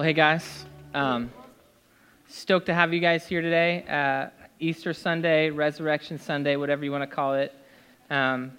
Well, 0.00 0.06
hey 0.06 0.14
guys, 0.14 0.64
um, 0.94 1.30
stoked 2.26 2.64
to 2.64 2.72
have 2.72 2.94
you 2.94 3.00
guys 3.00 3.26
here 3.26 3.42
today. 3.42 3.84
Uh, 3.86 4.30
Easter 4.58 4.94
Sunday, 4.94 5.50
Resurrection 5.50 6.18
Sunday, 6.18 6.56
whatever 6.56 6.82
you 6.86 6.90
want 6.90 7.02
to 7.02 7.14
call 7.14 7.34
it. 7.34 7.54
Um, 8.08 8.52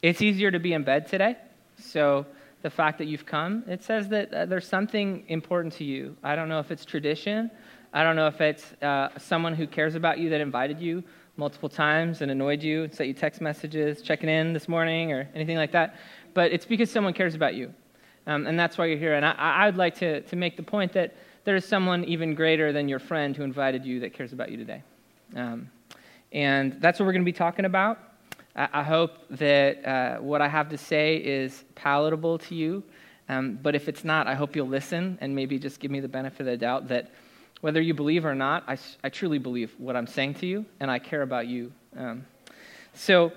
it's 0.00 0.22
easier 0.22 0.50
to 0.50 0.58
be 0.58 0.72
in 0.72 0.84
bed 0.84 1.06
today, 1.06 1.36
so 1.78 2.24
the 2.62 2.70
fact 2.70 2.96
that 2.96 3.08
you've 3.08 3.26
come, 3.26 3.62
it 3.66 3.84
says 3.84 4.08
that 4.08 4.32
uh, 4.32 4.46
there's 4.46 4.66
something 4.66 5.24
important 5.28 5.74
to 5.74 5.84
you. 5.84 6.16
I 6.22 6.34
don't 6.34 6.48
know 6.48 6.60
if 6.60 6.70
it's 6.70 6.86
tradition. 6.86 7.50
I 7.92 8.02
don't 8.02 8.16
know 8.16 8.28
if 8.28 8.40
it's 8.40 8.64
uh, 8.80 9.10
someone 9.18 9.52
who 9.52 9.66
cares 9.66 9.96
about 9.96 10.18
you 10.18 10.30
that 10.30 10.40
invited 10.40 10.80
you 10.80 11.04
multiple 11.36 11.68
times 11.68 12.22
and 12.22 12.30
annoyed 12.30 12.62
you 12.62 12.88
sent 12.90 13.08
you 13.08 13.12
text 13.12 13.42
messages, 13.42 14.00
checking 14.00 14.30
in 14.30 14.54
this 14.54 14.66
morning 14.66 15.12
or 15.12 15.28
anything 15.34 15.58
like 15.58 15.72
that. 15.72 15.96
But 16.32 16.52
it's 16.52 16.64
because 16.64 16.90
someone 16.90 17.12
cares 17.12 17.34
about 17.34 17.54
you. 17.54 17.74
Um, 18.26 18.46
and 18.46 18.58
that's 18.58 18.76
why 18.76 18.86
you're 18.86 18.98
here. 18.98 19.14
And 19.14 19.24
I, 19.24 19.32
I 19.32 19.66
would 19.66 19.76
like 19.76 19.94
to, 19.96 20.20
to 20.22 20.36
make 20.36 20.56
the 20.56 20.62
point 20.62 20.92
that 20.94 21.16
there 21.44 21.54
is 21.54 21.64
someone 21.64 22.04
even 22.04 22.34
greater 22.34 22.72
than 22.72 22.88
your 22.88 22.98
friend 22.98 23.36
who 23.36 23.44
invited 23.44 23.84
you 23.84 24.00
that 24.00 24.12
cares 24.12 24.32
about 24.32 24.50
you 24.50 24.56
today. 24.56 24.82
Um, 25.34 25.70
and 26.32 26.80
that's 26.80 26.98
what 26.98 27.06
we're 27.06 27.12
going 27.12 27.22
to 27.22 27.32
be 27.32 27.36
talking 27.36 27.64
about. 27.64 27.98
I, 28.56 28.68
I 28.72 28.82
hope 28.82 29.12
that 29.30 29.84
uh, 29.84 30.16
what 30.18 30.42
I 30.42 30.48
have 30.48 30.68
to 30.70 30.78
say 30.78 31.16
is 31.16 31.64
palatable 31.74 32.38
to 32.38 32.54
you. 32.54 32.82
Um, 33.28 33.58
but 33.62 33.74
if 33.74 33.88
it's 33.88 34.04
not, 34.04 34.26
I 34.26 34.34
hope 34.34 34.56
you'll 34.56 34.68
listen 34.68 35.18
and 35.20 35.34
maybe 35.34 35.58
just 35.58 35.80
give 35.80 35.90
me 35.90 36.00
the 36.00 36.08
benefit 36.08 36.40
of 36.40 36.46
the 36.46 36.56
doubt 36.56 36.88
that 36.88 37.12
whether 37.60 37.80
you 37.80 37.94
believe 37.94 38.24
or 38.24 38.34
not, 38.34 38.64
I, 38.68 38.76
I 39.02 39.08
truly 39.08 39.38
believe 39.38 39.74
what 39.78 39.96
I'm 39.96 40.06
saying 40.06 40.34
to 40.34 40.46
you, 40.46 40.66
and 40.78 40.90
I 40.90 40.98
care 40.98 41.22
about 41.22 41.46
you. 41.46 41.72
Um, 41.96 42.24
so 42.94 43.32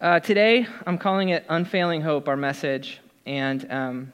uh, 0.00 0.20
today, 0.20 0.66
I'm 0.86 0.98
calling 0.98 1.28
it 1.28 1.44
Unfailing 1.48 2.00
Hope, 2.00 2.28
our 2.28 2.36
message. 2.36 3.00
And 3.26 3.70
um, 3.70 4.12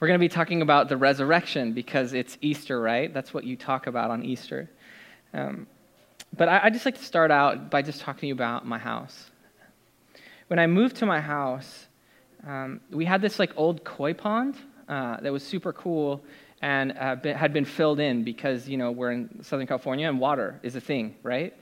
we're 0.00 0.08
going 0.08 0.18
to 0.18 0.24
be 0.24 0.28
talking 0.28 0.62
about 0.62 0.88
the 0.88 0.96
resurrection 0.96 1.72
because 1.72 2.12
it's 2.14 2.38
Easter, 2.40 2.80
right? 2.80 3.12
That's 3.12 3.34
what 3.34 3.44
you 3.44 3.56
talk 3.56 3.86
about 3.86 4.10
on 4.10 4.24
Easter. 4.24 4.68
Um, 5.34 5.66
but 6.36 6.48
I, 6.48 6.60
I 6.64 6.70
just 6.70 6.84
like 6.84 6.96
to 6.96 7.04
start 7.04 7.30
out 7.30 7.70
by 7.70 7.82
just 7.82 8.00
talking 8.00 8.20
to 8.20 8.26
you 8.28 8.34
about 8.34 8.66
my 8.66 8.78
house. 8.78 9.30
When 10.48 10.58
I 10.58 10.66
moved 10.66 10.96
to 10.96 11.06
my 11.06 11.20
house, 11.20 11.86
um, 12.46 12.80
we 12.90 13.04
had 13.04 13.20
this 13.22 13.38
like 13.38 13.52
old 13.56 13.84
koi 13.84 14.14
pond 14.14 14.56
uh, 14.88 15.20
that 15.20 15.32
was 15.32 15.42
super 15.42 15.72
cool 15.72 16.22
and 16.62 16.94
uh, 16.98 17.16
been, 17.16 17.36
had 17.36 17.52
been 17.52 17.64
filled 17.64 18.00
in 18.00 18.24
because 18.24 18.68
you 18.68 18.76
know 18.76 18.90
we're 18.90 19.12
in 19.12 19.42
Southern 19.42 19.66
California 19.66 20.08
and 20.08 20.18
water 20.18 20.58
is 20.62 20.76
a 20.76 20.80
thing, 20.80 21.14
right? 21.22 21.54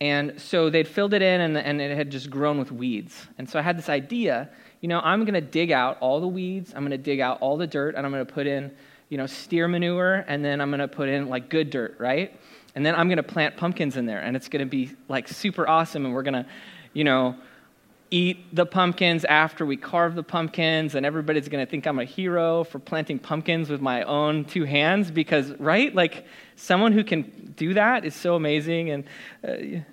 And 0.00 0.40
so 0.40 0.68
they'd 0.68 0.88
filled 0.88 1.14
it 1.14 1.22
in 1.22 1.40
and, 1.40 1.56
and 1.56 1.80
it 1.80 1.96
had 1.96 2.10
just 2.10 2.28
grown 2.28 2.58
with 2.58 2.72
weeds. 2.72 3.26
And 3.38 3.48
so 3.48 3.58
I 3.58 3.62
had 3.62 3.78
this 3.78 3.88
idea 3.88 4.50
you 4.82 4.88
know, 4.88 5.00
I'm 5.00 5.20
going 5.20 5.34
to 5.34 5.40
dig 5.40 5.70
out 5.70 5.96
all 6.00 6.20
the 6.20 6.28
weeds, 6.28 6.74
I'm 6.74 6.82
going 6.82 6.90
to 6.90 6.98
dig 6.98 7.20
out 7.20 7.40
all 7.40 7.56
the 7.56 7.68
dirt, 7.68 7.94
and 7.94 8.04
I'm 8.04 8.12
going 8.12 8.26
to 8.26 8.32
put 8.32 8.48
in, 8.48 8.72
you 9.08 9.16
know, 9.16 9.26
steer 9.26 9.68
manure, 9.68 10.24
and 10.26 10.44
then 10.44 10.60
I'm 10.60 10.70
going 10.70 10.80
to 10.80 10.88
put 10.88 11.08
in 11.08 11.28
like 11.28 11.48
good 11.48 11.70
dirt, 11.70 11.94
right? 11.98 12.38
And 12.74 12.84
then 12.84 12.96
I'm 12.96 13.06
going 13.06 13.18
to 13.18 13.22
plant 13.22 13.56
pumpkins 13.56 13.96
in 13.96 14.06
there, 14.06 14.18
and 14.18 14.36
it's 14.36 14.48
going 14.48 14.64
to 14.64 14.68
be 14.68 14.90
like 15.08 15.28
super 15.28 15.68
awesome, 15.68 16.04
and 16.04 16.12
we're 16.12 16.24
going 16.24 16.34
to, 16.34 16.46
you 16.92 17.04
know, 17.04 17.36
eat 18.10 18.54
the 18.54 18.66
pumpkins 18.66 19.24
after 19.24 19.64
we 19.64 19.76
carve 19.76 20.16
the 20.16 20.24
pumpkins, 20.24 20.96
and 20.96 21.06
everybody's 21.06 21.48
going 21.48 21.64
to 21.64 21.70
think 21.70 21.86
I'm 21.86 22.00
a 22.00 22.04
hero 22.04 22.64
for 22.64 22.80
planting 22.80 23.20
pumpkins 23.20 23.70
with 23.70 23.80
my 23.80 24.02
own 24.02 24.44
two 24.44 24.64
hands 24.64 25.12
because, 25.12 25.52
right? 25.60 25.94
Like, 25.94 26.26
someone 26.56 26.92
who 26.92 27.04
can 27.04 27.54
do 27.56 27.72
that 27.74 28.04
is 28.04 28.16
so 28.16 28.34
amazing. 28.34 28.90
And 28.90 29.04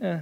uh. 0.02 0.18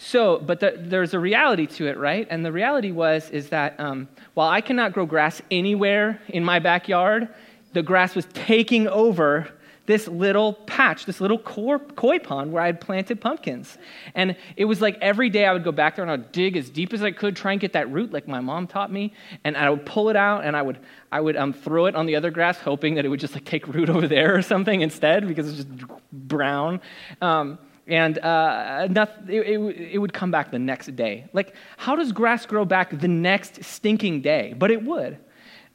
So, 0.00 0.38
but 0.38 0.60
the, 0.60 0.74
there's 0.76 1.12
a 1.12 1.18
reality 1.18 1.66
to 1.66 1.88
it, 1.88 1.98
right? 1.98 2.26
And 2.30 2.44
the 2.44 2.52
reality 2.52 2.92
was 2.92 3.28
is 3.30 3.48
that 3.48 3.78
um, 3.80 4.08
while 4.34 4.48
I 4.48 4.60
cannot 4.60 4.92
grow 4.92 5.04
grass 5.04 5.42
anywhere 5.50 6.20
in 6.28 6.44
my 6.44 6.60
backyard, 6.60 7.28
the 7.72 7.82
grass 7.82 8.14
was 8.14 8.24
taking 8.32 8.86
over 8.86 9.48
this 9.86 10.06
little 10.06 10.52
patch, 10.52 11.06
this 11.06 11.20
little 11.20 11.38
koi 11.38 12.18
pond 12.18 12.52
where 12.52 12.62
I 12.62 12.66
had 12.66 12.80
planted 12.80 13.20
pumpkins. 13.20 13.76
And 14.14 14.36
it 14.54 14.66
was 14.66 14.80
like 14.80 14.98
every 15.00 15.30
day 15.30 15.46
I 15.46 15.52
would 15.52 15.64
go 15.64 15.72
back 15.72 15.96
there 15.96 16.04
and 16.04 16.10
I 16.12 16.16
would 16.16 16.30
dig 16.30 16.56
as 16.56 16.70
deep 16.70 16.92
as 16.92 17.02
I 17.02 17.10
could, 17.10 17.34
try 17.34 17.52
and 17.52 17.60
get 17.60 17.72
that 17.72 17.90
root 17.90 18.12
like 18.12 18.28
my 18.28 18.40
mom 18.40 18.66
taught 18.66 18.92
me. 18.92 19.14
And 19.44 19.56
I 19.56 19.70
would 19.70 19.84
pull 19.84 20.10
it 20.10 20.16
out 20.16 20.44
and 20.44 20.54
I 20.54 20.62
would, 20.62 20.78
I 21.10 21.20
would 21.20 21.36
um, 21.36 21.54
throw 21.54 21.86
it 21.86 21.96
on 21.96 22.06
the 22.06 22.16
other 22.16 22.30
grass, 22.30 22.58
hoping 22.58 22.94
that 22.96 23.04
it 23.04 23.08
would 23.08 23.18
just 23.18 23.32
like 23.34 23.46
take 23.46 23.66
root 23.66 23.88
over 23.88 24.06
there 24.06 24.36
or 24.36 24.42
something 24.42 24.82
instead 24.82 25.26
because 25.26 25.48
it's 25.48 25.64
just 25.64 25.68
brown. 26.12 26.82
Um, 27.22 27.58
and 27.88 28.18
uh, 28.18 28.86
it, 29.28 29.32
it, 29.32 29.58
it, 29.92 29.98
would 29.98 30.12
come 30.12 30.30
back 30.30 30.50
the 30.50 30.58
next 30.58 30.94
day. 30.94 31.26
Like, 31.32 31.54
how 31.78 31.96
does 31.96 32.12
grass 32.12 32.44
grow 32.44 32.66
back 32.66 32.98
the 33.00 33.08
next 33.08 33.64
stinking 33.64 34.20
day? 34.20 34.54
But 34.56 34.70
it 34.70 34.84
would. 34.84 35.18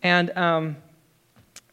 And 0.03 0.29
um, 0.37 0.77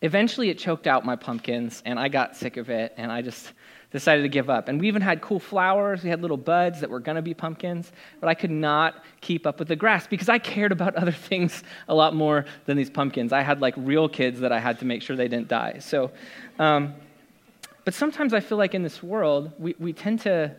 eventually 0.01 0.49
it 0.49 0.59
choked 0.59 0.87
out 0.87 1.05
my 1.05 1.15
pumpkins, 1.15 1.83
and 1.85 1.99
I 1.99 2.09
got 2.09 2.37
sick 2.37 2.57
of 2.57 2.71
it, 2.71 2.95
and 2.97 3.13
I 3.13 3.21
just 3.21 3.53
decided 3.91 4.23
to 4.23 4.29
give 4.29 4.49
up. 4.49 4.69
And 4.69 4.81
we 4.81 4.89
even 4.89 5.03
had 5.03 5.21
cool 5.21 5.41
flowers. 5.41 6.03
We 6.03 6.09
had 6.09 6.23
little 6.23 6.37
buds 6.37 6.81
that 6.81 6.89
were 6.89 7.01
going 7.01 7.17
to 7.17 7.23
be 7.23 7.35
pumpkins, 7.35 7.93
but 8.21 8.29
I 8.29 8.35
could 8.35 8.51
not 8.51 9.05
keep 9.21 9.47
up 9.47 9.59
with 9.59 9.69
the 9.69 9.77
grass 9.77 10.07
because 10.07 10.31
I 10.31 10.39
cared 10.39 10.73
about 10.73 10.95
other 10.97 11.13
things 11.13 11.65
a 11.87 11.95
lot 11.95 12.15
more 12.15 12.47
than 12.65 12.79
these 12.79 12.89
pumpkins. 12.89 13.33
I 13.33 13.43
had 13.43 13.61
like 13.61 13.75
real 13.77 14.09
kids 14.09 14.41
that 14.41 14.53
I 14.53 14.59
had 14.59 14.79
to 14.79 14.87
make 14.87 15.03
sure 15.03 15.17
they 15.17 15.29
didn't 15.29 15.49
die. 15.49 15.81
So, 15.81 16.13
um, 16.59 16.95
but 17.85 17.95
sometimes 17.95 18.35
I 18.35 18.41
feel 18.41 18.59
like 18.59 18.75
in 18.75 18.83
this 18.83 19.03
world, 19.03 19.53
we, 19.59 19.75
we 19.79 19.93
tend 19.93 20.21
to 20.21 20.55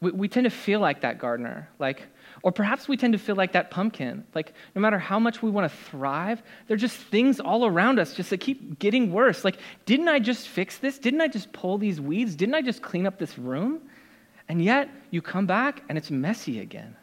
we, 0.00 0.10
we 0.10 0.28
tend 0.28 0.44
to 0.44 0.50
feel 0.50 0.80
like 0.80 1.00
that 1.00 1.18
gardener. 1.18 1.68
Like, 1.78 2.02
or 2.42 2.52
perhaps 2.52 2.86
we 2.86 2.96
tend 2.96 3.14
to 3.14 3.18
feel 3.18 3.34
like 3.34 3.52
that 3.52 3.70
pumpkin. 3.70 4.24
Like, 4.34 4.52
no 4.74 4.80
matter 4.80 4.98
how 4.98 5.18
much 5.18 5.42
we 5.42 5.50
want 5.50 5.70
to 5.70 5.76
thrive, 5.90 6.42
there 6.66 6.74
are 6.74 6.78
just 6.78 6.96
things 6.96 7.40
all 7.40 7.64
around 7.64 7.98
us 7.98 8.14
just 8.14 8.30
that 8.30 8.38
keep 8.38 8.78
getting 8.78 9.10
worse. 9.10 9.44
Like, 9.44 9.56
didn't 9.86 10.08
I 10.08 10.18
just 10.18 10.48
fix 10.48 10.78
this? 10.78 10.98
Didn't 10.98 11.22
I 11.22 11.28
just 11.28 11.52
pull 11.52 11.78
these 11.78 12.00
weeds? 12.00 12.34
Didn't 12.34 12.54
I 12.54 12.62
just 12.62 12.82
clean 12.82 13.06
up 13.06 13.18
this 13.18 13.38
room? 13.38 13.80
And 14.48 14.62
yet, 14.62 14.90
you 15.10 15.22
come 15.22 15.46
back 15.46 15.82
and 15.88 15.96
it's 15.96 16.10
messy 16.10 16.60
again. 16.60 16.94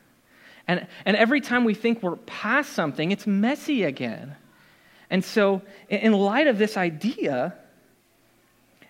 And, 0.67 0.87
and 1.03 1.17
every 1.17 1.41
time 1.41 1.65
we 1.65 1.73
think 1.73 2.01
we're 2.01 2.15
past 2.15 2.73
something, 2.73 3.11
it's 3.11 3.27
messy 3.27 3.83
again. 3.83 4.35
And 5.09 5.25
so, 5.25 5.61
in 5.89 6.13
light 6.13 6.47
of 6.47 6.57
this 6.57 6.77
idea, 6.77 7.55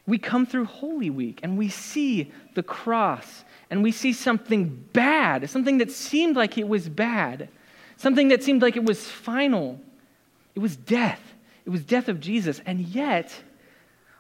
we 0.06 0.18
come 0.18 0.46
through 0.46 0.66
Holy 0.66 1.10
Week 1.10 1.40
and 1.44 1.58
we 1.58 1.70
see 1.70 2.32
the 2.56 2.64
cross 2.64 3.46
and 3.70 3.82
we 3.82 3.92
see 3.92 4.12
something 4.14 4.88
bad, 4.94 5.50
something 5.50 5.78
that 5.78 5.92
seemed 5.92 6.36
like 6.36 6.58
it 6.58 6.68
was 6.68 6.90
bad, 6.90 7.50
something 7.98 8.28
that 8.28 8.44
seemed 8.44 8.62
like 8.62 8.76
it 8.76 8.84
was 8.84 9.08
final. 9.08 9.80
It 10.56 10.60
was 10.60 10.76
death. 10.76 11.22
It 11.66 11.70
was 11.70 11.84
death 11.84 12.10
of 12.10 12.20
Jesus. 12.20 12.62
And 12.66 12.82
yet, 12.82 13.34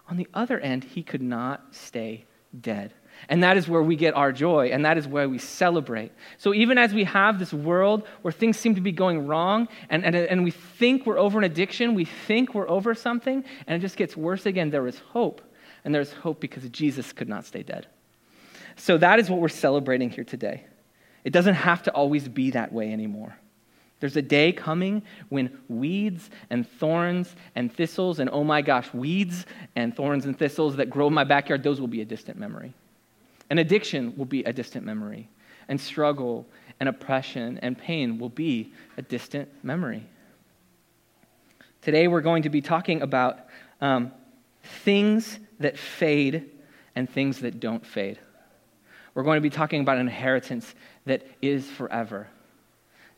on 0.09 0.15
the 0.15 0.27
other 0.33 0.59
end, 0.59 0.85
he 0.85 1.03
could 1.03 1.21
not 1.21 1.75
stay 1.75 2.25
dead. 2.59 2.93
And 3.29 3.43
that 3.43 3.57
is 3.57 3.67
where 3.67 3.83
we 3.83 3.95
get 3.95 4.15
our 4.15 4.31
joy, 4.31 4.69
and 4.69 4.85
that 4.85 4.97
is 4.97 5.07
where 5.07 5.29
we 5.29 5.37
celebrate. 5.37 6.11
So, 6.39 6.53
even 6.53 6.79
as 6.79 6.93
we 6.93 7.03
have 7.03 7.37
this 7.37 7.53
world 7.53 8.07
where 8.23 8.31
things 8.31 8.57
seem 8.57 8.73
to 8.75 8.81
be 8.81 8.91
going 8.91 9.27
wrong, 9.27 9.67
and, 9.89 10.03
and, 10.03 10.15
and 10.15 10.43
we 10.43 10.49
think 10.49 11.05
we're 11.05 11.19
over 11.19 11.37
an 11.37 11.43
addiction, 11.43 11.93
we 11.93 12.05
think 12.05 12.55
we're 12.55 12.67
over 12.67 12.95
something, 12.95 13.45
and 13.67 13.77
it 13.77 13.85
just 13.85 13.97
gets 13.97 14.17
worse 14.17 14.47
again, 14.47 14.71
there 14.71 14.87
is 14.87 14.97
hope 14.97 15.41
and 15.83 15.93
there's 15.93 16.11
hope 16.11 16.39
because 16.39 16.67
Jesus 16.69 17.11
could 17.13 17.29
not 17.29 17.45
stay 17.45 17.63
dead. 17.63 17.87
So 18.75 18.97
that 18.97 19.19
is 19.19 19.29
what 19.29 19.39
we're 19.39 19.49
celebrating 19.49 20.09
here 20.09 20.23
today. 20.23 20.63
It 21.23 21.31
doesn't 21.31 21.55
have 21.55 21.83
to 21.83 21.91
always 21.91 22.27
be 22.27 22.51
that 22.51 22.73
way 22.73 22.91
anymore. 22.91 23.35
There's 23.99 24.17
a 24.17 24.21
day 24.21 24.51
coming 24.51 25.03
when 25.29 25.57
weeds 25.69 26.29
and 26.49 26.67
thorns 26.67 27.33
and 27.55 27.73
thistles, 27.73 28.19
and 28.19 28.29
oh 28.33 28.43
my 28.43 28.61
gosh, 28.61 28.93
weeds 28.93 29.45
and 29.77 29.95
thorns 29.95 30.25
and 30.25 30.37
thistles 30.37 30.75
that 30.75 30.89
grow 30.89 31.07
in 31.07 31.13
my 31.13 31.23
backyard, 31.23 31.63
those 31.63 31.79
will 31.79 31.87
be 31.87 32.01
a 32.01 32.05
distant 32.05 32.37
memory. 32.37 32.73
And 33.49 33.59
addiction 33.59 34.13
will 34.17 34.25
be 34.25 34.43
a 34.43 34.51
distant 34.51 34.85
memory. 34.85 35.29
And 35.69 35.79
struggle 35.79 36.45
and 36.81 36.89
oppression 36.89 37.59
and 37.61 37.77
pain 37.77 38.19
will 38.19 38.27
be 38.29 38.73
a 38.97 39.01
distant 39.01 39.47
memory. 39.63 40.03
Today 41.81 42.09
we're 42.09 42.21
going 42.21 42.43
to 42.43 42.49
be 42.49 42.59
talking 42.59 43.01
about 43.01 43.39
um, 43.79 44.11
things 44.83 45.39
that 45.63 45.77
fade 45.77 46.49
and 46.95 47.09
things 47.09 47.39
that 47.39 47.59
don't 47.59 47.85
fade. 47.85 48.19
We're 49.13 49.23
going 49.23 49.37
to 49.37 49.41
be 49.41 49.49
talking 49.49 49.81
about 49.81 49.97
an 49.97 50.07
inheritance 50.07 50.73
that 51.05 51.25
is 51.41 51.69
forever. 51.69 52.27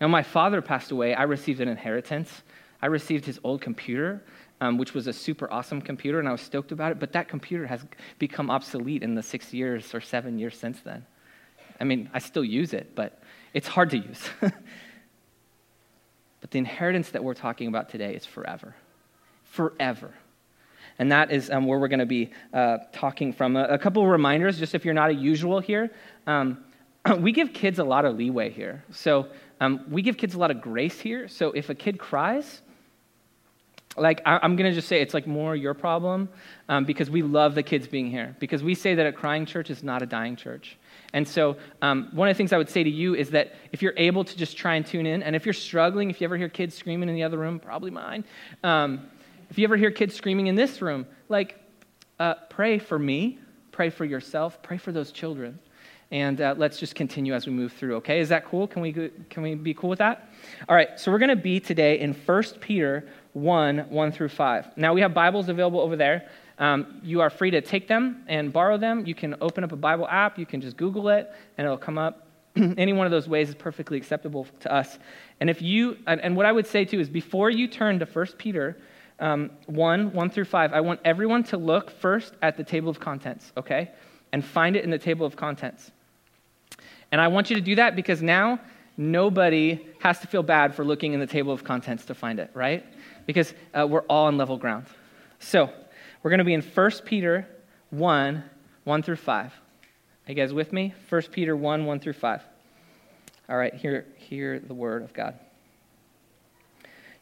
Now, 0.02 0.08
my 0.08 0.24
father 0.24 0.62
passed 0.62 0.92
away. 0.92 1.14
I 1.14 1.24
received 1.24 1.62
an 1.62 1.68
inheritance. 1.68 2.44
I 2.82 2.88
received 2.88 3.26
his 3.26 3.40
old 3.44 3.62
computer, 3.62 4.24
um, 4.60 4.78
which 4.78 4.94
was 4.94 5.08
a 5.08 5.14
super 5.14 5.52
awesome 5.52 5.82
computer, 5.82 6.20
and 6.20 6.28
I 6.28 6.32
was 6.32 6.42
stoked 6.42 6.72
about 6.72 6.92
it. 6.92 7.00
But 7.00 7.14
that 7.14 7.30
computer 7.30 7.66
has 7.66 7.86
become 8.20 8.50
obsolete 8.50 9.04
in 9.04 9.16
the 9.16 9.24
six 9.24 9.54
years 9.54 9.94
or 9.94 10.02
seven 10.02 10.38
years 10.38 10.58
since 10.58 10.82
then. 10.82 11.06
I 11.80 11.84
mean, 11.86 12.10
I 12.14 12.20
still 12.20 12.44
use 12.44 12.74
it, 12.74 12.94
but 12.96 13.22
it's 13.54 13.68
hard 13.68 13.90
to 13.92 13.98
use. 13.98 14.30
but 14.42 14.52
the 16.52 16.58
inheritance 16.58 17.10
that 17.12 17.24
we're 17.24 17.34
talking 17.34 17.68
about 17.68 17.90
today 17.90 18.16
is 18.16 18.26
forever. 18.26 18.76
Forever. 19.46 20.14
And 21.00 21.12
that 21.12 21.32
is 21.32 21.50
um, 21.50 21.66
where 21.66 21.80
we're 21.80 21.90
going 21.90 22.00
to 22.00 22.06
be 22.06 22.32
uh, 22.54 22.78
talking 22.92 23.34
from. 23.34 23.56
A, 23.56 23.66
a, 23.66 23.78
couple 23.78 24.06
reminders, 24.08 24.58
just 24.58 24.76
if 24.76 24.86
you're 24.86 24.94
not 24.94 25.10
a 25.10 25.14
usual 25.14 25.60
here. 25.60 25.92
Um, 26.26 26.64
we 27.20 27.32
give 27.32 27.54
kids 27.54 27.80
a 27.80 27.84
lot 27.84 28.06
of 28.06 28.16
leeway 28.16 28.50
here. 28.50 28.84
So 28.92 29.28
um, 29.60 29.86
we 29.90 30.02
give 30.02 30.18
kids 30.18 30.36
a 30.36 30.38
lot 30.38 30.52
of 30.52 30.62
grace 30.62 31.00
here. 31.00 31.28
So 31.28 31.52
if 31.52 31.70
a 31.70 31.76
kid 31.76 32.00
cries, 32.00 32.62
like 33.98 34.22
I, 34.26 34.44
am 34.44 34.56
going 34.56 34.70
to 34.70 34.76
just 34.76 34.88
say 34.88 35.02
it's 35.02 35.14
like 35.14 35.28
more 35.28 35.56
your 35.56 35.74
problem 35.74 36.30
um, 36.70 36.86
because 36.86 37.10
we 37.10 37.22
love 37.22 37.56
the 37.56 37.64
kids 37.64 37.88
being 37.88 38.10
here 38.10 38.36
because 38.40 38.64
we 38.64 38.76
say 38.76 38.96
that 38.96 39.06
a 39.06 39.12
crying 39.12 39.46
church 39.46 39.70
is 39.70 39.84
not 39.84 40.02
a 40.02 40.06
dying 40.06 40.36
church 40.36 40.78
and 41.14 41.28
so 41.28 41.56
um, 41.82 42.10
one 42.12 42.28
of 42.28 42.36
the 42.36 42.38
things 42.38 42.52
i 42.52 42.58
would 42.58 42.70
say 42.70 42.84
to 42.84 42.90
you 42.90 43.16
is 43.16 43.30
that 43.30 43.54
if 43.72 43.82
you're 43.82 43.94
able 43.98 44.24
to 44.24 44.36
just 44.36 44.58
try 44.58 44.76
and 44.76 44.86
tune 44.86 45.06
in 45.06 45.24
and 45.24 45.36
if 45.36 45.46
you're 45.46 45.54
struggling 45.54 46.10
if 46.10 46.20
you 46.20 46.26
ever 46.26 46.38
hear 46.38 46.50
kids 46.50 46.76
screaming 46.76 47.08
in 47.08 47.16
the 47.16 47.24
other 47.24 47.38
room 47.38 47.60
probably 47.60 47.92
mine 47.92 48.24
um, 48.64 49.10
if 49.50 49.58
you 49.58 49.64
ever 49.64 49.78
hear 49.78 49.92
kids 49.92 50.16
screaming 50.16 50.48
in 50.48 50.56
this 50.56 50.82
room 50.82 51.06
like 51.30 51.60
uh, 52.20 52.36
pray 52.50 52.78
for 52.78 52.98
me 52.98 53.40
pray 53.72 53.90
for 53.90 54.06
yourself 54.06 54.62
pray 54.62 54.78
for 54.78 54.92
those 54.92 55.12
children 55.12 55.60
and 56.12 56.40
uh, 56.40 56.54
let's 56.58 56.80
just 56.80 56.96
continue 56.96 57.34
as 57.34 57.46
we 57.46 57.52
move 57.52 57.74
through 57.74 57.96
okay 57.96 58.20
is 58.20 58.30
that 58.30 58.46
cool 58.46 58.68
can 58.68 58.82
we, 58.82 58.92
can 59.30 59.44
we 59.44 59.56
be 59.56 59.74
cool 59.74 59.90
with 59.90 60.00
that 60.00 60.30
all 60.70 60.76
right 60.76 61.00
so 61.00 61.12
we're 61.12 61.20
going 61.20 61.30
to 61.30 61.36
be 61.36 61.60
today 61.60 62.00
in 62.00 62.14
1 62.14 62.44
peter 62.60 63.08
1 63.36 63.90
1 63.90 64.12
through 64.14 64.30
5. 64.30 64.78
Now, 64.78 64.94
we 64.94 65.02
have 65.02 65.14
Bibles 65.14 65.50
available 65.50 65.82
over 65.82 65.98
there. 65.98 66.30
Um, 66.58 67.02
you 67.04 67.20
are 67.20 67.30
free 67.30 67.52
to 67.52 67.60
take 67.60 67.90
them 67.90 68.24
and 68.28 68.52
borrow 68.52 68.78
them. 68.78 69.06
You 69.06 69.14
can 69.14 69.36
open 69.42 69.66
up 69.66 69.74
a 69.74 69.76
Bible 69.76 70.08
app, 70.08 70.40
you 70.40 70.46
can 70.46 70.62
just 70.62 70.78
Google 70.78 71.10
it, 71.10 71.34
and 71.58 71.66
it'll 71.66 71.78
come 71.78 71.98
up. 71.98 72.28
Any 72.56 72.94
one 72.94 73.06
of 73.06 73.12
those 73.12 73.28
ways 73.28 73.50
is 73.50 73.56
perfectly 73.56 73.98
acceptable 73.98 74.48
to 74.62 74.74
us. 74.74 74.98
And 75.42 75.50
if 75.50 75.62
you, 75.62 75.98
and, 76.08 76.22
and 76.22 76.38
what 76.38 76.46
I 76.46 76.54
would 76.54 76.66
say 76.66 76.86
too 76.86 77.02
is 77.02 77.10
before 77.10 77.50
you 77.50 77.68
turn 77.68 78.00
to 78.00 78.06
1 78.06 78.28
Peter 78.38 78.78
um, 79.20 79.52
1 79.68 80.14
1 80.14 80.30
through 80.30 80.46
5, 80.46 80.74
I 80.74 80.82
want 80.82 81.00
everyone 81.06 81.44
to 81.46 81.58
look 81.58 81.90
first 81.90 82.34
at 82.42 82.58
the 82.58 82.64
table 82.64 82.90
of 82.90 83.00
contents, 83.00 83.52
okay? 83.56 83.92
And 84.34 84.44
find 84.44 84.76
it 84.76 84.84
in 84.84 84.90
the 84.90 84.98
table 84.98 85.26
of 85.26 85.36
contents. 85.36 85.92
And 87.12 87.22
I 87.22 87.28
want 87.28 87.50
you 87.50 87.56
to 87.56 87.62
do 87.62 87.76
that 87.76 87.96
because 87.96 88.22
now 88.22 88.60
nobody 88.98 89.86
has 90.00 90.20
to 90.20 90.28
feel 90.28 90.44
bad 90.44 90.76
for 90.76 90.84
looking 90.84 91.14
in 91.14 91.20
the 91.20 91.28
table 91.28 91.54
of 91.54 91.64
contents 91.64 92.06
to 92.06 92.14
find 92.14 92.40
it, 92.40 92.52
right? 92.54 92.86
because 93.26 93.54
uh, 93.74 93.86
we're 93.88 94.02
all 94.02 94.28
on 94.28 94.38
level 94.38 94.58
ground. 94.58 94.86
So, 95.40 95.70
we're 96.24 96.32
going 96.32 96.40
to 96.40 96.46
be 96.46 96.54
in 96.54 96.62
1 96.62 96.92
Peter 97.06 97.48
1 97.92 98.44
1 98.84 99.04
through 99.04 99.16
5. 99.16 99.46
Are 99.46 100.32
you 100.32 100.36
guys 100.36 100.54
with 100.54 100.74
me? 100.74 100.94
1 101.10 101.22
Peter 101.32 101.56
1 101.56 101.86
1 101.86 102.00
through 102.00 102.14
5. 102.14 102.42
All 103.50 103.58
right, 103.58 103.74
hear, 103.74 104.06
hear 104.16 104.60
the 104.60 104.74
word 104.74 105.04
of 105.04 105.14
God. 105.14 105.40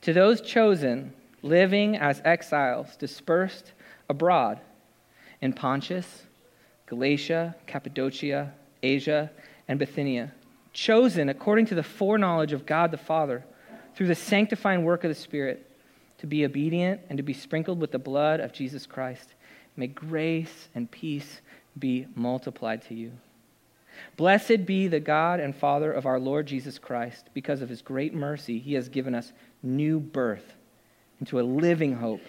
To 0.01 0.13
those 0.13 0.41
chosen, 0.41 1.13
living 1.43 1.97
as 1.97 2.21
exiles, 2.25 2.95
dispersed 2.95 3.73
abroad 4.09 4.59
in 5.41 5.53
Pontus, 5.53 6.23
Galatia, 6.87 7.55
Cappadocia, 7.67 8.53
Asia, 8.81 9.29
and 9.67 9.77
Bithynia, 9.77 10.31
chosen 10.71 11.29
according 11.29 11.65
to 11.67 11.75
the 11.75 11.83
foreknowledge 11.83 12.53
of 12.53 12.65
God 12.65 12.91
the 12.91 12.97
Father, 12.97 13.43
through 13.95 14.07
the 14.07 14.15
sanctifying 14.15 14.83
work 14.83 15.03
of 15.03 15.09
the 15.09 15.15
Spirit 15.15 15.69
to 16.17 16.25
be 16.25 16.45
obedient 16.45 17.01
and 17.09 17.17
to 17.17 17.23
be 17.23 17.33
sprinkled 17.33 17.79
with 17.79 17.91
the 17.91 17.99
blood 17.99 18.39
of 18.39 18.53
Jesus 18.53 18.85
Christ. 18.85 19.35
May 19.75 19.87
grace 19.87 20.69
and 20.73 20.89
peace 20.89 21.41
be 21.77 22.07
multiplied 22.15 22.81
to 22.83 22.95
you. 22.95 23.11
Blessed 24.17 24.65
be 24.65 24.87
the 24.87 24.99
God 24.99 25.39
and 25.39 25.55
Father 25.55 25.91
of 25.91 26.05
our 26.05 26.19
Lord 26.19 26.47
Jesus 26.47 26.79
Christ. 26.79 27.29
Because 27.33 27.61
of 27.61 27.69
his 27.69 27.81
great 27.81 28.13
mercy, 28.13 28.57
he 28.57 28.73
has 28.73 28.89
given 28.89 29.13
us 29.13 29.33
new 29.61 29.99
birth 29.99 30.55
into 31.23 31.39
a 31.39 31.41
living 31.41 31.93
hope 31.93 32.21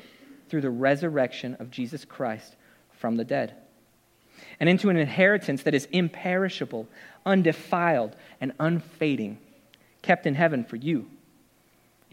through 0.49 0.61
the 0.61 0.71
resurrection 0.71 1.57
of 1.61 1.71
Jesus 1.71 2.05
Christ 2.05 2.57
from 2.99 3.17
the 3.17 3.25
dead, 3.25 3.55
and 4.59 4.69
into 4.69 4.91
an 4.91 4.97
inheritance 4.97 5.63
that 5.65 5.75
is 5.75 5.87
imperishable, 5.93 6.89
undefiled, 7.27 8.17
and 8.41 8.53
unfading, 8.59 9.39
kept 10.03 10.27
in 10.27 10.35
heaven 10.35 10.65
for 10.65 10.77
you 10.77 11.07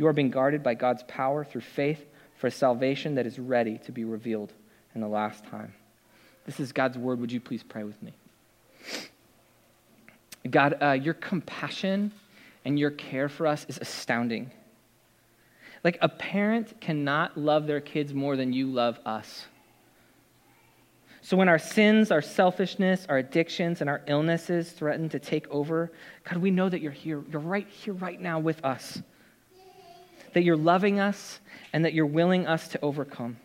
you 0.01 0.07
are 0.07 0.13
being 0.13 0.31
guarded 0.31 0.63
by 0.63 0.73
God's 0.73 1.03
power 1.03 1.43
through 1.43 1.61
faith 1.61 2.03
for 2.35 2.47
a 2.47 2.51
salvation 2.51 3.13
that 3.15 3.27
is 3.27 3.37
ready 3.37 3.77
to 3.85 3.91
be 3.91 4.03
revealed 4.03 4.51
in 4.95 5.01
the 5.01 5.07
last 5.07 5.45
time. 5.45 5.75
This 6.43 6.59
is 6.59 6.71
God's 6.71 6.97
word. 6.97 7.19
Would 7.19 7.31
you 7.31 7.39
please 7.39 7.61
pray 7.61 7.83
with 7.83 8.01
me? 8.01 8.11
God, 10.49 10.75
uh, 10.81 10.93
your 10.93 11.13
compassion 11.13 12.11
and 12.65 12.79
your 12.79 12.89
care 12.89 13.29
for 13.29 13.45
us 13.45 13.67
is 13.69 13.77
astounding. 13.77 14.49
Like 15.83 15.97
a 16.01 16.09
parent 16.09 16.79
cannot 16.79 17.37
love 17.37 17.67
their 17.67 17.81
kids 17.81 18.13
more 18.13 18.35
than 18.35 18.53
you 18.53 18.67
love 18.67 18.99
us. 19.05 19.45
So 21.23 21.37
when 21.37 21.49
our 21.49 21.59
sins, 21.59 22.11
our 22.11 22.21
selfishness, 22.21 23.05
our 23.07 23.17
addictions, 23.17 23.81
and 23.81 23.89
our 23.89 24.01
illnesses 24.07 24.71
threaten 24.71 25.09
to 25.09 25.19
take 25.19 25.47
over, 25.49 25.91
God, 26.23 26.37
we 26.39 26.51
know 26.51 26.67
that 26.67 26.81
you're 26.81 26.91
here. 26.91 27.23
You're 27.31 27.41
right 27.41 27.67
here, 27.67 27.93
right 27.93 28.19
now 28.19 28.39
with 28.39 28.63
us 28.65 29.01
that 30.33 30.43
you're 30.43 30.57
loving 30.57 30.99
us 30.99 31.39
and 31.73 31.85
that 31.85 31.93
you're 31.93 32.05
willing 32.05 32.47
us 32.47 32.67
to 32.69 32.81
overcome. 32.81 33.37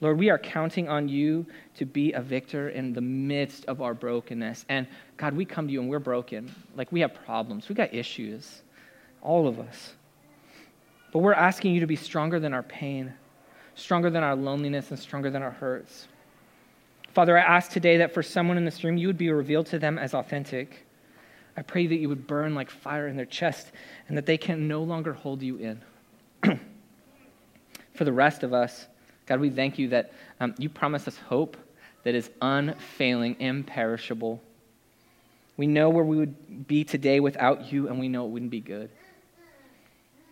Lord, 0.00 0.18
we 0.18 0.30
are 0.30 0.38
counting 0.38 0.88
on 0.88 1.08
you 1.08 1.46
to 1.76 1.86
be 1.86 2.12
a 2.12 2.20
victor 2.20 2.70
in 2.70 2.92
the 2.92 3.00
midst 3.00 3.64
of 3.66 3.80
our 3.80 3.94
brokenness. 3.94 4.64
And 4.68 4.88
God, 5.16 5.34
we 5.34 5.44
come 5.44 5.68
to 5.68 5.72
you 5.72 5.80
and 5.80 5.88
we're 5.88 6.00
broken. 6.00 6.52
Like 6.74 6.90
we 6.90 7.00
have 7.00 7.14
problems, 7.14 7.68
we 7.68 7.74
got 7.74 7.94
issues, 7.94 8.62
all 9.20 9.46
of 9.46 9.60
us. 9.60 9.94
But 11.12 11.18
we're 11.18 11.34
asking 11.34 11.74
you 11.74 11.80
to 11.80 11.86
be 11.86 11.96
stronger 11.96 12.40
than 12.40 12.54
our 12.54 12.62
pain, 12.62 13.12
stronger 13.74 14.10
than 14.10 14.22
our 14.22 14.34
loneliness, 14.34 14.90
and 14.90 14.98
stronger 14.98 15.30
than 15.30 15.42
our 15.42 15.50
hurts. 15.50 16.08
Father, 17.12 17.38
I 17.38 17.42
ask 17.42 17.70
today 17.70 17.98
that 17.98 18.14
for 18.14 18.22
someone 18.22 18.56
in 18.56 18.64
this 18.64 18.82
room, 18.82 18.96
you 18.96 19.06
would 19.06 19.18
be 19.18 19.30
revealed 19.30 19.66
to 19.66 19.78
them 19.78 19.98
as 19.98 20.14
authentic. 20.14 20.86
I 21.56 21.60
pray 21.60 21.86
that 21.86 21.96
you 21.96 22.08
would 22.08 22.26
burn 22.26 22.54
like 22.54 22.70
fire 22.70 23.06
in 23.08 23.16
their 23.16 23.26
chest 23.26 23.72
and 24.08 24.16
that 24.16 24.24
they 24.24 24.38
can 24.38 24.66
no 24.66 24.82
longer 24.82 25.12
hold 25.12 25.42
you 25.42 25.56
in. 25.58 25.80
For 27.94 28.04
the 28.04 28.12
rest 28.12 28.42
of 28.42 28.54
us, 28.54 28.86
God, 29.26 29.38
we 29.40 29.50
thank 29.50 29.78
you 29.78 29.88
that 29.88 30.12
um, 30.40 30.54
you 30.56 30.70
promise 30.70 31.06
us 31.06 31.18
hope 31.18 31.58
that 32.04 32.14
is 32.14 32.30
unfailing, 32.40 33.36
imperishable. 33.38 34.42
We 35.58 35.66
know 35.66 35.90
where 35.90 36.04
we 36.04 36.16
would 36.16 36.66
be 36.66 36.84
today 36.84 37.20
without 37.20 37.70
you, 37.70 37.88
and 37.88 38.00
we 38.00 38.08
know 38.08 38.24
it 38.24 38.30
wouldn't 38.30 38.50
be 38.50 38.60
good. 38.60 38.90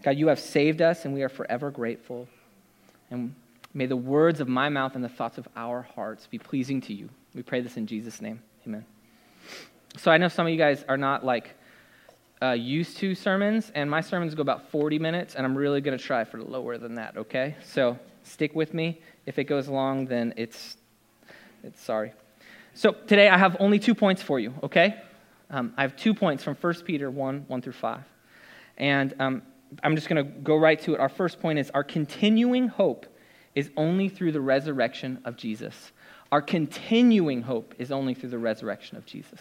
God, 0.02 0.16
you 0.16 0.28
have 0.28 0.40
saved 0.40 0.80
us, 0.80 1.04
and 1.04 1.12
we 1.12 1.22
are 1.22 1.28
forever 1.28 1.70
grateful. 1.70 2.26
And 3.10 3.34
may 3.74 3.86
the 3.86 3.96
words 3.96 4.40
of 4.40 4.48
my 4.48 4.68
mouth 4.68 4.94
and 4.94 5.04
the 5.04 5.08
thoughts 5.08 5.38
of 5.38 5.46
our 5.56 5.82
hearts 5.82 6.26
be 6.26 6.38
pleasing 6.38 6.80
to 6.82 6.94
you. 6.94 7.08
We 7.34 7.42
pray 7.42 7.60
this 7.60 7.76
in 7.76 7.86
Jesus' 7.86 8.20
name. 8.20 8.42
Amen. 8.66 8.84
So 9.96 10.10
I 10.10 10.16
know 10.16 10.28
some 10.28 10.46
of 10.46 10.52
you 10.52 10.58
guys 10.58 10.84
are 10.88 10.96
not 10.96 11.24
like 11.24 11.54
uh, 12.42 12.52
used 12.52 12.96
to 12.98 13.14
sermons, 13.14 13.70
and 13.74 13.90
my 13.90 14.00
sermons 14.00 14.34
go 14.34 14.42
about 14.42 14.70
40 14.70 14.98
minutes, 14.98 15.34
and 15.34 15.44
I'm 15.44 15.56
really 15.56 15.80
going 15.80 15.96
to 15.96 16.02
try 16.02 16.24
for 16.24 16.40
lower 16.40 16.78
than 16.78 16.94
that, 16.94 17.16
okay? 17.16 17.56
So 17.64 17.98
stick 18.22 18.54
with 18.54 18.72
me. 18.72 19.00
If 19.26 19.38
it 19.38 19.44
goes 19.44 19.68
long, 19.68 20.06
then 20.06 20.32
it's, 20.36 20.76
it's 21.62 21.80
sorry. 21.80 22.12
So 22.74 22.92
today 22.92 23.28
I 23.28 23.36
have 23.36 23.56
only 23.60 23.78
two 23.78 23.94
points 23.94 24.22
for 24.22 24.40
you, 24.40 24.54
okay? 24.62 25.02
Um, 25.50 25.74
I 25.76 25.82
have 25.82 25.96
two 25.96 26.14
points 26.14 26.42
from 26.42 26.54
1 26.54 26.74
Peter 26.84 27.10
1 27.10 27.44
1 27.46 27.62
through 27.62 27.72
5. 27.72 28.00
And 28.78 29.14
um, 29.18 29.42
I'm 29.82 29.94
just 29.94 30.08
going 30.08 30.24
to 30.24 30.30
go 30.30 30.56
right 30.56 30.80
to 30.82 30.94
it. 30.94 31.00
Our 31.00 31.08
first 31.08 31.40
point 31.40 31.58
is 31.58 31.70
our 31.70 31.84
continuing 31.84 32.68
hope 32.68 33.06
is 33.54 33.70
only 33.76 34.08
through 34.08 34.32
the 34.32 34.40
resurrection 34.40 35.20
of 35.24 35.36
Jesus. 35.36 35.92
Our 36.32 36.42
continuing 36.42 37.42
hope 37.42 37.74
is 37.78 37.90
only 37.90 38.14
through 38.14 38.30
the 38.30 38.38
resurrection 38.38 38.96
of 38.96 39.04
Jesus. 39.06 39.40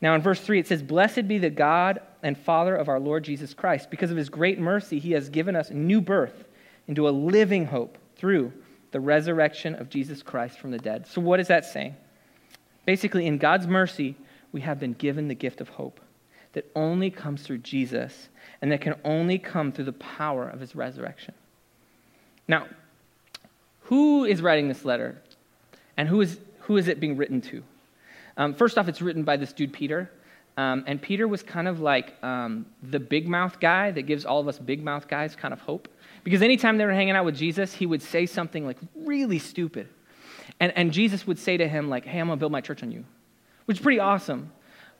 Now, 0.00 0.14
in 0.14 0.20
verse 0.20 0.40
3, 0.40 0.58
it 0.58 0.66
says, 0.66 0.82
Blessed 0.82 1.26
be 1.26 1.38
the 1.38 1.50
God 1.50 2.00
and 2.22 2.36
Father 2.36 2.76
of 2.76 2.88
our 2.88 3.00
Lord 3.00 3.24
Jesus 3.24 3.54
Christ. 3.54 3.90
Because 3.90 4.10
of 4.10 4.16
his 4.16 4.28
great 4.28 4.58
mercy, 4.58 4.98
he 4.98 5.12
has 5.12 5.28
given 5.28 5.56
us 5.56 5.70
new 5.70 6.00
birth 6.00 6.44
into 6.86 7.08
a 7.08 7.10
living 7.10 7.66
hope 7.66 7.96
through 8.16 8.52
the 8.90 9.00
resurrection 9.00 9.74
of 9.74 9.88
Jesus 9.88 10.22
Christ 10.22 10.58
from 10.58 10.70
the 10.70 10.78
dead. 10.78 11.06
So, 11.06 11.20
what 11.20 11.40
is 11.40 11.48
that 11.48 11.64
saying? 11.64 11.96
Basically, 12.84 13.26
in 13.26 13.38
God's 13.38 13.66
mercy, 13.66 14.16
we 14.52 14.60
have 14.60 14.78
been 14.78 14.92
given 14.92 15.28
the 15.28 15.34
gift 15.34 15.60
of 15.60 15.68
hope 15.68 16.00
that 16.56 16.64
only 16.74 17.10
comes 17.10 17.42
through 17.42 17.58
Jesus 17.58 18.30
and 18.62 18.72
that 18.72 18.80
can 18.80 18.94
only 19.04 19.38
come 19.38 19.70
through 19.70 19.84
the 19.84 19.92
power 19.92 20.48
of 20.48 20.58
his 20.58 20.74
resurrection. 20.74 21.34
Now, 22.48 22.66
who 23.82 24.24
is 24.24 24.40
writing 24.40 24.66
this 24.66 24.82
letter? 24.82 25.20
And 25.98 26.08
who 26.08 26.22
is, 26.22 26.40
who 26.60 26.78
is 26.78 26.88
it 26.88 26.98
being 26.98 27.18
written 27.18 27.42
to? 27.42 27.62
Um, 28.38 28.54
first 28.54 28.78
off, 28.78 28.88
it's 28.88 29.02
written 29.02 29.22
by 29.22 29.36
this 29.36 29.52
dude, 29.52 29.70
Peter. 29.70 30.10
Um, 30.56 30.82
and 30.86 31.00
Peter 31.00 31.28
was 31.28 31.42
kind 31.42 31.68
of 31.68 31.80
like 31.80 32.14
um, 32.24 32.64
the 32.82 33.00
big 33.00 33.28
mouth 33.28 33.60
guy 33.60 33.90
that 33.90 34.02
gives 34.02 34.24
all 34.24 34.40
of 34.40 34.48
us 34.48 34.58
big 34.58 34.82
mouth 34.82 35.06
guys 35.08 35.36
kind 35.36 35.52
of 35.52 35.60
hope. 35.60 35.88
Because 36.24 36.40
anytime 36.40 36.78
they 36.78 36.86
were 36.86 36.94
hanging 36.94 37.16
out 37.16 37.26
with 37.26 37.36
Jesus, 37.36 37.74
he 37.74 37.84
would 37.84 38.00
say 38.00 38.24
something 38.24 38.64
like 38.64 38.78
really 38.94 39.38
stupid. 39.38 39.90
And, 40.58 40.72
and 40.74 40.90
Jesus 40.90 41.26
would 41.26 41.38
say 41.38 41.58
to 41.58 41.68
him, 41.68 41.90
like, 41.90 42.06
hey, 42.06 42.18
I'm 42.18 42.28
going 42.28 42.38
to 42.38 42.40
build 42.40 42.52
my 42.52 42.62
church 42.62 42.82
on 42.82 42.92
you, 42.92 43.04
which 43.66 43.76
is 43.76 43.82
pretty 43.82 44.00
awesome. 44.00 44.50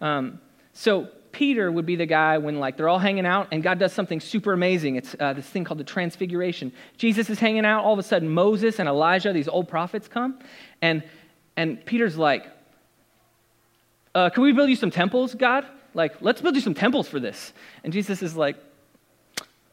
Um, 0.02 0.38
so 0.74 1.08
Peter 1.36 1.70
would 1.70 1.84
be 1.84 1.96
the 1.96 2.06
guy 2.06 2.38
when 2.38 2.58
like 2.60 2.78
they're 2.78 2.88
all 2.88 2.98
hanging 2.98 3.26
out 3.26 3.48
and 3.52 3.62
God 3.62 3.78
does 3.78 3.92
something 3.92 4.20
super 4.20 4.54
amazing. 4.54 4.96
It's 4.96 5.14
uh, 5.20 5.34
this 5.34 5.44
thing 5.44 5.64
called 5.64 5.78
the 5.78 5.84
transfiguration. 5.84 6.72
Jesus 6.96 7.28
is 7.28 7.38
hanging 7.38 7.66
out. 7.66 7.84
All 7.84 7.92
of 7.92 7.98
a 7.98 8.02
sudden, 8.02 8.30
Moses 8.30 8.78
and 8.78 8.88
Elijah, 8.88 9.34
these 9.34 9.46
old 9.46 9.68
prophets, 9.68 10.08
come. 10.08 10.38
And, 10.80 11.02
and 11.54 11.84
Peter's 11.84 12.16
like, 12.16 12.46
uh, 14.14 14.30
Can 14.30 14.44
we 14.44 14.52
build 14.52 14.70
you 14.70 14.76
some 14.76 14.90
temples, 14.90 15.34
God? 15.34 15.66
Like, 15.92 16.22
let's 16.22 16.40
build 16.40 16.54
you 16.54 16.62
some 16.62 16.72
temples 16.72 17.06
for 17.06 17.20
this. 17.20 17.52
And 17.84 17.92
Jesus 17.92 18.22
is 18.22 18.34
like, 18.34 18.56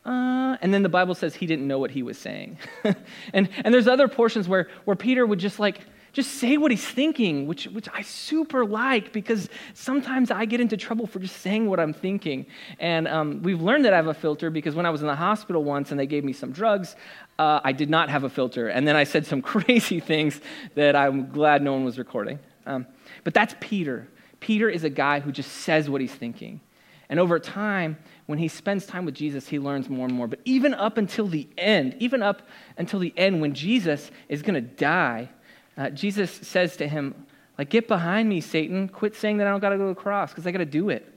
uh, 0.06 0.58
and 0.62 0.74
then 0.74 0.84
the 0.84 0.90
Bible 0.90 1.16
says 1.16 1.34
he 1.34 1.46
didn't 1.46 1.66
know 1.66 1.80
what 1.80 1.92
he 1.92 2.04
was 2.04 2.18
saying. 2.18 2.58
and, 3.34 3.48
and 3.64 3.74
there's 3.74 3.88
other 3.88 4.10
portions 4.10 4.50
where, 4.50 4.68
where 4.84 4.98
Peter 4.98 5.26
would 5.26 5.40
just 5.40 5.60
like, 5.60 5.80
just 6.14 6.36
say 6.36 6.58
what 6.58 6.70
he's 6.70 6.86
thinking, 6.86 7.48
which, 7.48 7.66
which 7.66 7.90
I 7.92 8.04
super 8.04 8.66
like 8.66 9.12
because 9.12 9.50
sometimes 9.74 10.30
I 10.30 10.46
get 10.46 10.62
into 10.62 10.78
trouble 10.78 11.08
for 11.08 11.18
just 11.20 11.38
saying 11.38 11.68
what 11.68 11.80
I'm 11.80 11.92
thinking. 11.92 12.46
And 12.80 13.08
um, 13.08 13.42
we've 13.42 13.62
learned 13.62 13.84
that 13.86 13.94
I 13.94 13.96
have 13.96 14.08
a 14.08 14.14
filter 14.14 14.52
because 14.52 14.76
when 14.76 14.86
I 14.86 14.92
was 14.92 15.02
in 15.02 15.08
the 15.08 15.16
hospital 15.16 15.64
once 15.64 15.90
and 15.90 16.00
they 16.00 16.06
gave 16.06 16.24
me 16.24 16.32
some 16.32 16.52
drugs, 16.52 16.96
uh, 17.40 17.62
I 17.64 17.72
did 17.72 17.90
not 17.90 18.10
have 18.10 18.24
a 18.24 18.30
filter. 18.30 18.68
And 18.68 18.88
then 18.88 18.96
I 18.96 19.06
said 19.06 19.26
some 19.26 19.42
crazy 19.54 20.00
things 20.00 20.40
that 20.76 20.96
I'm 20.96 21.32
glad 21.32 21.64
no 21.64 21.74
one 21.74 21.84
was 21.84 21.98
recording. 21.98 22.40
Um, 22.68 22.86
but 23.24 23.34
that's 23.34 23.56
Peter. 23.60 24.08
Peter 24.40 24.70
is 24.70 24.84
a 24.84 24.90
guy 24.92 25.20
who 25.20 25.32
just 25.32 25.52
says 25.52 25.90
what 25.90 26.00
he's 26.00 26.14
thinking. 26.14 26.62
And 27.10 27.20
over 27.20 27.40
time, 27.40 27.98
when 28.28 28.38
he 28.38 28.48
spends 28.48 28.86
time 28.86 29.06
with 29.06 29.16
Jesus, 29.16 29.48
he 29.48 29.58
learns 29.58 29.90
more 29.90 30.06
and 30.06 30.16
more. 30.16 30.28
But 30.28 30.40
even 30.46 30.74
up 30.76 30.98
until 30.98 31.28
the 31.28 31.48
end, 31.58 31.96
even 32.00 32.22
up 32.22 32.44
until 32.78 33.00
the 33.00 33.14
end, 33.18 33.42
when 33.42 33.54
Jesus 33.54 34.12
is 34.30 34.42
going 34.42 34.56
to 34.56 34.62
die, 34.62 35.30
uh, 35.78 35.90
Jesus 35.90 36.32
says 36.32 36.78
to 36.78 36.88
him, 36.88 37.26
like, 37.58 37.70
get 37.70 37.88
behind 37.88 38.30
me, 38.30 38.42
Satan. 38.42 38.88
Quit 38.88 39.16
saying 39.16 39.38
that 39.38 39.48
I 39.48 39.52
don't 39.52 39.60
got 39.60 39.70
to 39.70 39.78
go 39.78 39.84
to 39.84 39.94
the 39.94 40.00
cross 40.00 40.32
because 40.32 40.48
I 40.48 40.52
got 40.52 40.60
to 40.60 40.66
do 40.66 40.90
it. 40.90 41.08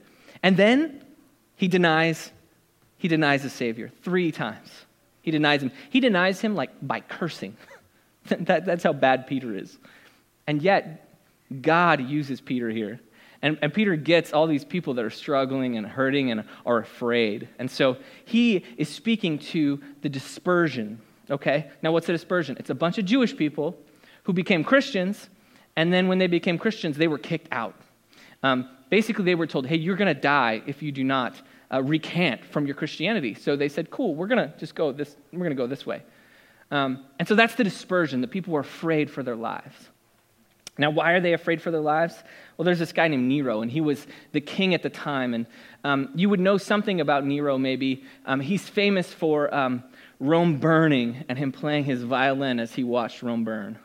And 0.43 0.55
then 0.55 1.03
he 1.55 1.67
denies, 1.67 2.31
he 2.97 3.07
denies 3.07 3.43
the 3.43 3.49
Savior 3.49 3.91
three 4.03 4.31
times. 4.31 4.69
He 5.21 5.31
denies 5.31 5.61
him. 5.61 5.71
He 5.89 5.99
denies 5.99 6.39
him 6.39 6.55
like 6.55 6.69
by 6.81 7.01
cursing. 7.01 7.57
that, 8.25 8.65
that's 8.65 8.83
how 8.83 8.93
bad 8.93 9.27
Peter 9.27 9.55
is. 9.55 9.77
And 10.45 10.61
yet, 10.61 11.09
God 11.61 12.01
uses 12.01 12.39
Peter 12.39 12.69
here. 12.69 12.99
And, 13.41 13.57
and 13.61 13.73
Peter 13.73 13.95
gets 13.95 14.33
all 14.33 14.47
these 14.47 14.65
people 14.65 14.95
that 14.95 15.05
are 15.05 15.09
struggling 15.09 15.77
and 15.77 15.85
hurting 15.85 16.31
and 16.31 16.43
are 16.65 16.79
afraid. 16.79 17.47
And 17.59 17.69
so 17.69 17.97
he 18.25 18.65
is 18.77 18.89
speaking 18.89 19.39
to 19.39 19.79
the 20.01 20.09
dispersion, 20.09 20.99
okay? 21.29 21.69
Now, 21.83 21.91
what's 21.91 22.09
a 22.09 22.13
dispersion? 22.13 22.57
It's 22.59 22.69
a 22.69 22.75
bunch 22.75 22.97
of 22.97 23.05
Jewish 23.05 23.35
people 23.35 23.77
who 24.27 24.33
became 24.33 24.61
Christians, 24.61 25.29
and 25.77 25.93
then 25.93 26.09
when 26.09 26.17
they 26.17 26.27
became 26.27 26.57
Christians, 26.57 26.97
they 26.97 27.07
were 27.07 27.17
kicked 27.17 27.47
out. 27.49 27.75
Um, 28.43 28.69
basically, 28.89 29.23
they 29.23 29.35
were 29.35 29.47
told, 29.47 29.65
hey, 29.65 29.77
you're 29.77 29.95
going 29.95 30.13
to 30.13 30.21
die 30.21 30.61
if 30.67 30.83
you 30.83 30.91
do 30.91 31.05
not 31.05 31.41
uh, 31.73 31.81
recant 31.81 32.43
from 32.43 32.65
your 32.65 32.75
Christianity. 32.75 33.35
So 33.35 33.55
they 33.55 33.69
said, 33.69 33.89
cool, 33.89 34.15
we're 34.15 34.27
going 34.27 34.49
to 34.49 34.53
just 34.57 34.75
go 34.75 34.91
this, 34.91 35.15
we're 35.31 35.39
going 35.39 35.51
to 35.51 35.55
go 35.55 35.65
this 35.65 35.85
way. 35.85 36.01
Um, 36.71 37.05
and 37.17 37.25
so 37.25 37.35
that's 37.35 37.55
the 37.55 37.63
dispersion, 37.63 38.19
that 38.19 38.27
people 38.27 38.51
were 38.51 38.59
afraid 38.59 39.09
for 39.09 39.23
their 39.23 39.37
lives. 39.37 39.75
Now, 40.77 40.89
why 40.89 41.13
are 41.13 41.21
they 41.21 41.31
afraid 41.31 41.61
for 41.61 41.71
their 41.71 41.79
lives? 41.79 42.13
Well, 42.57 42.65
there's 42.65 42.79
this 42.79 42.91
guy 42.91 43.07
named 43.07 43.29
Nero, 43.29 43.61
and 43.61 43.71
he 43.71 43.79
was 43.79 44.05
the 44.33 44.41
king 44.41 44.73
at 44.73 44.83
the 44.83 44.89
time. 44.89 45.33
And 45.33 45.45
um, 45.85 46.09
you 46.15 46.27
would 46.27 46.41
know 46.41 46.57
something 46.57 46.99
about 46.99 47.25
Nero, 47.25 47.57
maybe. 47.57 48.03
Um, 48.25 48.41
he's 48.41 48.67
famous 48.67 49.11
for 49.13 49.55
um, 49.55 49.85
Rome 50.19 50.57
burning 50.59 51.23
and 51.29 51.37
him 51.37 51.53
playing 51.53 51.85
his 51.85 52.03
violin 52.03 52.59
as 52.59 52.73
he 52.73 52.83
watched 52.83 53.23
Rome 53.23 53.45
burn. 53.45 53.79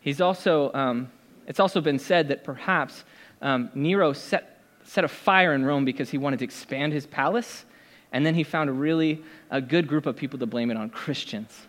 He's 0.00 0.20
also, 0.20 0.72
um, 0.72 1.10
it's 1.46 1.60
also 1.60 1.80
been 1.80 1.98
said 1.98 2.28
that 2.28 2.44
perhaps 2.44 3.04
um, 3.42 3.70
Nero 3.74 4.12
set, 4.12 4.62
set 4.84 5.04
a 5.04 5.08
fire 5.08 5.54
in 5.54 5.64
Rome 5.64 5.84
because 5.84 6.10
he 6.10 6.18
wanted 6.18 6.38
to 6.38 6.44
expand 6.44 6.92
his 6.92 7.06
palace, 7.06 7.64
and 8.12 8.24
then 8.24 8.34
he 8.34 8.42
found 8.42 8.70
a 8.70 8.72
really 8.72 9.22
a 9.50 9.60
good 9.60 9.86
group 9.86 10.06
of 10.06 10.16
people 10.16 10.38
to 10.38 10.46
blame 10.46 10.70
it 10.70 10.76
on 10.76 10.90
Christians. 10.90 11.66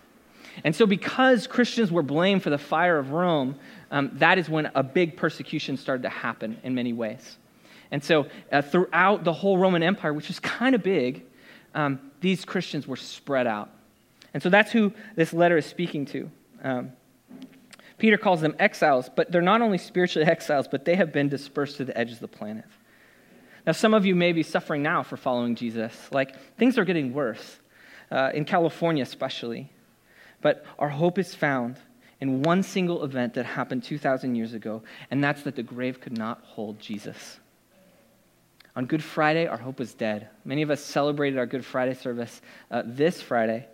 And 0.64 0.76
so, 0.76 0.86
because 0.86 1.48
Christians 1.48 1.92
were 1.92 2.04
blamed 2.04 2.44
for 2.44 2.50
the 2.50 2.58
fire 2.58 2.98
of 2.98 3.12
Rome, 3.12 3.56
um, 3.90 4.12
that 4.16 4.38
is 4.38 4.50
when 4.50 4.70
a 4.76 4.84
big 4.84 5.16
persecution 5.16 5.78
started 5.78 6.04
to 6.04 6.10
happen 6.10 6.60
in 6.64 6.76
many 6.76 6.94
ways. 6.94 7.38
And 7.90 8.04
so, 8.04 8.28
uh, 8.52 8.62
throughout 8.62 9.24
the 9.24 9.34
whole 9.34 9.58
Roman 9.58 9.84
Empire, 9.84 10.14
which 10.14 10.28
was 10.28 10.40
kind 10.40 10.76
of 10.76 10.84
big, 10.84 11.24
um, 11.74 12.00
these 12.20 12.44
Christians 12.44 12.86
were 12.88 12.98
spread 12.98 13.48
out. 13.48 13.70
And 14.34 14.44
so, 14.44 14.50
that's 14.50 14.72
who 14.72 14.92
this 15.16 15.32
letter 15.32 15.58
is 15.58 15.66
speaking 15.66 16.06
to. 16.08 16.30
Um, 16.64 16.92
Peter 18.02 18.18
calls 18.18 18.42
them 18.42 18.56
exiles, 18.58 19.12
but 19.16 19.32
they're 19.32 19.44
not 19.44 19.62
only 19.62 19.78
spiritually 19.78 20.28
exiles, 20.36 20.68
but 20.68 20.86
they 20.86 20.96
have 20.96 21.14
been 21.14 21.30
dispersed 21.30 21.78
to 21.78 21.86
the 21.86 21.96
edges 21.96 22.16
of 22.16 22.22
the 22.22 22.28
planet. 22.28 22.66
Now, 23.68 23.74
some 23.74 23.94
of 23.94 24.08
you 24.08 24.16
may 24.16 24.34
be 24.34 24.42
suffering 24.42 24.82
now 24.82 25.04
for 25.04 25.18
following 25.18 25.54
Jesus. 25.54 25.94
Like, 26.12 26.36
things 26.58 26.80
are 26.80 26.84
getting 26.84 27.14
worse, 27.14 27.60
uh, 28.10 28.32
in 28.34 28.44
California 28.44 29.04
especially. 29.04 29.72
But 30.42 30.66
our 30.80 30.90
hope 30.90 31.20
is 31.20 31.36
found 31.36 31.78
in 32.20 32.42
one 32.42 32.64
single 32.64 33.04
event 33.04 33.36
that 33.36 33.46
happened 33.46 33.84
2,000 33.84 34.34
years 34.34 34.56
ago, 34.56 34.82
and 35.12 35.24
that's 35.24 35.44
that 35.44 35.56
the 35.56 35.62
grave 35.62 36.02
could 36.02 36.18
not 36.18 36.42
hold 36.42 36.80
Jesus. 36.80 37.40
On 38.76 38.88
Good 38.88 39.04
Friday, 39.04 39.46
our 39.46 39.58
hope 39.58 39.78
was 39.78 39.94
dead. 39.94 40.30
Many 40.44 40.64
of 40.64 40.72
us 40.72 40.84
celebrated 40.84 41.38
our 41.38 41.46
Good 41.46 41.64
Friday 41.64 41.94
service 41.94 42.42
uh, 42.72 42.82
this 42.84 43.22
Friday. 43.22 43.68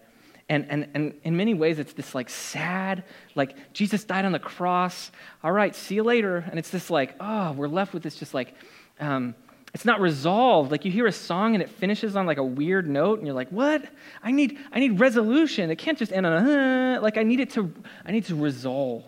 And, 0.50 0.66
and, 0.70 0.88
and 0.94 1.14
in 1.24 1.36
many 1.36 1.54
ways, 1.54 1.78
it's 1.78 1.94
this 1.94 2.16
like 2.16 2.30
sad, 2.30 3.04
like 3.36 3.74
Jesus 3.74 4.06
died 4.06 4.24
on 4.24 4.32
the 4.32 4.40
cross. 4.40 5.12
All 5.44 5.52
right, 5.52 5.76
see 5.76 5.96
you 5.96 6.04
later. 6.04 6.46
And 6.50 6.58
it's 6.58 6.70
this 6.70 6.90
like, 6.90 7.16
oh, 7.20 7.52
we're 7.52 7.68
left 7.68 7.94
with 7.94 8.04
this 8.04 8.16
just 8.16 8.34
like, 8.34 8.54
um, 9.00 9.36
it's 9.74 9.86
not 9.86 10.00
resolved. 10.00 10.72
Like 10.72 10.86
you 10.86 10.92
hear 10.92 11.08
a 11.08 11.12
song 11.12 11.54
and 11.54 11.62
it 11.62 11.70
finishes 11.70 12.16
on 12.16 12.26
like 12.26 12.38
a 12.38 12.44
weird 12.44 12.88
note, 12.88 13.20
and 13.20 13.28
you're 13.28 13.36
like, 13.36 13.50
"What? 13.50 13.86
I 14.24 14.32
need 14.32 14.58
I 14.72 14.80
need 14.80 15.00
resolution. 15.00 15.70
It 15.70 15.76
can't 15.76 15.98
just 15.98 16.12
end 16.12 16.26
on 16.26 16.34
a 16.34 16.98
uh, 16.98 17.02
like 17.02 17.18
I 17.18 17.24
need 17.24 17.40
it 17.40 17.52
to 17.52 17.72
I 18.06 18.12
need 18.12 18.26
to 18.26 18.36
resolve." 18.36 19.04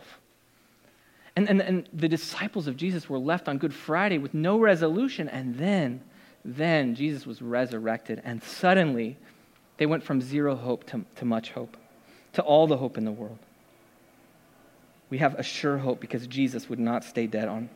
And, 1.36 1.50
and 1.50 1.62
and 1.62 1.90
the 1.94 2.08
disciples 2.08 2.68
of 2.68 2.76
Jesus 2.76 3.10
were 3.10 3.18
left 3.18 3.48
on 3.48 3.58
Good 3.58 3.74
Friday 3.74 4.18
with 4.18 4.34
no 4.34 4.60
resolution, 4.60 5.30
and 5.30 5.56
then 5.56 6.02
then 6.44 6.94
Jesus 6.94 7.26
was 7.26 7.42
resurrected, 7.42 8.22
and 8.24 8.44
suddenly 8.44 9.18
they 9.80 9.86
went 9.86 10.04
from 10.04 10.22
zero 10.22 10.56
hope 10.56 10.84
to, 10.88 11.06
to 11.16 11.26
much 11.26 11.52
hope, 11.52 11.78
to 12.34 12.42
all 12.44 12.68
the 12.68 12.78
hope 12.78 12.98
in 12.98 13.06
the 13.06 13.12
world. 13.12 13.40
We 15.10 15.20
have 15.20 15.40
a 15.40 15.44
sure 15.44 15.78
hope 15.78 16.02
because 16.02 16.28
Jesus 16.28 16.70
would 16.70 16.80
not 16.80 17.04
stay 17.04 17.28
dead 17.28 17.48
on. 17.48 17.70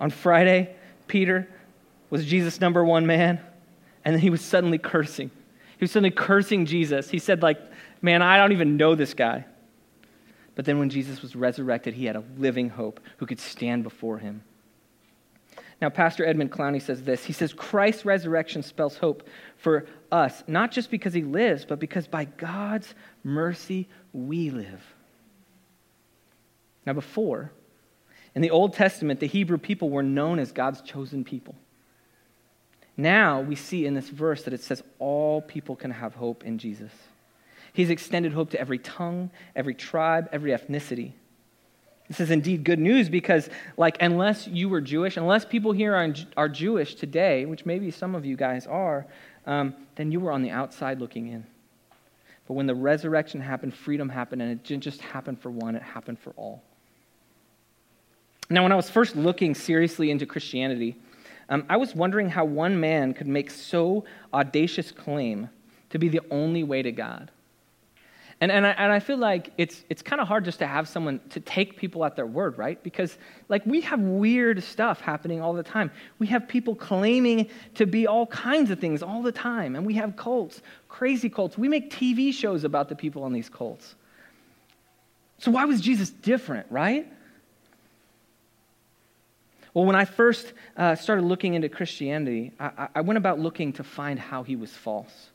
On 0.00 0.10
Friday, 0.10 0.76
Peter 1.08 1.48
was 2.10 2.26
Jesus 2.26 2.60
number 2.60 2.84
one 2.84 3.06
man? 3.06 3.40
And 4.04 4.14
then 4.14 4.20
he 4.20 4.28
was 4.28 4.42
suddenly 4.42 4.76
cursing. 4.76 5.30
He 5.78 5.84
was 5.84 5.90
suddenly 5.90 6.10
cursing 6.10 6.66
Jesus. 6.66 7.08
He 7.08 7.18
said, 7.18 7.42
like, 7.42 7.58
man, 8.02 8.20
I 8.20 8.36
don't 8.36 8.52
even 8.52 8.76
know 8.76 8.94
this 8.94 9.14
guy. 9.14 9.46
But 10.56 10.66
then 10.66 10.78
when 10.78 10.90
Jesus 10.90 11.22
was 11.22 11.34
resurrected, 11.34 11.94
he 11.94 12.04
had 12.04 12.16
a 12.16 12.24
living 12.36 12.68
hope 12.68 13.00
who 13.16 13.26
could 13.26 13.40
stand 13.40 13.82
before 13.82 14.18
him. 14.18 14.42
Now, 15.80 15.90
Pastor 15.90 16.24
Edmund 16.26 16.50
Clowney 16.50 16.82
says 16.82 17.02
this. 17.02 17.24
He 17.24 17.32
says, 17.32 17.52
Christ's 17.52 18.04
resurrection 18.04 18.62
spells 18.62 18.98
hope 18.98 19.28
for 19.56 19.86
us, 20.10 20.42
not 20.48 20.72
just 20.72 20.90
because 20.90 21.14
he 21.14 21.22
lives, 21.22 21.64
but 21.64 21.78
because 21.78 22.08
by 22.08 22.24
God's 22.24 22.94
mercy 23.22 23.88
we 24.12 24.50
live. 24.50 24.82
Now, 26.84 26.94
before, 26.94 27.52
in 28.34 28.42
the 28.42 28.50
Old 28.50 28.74
Testament, 28.74 29.20
the 29.20 29.26
Hebrew 29.26 29.58
people 29.58 29.90
were 29.90 30.02
known 30.02 30.38
as 30.38 30.50
God's 30.50 30.80
chosen 30.80 31.24
people. 31.24 31.54
Now 32.96 33.40
we 33.40 33.54
see 33.54 33.86
in 33.86 33.94
this 33.94 34.08
verse 34.08 34.42
that 34.42 34.52
it 34.52 34.60
says 34.60 34.82
all 34.98 35.40
people 35.40 35.76
can 35.76 35.92
have 35.92 36.14
hope 36.14 36.44
in 36.44 36.58
Jesus. 36.58 36.90
He's 37.72 37.90
extended 37.90 38.32
hope 38.32 38.50
to 38.50 38.60
every 38.60 38.78
tongue, 38.78 39.30
every 39.54 39.74
tribe, 39.74 40.28
every 40.32 40.50
ethnicity. 40.50 41.12
This 42.08 42.20
is 42.20 42.30
indeed 42.30 42.64
good 42.64 42.78
news 42.78 43.10
because, 43.10 43.50
like, 43.76 43.98
unless 44.00 44.48
you 44.48 44.70
were 44.70 44.80
Jewish, 44.80 45.18
unless 45.18 45.44
people 45.44 45.72
here 45.72 45.94
are, 45.94 46.14
are 46.38 46.48
Jewish 46.48 46.94
today, 46.94 47.44
which 47.44 47.66
maybe 47.66 47.90
some 47.90 48.14
of 48.14 48.24
you 48.24 48.34
guys 48.34 48.66
are, 48.66 49.06
um, 49.46 49.74
then 49.96 50.10
you 50.10 50.18
were 50.18 50.32
on 50.32 50.42
the 50.42 50.50
outside 50.50 51.00
looking 51.00 51.28
in. 51.28 51.46
But 52.46 52.54
when 52.54 52.66
the 52.66 52.74
resurrection 52.74 53.42
happened, 53.42 53.74
freedom 53.74 54.08
happened, 54.08 54.40
and 54.40 54.50
it 54.50 54.64
didn't 54.64 54.84
just 54.84 55.02
happen 55.02 55.36
for 55.36 55.50
one, 55.50 55.76
it 55.76 55.82
happened 55.82 56.18
for 56.18 56.32
all. 56.36 56.62
Now, 58.48 58.62
when 58.62 58.72
I 58.72 58.76
was 58.76 58.88
first 58.88 59.14
looking 59.14 59.54
seriously 59.54 60.10
into 60.10 60.24
Christianity, 60.24 60.96
um, 61.50 61.66
I 61.68 61.76
was 61.76 61.94
wondering 61.94 62.30
how 62.30 62.46
one 62.46 62.80
man 62.80 63.12
could 63.12 63.26
make 63.26 63.50
so 63.50 64.04
audacious 64.32 64.90
claim 64.90 65.50
to 65.90 65.98
be 65.98 66.08
the 66.08 66.22
only 66.30 66.62
way 66.62 66.80
to 66.80 66.92
God. 66.92 67.30
And, 68.40 68.52
and, 68.52 68.64
I, 68.64 68.70
and 68.70 68.92
I 68.92 69.00
feel 69.00 69.16
like 69.16 69.50
it's, 69.58 69.84
it's 69.90 70.00
kind 70.00 70.20
of 70.20 70.28
hard 70.28 70.44
just 70.44 70.60
to 70.60 70.66
have 70.66 70.88
someone 70.88 71.20
to 71.30 71.40
take 71.40 71.76
people 71.76 72.04
at 72.04 72.14
their 72.14 72.26
word, 72.26 72.56
right? 72.56 72.80
Because, 72.84 73.18
like, 73.48 73.66
we 73.66 73.80
have 73.80 73.98
weird 73.98 74.62
stuff 74.62 75.00
happening 75.00 75.40
all 75.40 75.52
the 75.52 75.64
time. 75.64 75.90
We 76.20 76.28
have 76.28 76.46
people 76.46 76.76
claiming 76.76 77.48
to 77.74 77.84
be 77.84 78.06
all 78.06 78.26
kinds 78.28 78.70
of 78.70 78.78
things 78.78 79.02
all 79.02 79.22
the 79.22 79.32
time. 79.32 79.74
And 79.74 79.84
we 79.84 79.94
have 79.94 80.14
cults, 80.14 80.62
crazy 80.88 81.28
cults. 81.28 81.58
We 81.58 81.68
make 81.68 81.90
TV 81.90 82.32
shows 82.32 82.62
about 82.62 82.88
the 82.88 82.94
people 82.94 83.24
on 83.24 83.32
these 83.32 83.48
cults. 83.48 83.96
So, 85.38 85.50
why 85.50 85.64
was 85.64 85.80
Jesus 85.80 86.10
different, 86.10 86.68
right? 86.70 87.12
Well, 89.74 89.84
when 89.84 89.96
I 89.96 90.04
first 90.04 90.52
uh, 90.76 90.94
started 90.94 91.22
looking 91.22 91.54
into 91.54 91.68
Christianity, 91.68 92.52
I, 92.58 92.88
I 92.96 93.00
went 93.00 93.18
about 93.18 93.40
looking 93.40 93.72
to 93.74 93.84
find 93.84 94.18
how 94.18 94.44
he 94.44 94.54
was 94.54 94.72
false. 94.72 95.30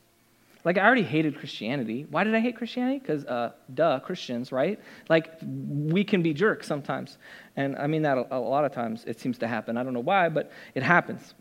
Like, 0.64 0.78
I 0.78 0.84
already 0.86 1.02
hated 1.02 1.38
Christianity. 1.38 2.06
Why 2.10 2.24
did 2.24 2.34
I 2.34 2.40
hate 2.40 2.56
Christianity? 2.56 2.98
Because, 2.98 3.24
uh, 3.26 3.52
duh, 3.72 4.00
Christians, 4.00 4.50
right? 4.50 4.80
Like, 5.10 5.34
we 5.42 6.04
can 6.04 6.22
be 6.22 6.32
jerks 6.32 6.66
sometimes. 6.66 7.18
And 7.54 7.76
I 7.76 7.86
mean 7.86 8.02
that 8.02 8.16
a, 8.16 8.36
a 8.36 8.38
lot 8.38 8.64
of 8.64 8.72
times 8.72 9.04
it 9.06 9.20
seems 9.20 9.38
to 9.38 9.46
happen. 9.46 9.76
I 9.76 9.82
don't 9.82 9.92
know 9.92 10.00
why, 10.00 10.30
but 10.30 10.50
it 10.74 10.82
happens. 10.82 11.34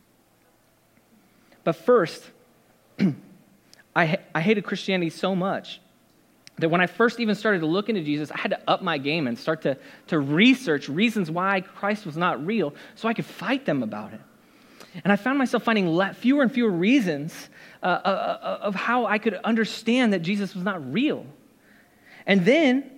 But 1.63 1.77
first, 1.77 2.29
I, 3.95 4.17
I 4.35 4.41
hated 4.41 4.65
Christianity 4.65 5.09
so 5.09 5.35
much 5.35 5.79
that 6.57 6.69
when 6.69 6.81
I 6.81 6.87
first 6.87 7.19
even 7.19 7.35
started 7.35 7.59
to 7.59 7.65
look 7.65 7.87
into 7.89 8.03
Jesus, 8.03 8.29
I 8.29 8.37
had 8.37 8.51
to 8.51 8.59
up 8.69 8.81
my 8.81 8.97
game 8.97 9.27
and 9.27 9.39
start 9.39 9.61
to, 9.63 9.77
to 10.07 10.19
research 10.19 10.89
reasons 10.89 11.31
why 11.31 11.61
Christ 11.61 12.05
was 12.05 12.17
not 12.17 12.45
real 12.45 12.75
so 12.95 13.07
I 13.07 13.13
could 13.13 13.25
fight 13.25 13.65
them 13.65 13.83
about 13.83 14.13
it. 14.13 14.21
And 15.03 15.11
I 15.11 15.15
found 15.15 15.37
myself 15.37 15.63
finding 15.63 16.13
fewer 16.13 16.43
and 16.43 16.51
fewer 16.51 16.69
reasons 16.69 17.49
uh, 17.81 17.85
uh, 17.85 17.89
uh, 17.89 18.59
of 18.61 18.75
how 18.75 19.05
I 19.05 19.17
could 19.17 19.33
understand 19.35 20.13
that 20.13 20.21
Jesus 20.21 20.53
was 20.53 20.63
not 20.63 20.93
real. 20.93 21.25
And 22.25 22.45
then 22.45 22.89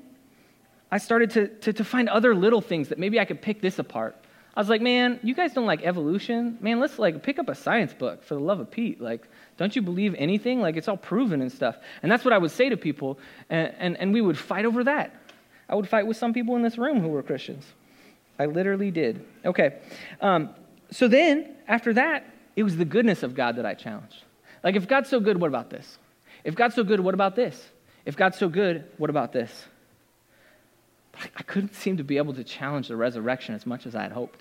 I 0.91 0.97
started 0.97 1.31
to, 1.31 1.47
to, 1.47 1.73
to 1.73 1.83
find 1.83 2.09
other 2.09 2.35
little 2.35 2.61
things 2.61 2.89
that 2.89 2.99
maybe 2.99 3.19
I 3.19 3.25
could 3.25 3.41
pick 3.41 3.61
this 3.61 3.79
apart. 3.79 4.15
I 4.55 4.61
was 4.61 4.69
like, 4.69 4.81
man, 4.81 5.19
you 5.23 5.35
guys 5.35 5.53
don't 5.53 5.65
like 5.65 5.83
evolution? 5.83 6.57
Man, 6.61 6.79
let's 6.79 6.97
like 6.97 7.23
pick 7.23 7.39
up 7.39 7.49
a 7.49 7.55
science 7.55 7.93
book 7.93 8.23
for 8.23 8.35
the 8.35 8.39
love 8.39 8.59
of 8.59 8.71
Pete. 8.71 9.01
Like, 9.01 9.27
don't 9.57 9.75
you 9.75 9.81
believe 9.81 10.15
anything? 10.17 10.61
Like, 10.61 10.77
it's 10.77 10.87
all 10.87 10.97
proven 10.97 11.41
and 11.41 11.51
stuff. 11.51 11.77
And 12.01 12.11
that's 12.11 12.23
what 12.23 12.33
I 12.33 12.37
would 12.37 12.51
say 12.51 12.69
to 12.69 12.77
people, 12.77 13.19
and, 13.49 13.73
and, 13.77 13.97
and 13.97 14.13
we 14.13 14.21
would 14.21 14.37
fight 14.37 14.65
over 14.65 14.83
that. 14.85 15.13
I 15.67 15.75
would 15.75 15.89
fight 15.89 16.07
with 16.07 16.15
some 16.15 16.33
people 16.33 16.55
in 16.55 16.61
this 16.61 16.77
room 16.77 17.01
who 17.01 17.09
were 17.09 17.23
Christians. 17.23 17.65
I 18.37 18.45
literally 18.45 18.91
did. 18.91 19.25
Okay. 19.43 19.79
Um, 20.21 20.49
so 20.95 21.09
then, 21.09 21.53
after 21.67 21.91
that, 21.95 22.25
it 22.55 22.63
was 22.63 22.77
the 22.77 22.85
goodness 22.85 23.21
of 23.21 23.35
God 23.35 23.57
that 23.57 23.65
I 23.65 23.73
challenged. 23.73 24.23
Like, 24.63 24.77
if 24.77 24.87
God's 24.87 25.09
so 25.09 25.19
good, 25.19 25.35
what 25.41 25.47
about 25.47 25.69
this? 25.69 25.97
If 26.45 26.55
God's 26.55 26.73
so 26.73 26.85
good, 26.85 27.01
what 27.01 27.13
about 27.13 27.35
this? 27.35 27.61
If 28.05 28.15
God's 28.15 28.37
so 28.37 28.47
good, 28.47 28.85
what 28.95 29.09
about 29.09 29.33
this? 29.33 29.51
But 31.11 31.31
I 31.35 31.43
couldn't 31.43 31.75
seem 31.75 31.97
to 31.97 32.05
be 32.05 32.15
able 32.15 32.33
to 32.35 32.45
challenge 32.45 32.87
the 32.87 32.95
resurrection 32.95 33.55
as 33.55 33.65
much 33.65 33.85
as 33.85 33.93
I 33.93 34.03
had 34.03 34.13
hoped. 34.13 34.39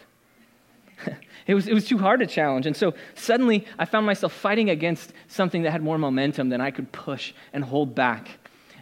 it, 1.49 1.55
was, 1.55 1.67
it 1.67 1.75
was 1.75 1.89
too 1.89 1.99
hard 1.99 2.21
to 2.21 2.27
challenge. 2.29 2.67
And 2.67 2.77
so 2.77 2.95
suddenly 3.17 3.67
I 3.77 3.85
found 3.85 4.07
myself 4.07 4.33
fighting 4.33 4.71
against 4.71 5.13
something 5.27 5.65
that 5.65 5.73
had 5.73 5.83
more 5.83 5.99
momentum 5.99 6.51
than 6.51 6.61
I 6.61 6.71
could 6.71 6.93
push 6.93 7.33
and 7.53 7.65
hold 7.65 7.97
back. 7.97 8.29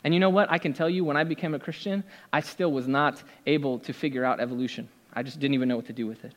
And 0.05 0.13
you 0.13 0.21
know 0.21 0.29
what? 0.29 0.53
I 0.53 0.59
can 0.59 0.75
tell 0.75 0.91
you, 0.91 1.07
when 1.07 1.17
I 1.17 1.25
became 1.25 1.55
a 1.55 1.59
Christian, 1.59 2.05
I 2.35 2.41
still 2.41 2.71
was 2.71 2.87
not 2.87 3.23
able 3.47 3.79
to 3.79 3.95
figure 3.95 4.27
out 4.27 4.41
evolution. 4.41 4.91
I 5.15 5.23
just 5.23 5.41
didn't 5.41 5.55
even 5.55 5.71
know 5.71 5.77
what 5.77 5.87
to 5.87 5.95
do 5.95 6.07
with 6.07 6.23
it. 6.27 6.35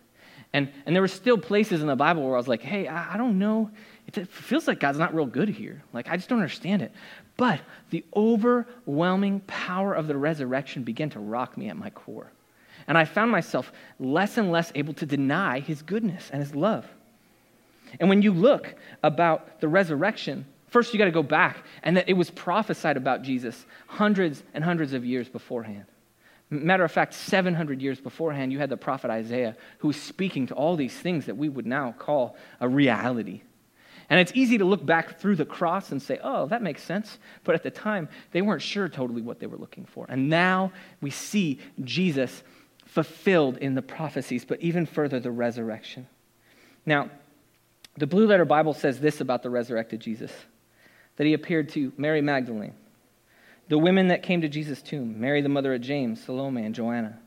And, 0.54 0.72
and 0.86 0.96
there 0.96 1.02
were 1.02 1.08
still 1.08 1.38
places 1.38 1.82
in 1.82 1.88
the 1.88 1.96
Bible 1.96 2.24
where 2.24 2.36
I 2.36 2.38
was 2.38 2.48
like, 2.48 2.62
hey, 2.62 2.88
I, 2.88 3.16
I 3.16 3.18
don't 3.18 3.38
know. 3.38 3.70
It 4.08 4.28
feels 4.28 4.68
like 4.68 4.80
God's 4.80 5.00
not 5.00 5.14
real 5.14 5.26
good 5.26 5.50
here. 5.50 5.84
Like, 5.92 6.10
I 6.10 6.16
just 6.16 6.30
don't 6.30 6.40
understand 6.40 6.82
it. 6.82 6.92
But 7.38 7.60
the 7.90 8.06
overwhelming 8.16 9.42
power 9.42 9.94
of 9.94 10.08
the 10.08 10.16
resurrection 10.16 10.84
began 10.84 11.10
to 11.12 11.20
rock 11.20 11.58
me 11.58 11.70
at 11.70 11.76
my 11.76 11.90
core. 11.90 12.32
And 12.88 12.98
I 12.98 13.06
found 13.06 13.32
myself 13.32 13.72
less 14.00 14.38
and 14.38 14.52
less 14.52 14.72
able 14.76 14.94
to 14.96 15.06
deny 15.06 15.60
his 15.60 15.82
goodness 15.82 16.30
and 16.32 16.42
his 16.42 16.56
love. 16.56 16.86
And 18.00 18.10
when 18.10 18.22
you 18.22 18.32
look 18.32 18.76
about 19.04 19.60
the 19.60 19.68
resurrection, 19.68 20.46
first 20.68 20.94
you 20.94 21.00
got 21.00 21.06
to 21.06 21.12
go 21.12 21.24
back 21.24 21.64
and 21.84 21.98
that 21.98 22.08
it 22.08 22.14
was 22.14 22.30
prophesied 22.30 22.98
about 22.98 23.24
Jesus 23.24 23.66
hundreds 23.88 24.44
and 24.54 24.64
hundreds 24.64 24.94
of 24.94 25.04
years 25.04 25.28
beforehand. 25.28 25.86
Matter 26.50 26.84
of 26.84 26.92
fact, 26.92 27.14
700 27.14 27.82
years 27.82 28.00
beforehand, 28.00 28.52
you 28.52 28.60
had 28.60 28.70
the 28.70 28.78
prophet 28.78 29.10
Isaiah 29.10 29.56
who 29.80 29.88
was 29.88 30.00
speaking 30.00 30.48
to 30.48 30.54
all 30.54 30.76
these 30.76 30.94
things 30.94 31.26
that 31.26 31.38
we 31.38 31.50
would 31.50 31.66
now 31.66 31.94
call 31.98 32.38
a 32.60 32.68
reality. 32.68 33.42
And 34.10 34.20
it's 34.20 34.32
easy 34.36 34.60
to 34.60 34.66
look 34.66 34.86
back 34.86 35.20
through 35.20 35.38
the 35.38 35.46
cross 35.46 35.92
and 35.92 36.00
say, 36.00 36.20
oh, 36.24 36.46
that 36.48 36.62
makes 36.62 36.84
sense. 36.84 37.18
But 37.44 37.56
at 37.56 37.64
the 37.64 37.72
time, 37.72 38.08
they 38.32 38.44
weren't 38.44 38.62
sure 38.62 38.88
totally 38.88 39.24
what 39.24 39.40
they 39.40 39.48
were 39.48 39.58
looking 39.58 39.86
for. 39.86 40.06
And 40.08 40.30
now 40.30 40.72
we 41.02 41.10
see 41.10 41.60
Jesus 41.84 42.44
fulfilled 42.86 43.58
in 43.58 43.74
the 43.74 43.82
prophecies, 43.82 44.46
but 44.46 44.62
even 44.62 44.86
further, 44.86 45.20
the 45.20 45.32
resurrection. 45.32 46.08
Now, 46.86 47.10
the 47.98 48.06
Blue 48.06 48.28
Letter 48.28 48.46
Bible 48.46 48.74
says 48.74 49.00
this 49.00 49.22
about 49.22 49.42
the 49.42 49.50
resurrected 49.50 50.02
Jesus 50.02 50.32
that 51.16 51.26
he 51.26 51.34
appeared 51.34 51.70
to 51.70 51.92
Mary 51.98 52.22
Magdalene, 52.22 52.74
the 53.68 53.78
women 53.78 54.08
that 54.10 54.24
came 54.24 54.42
to 54.42 54.50
Jesus' 54.50 54.82
tomb, 54.82 55.20
Mary, 55.20 55.42
the 55.42 55.50
mother 55.50 55.74
of 55.74 55.82
James, 55.82 56.24
Salome, 56.24 56.66
and 56.66 56.76
Joanna. 56.76 57.20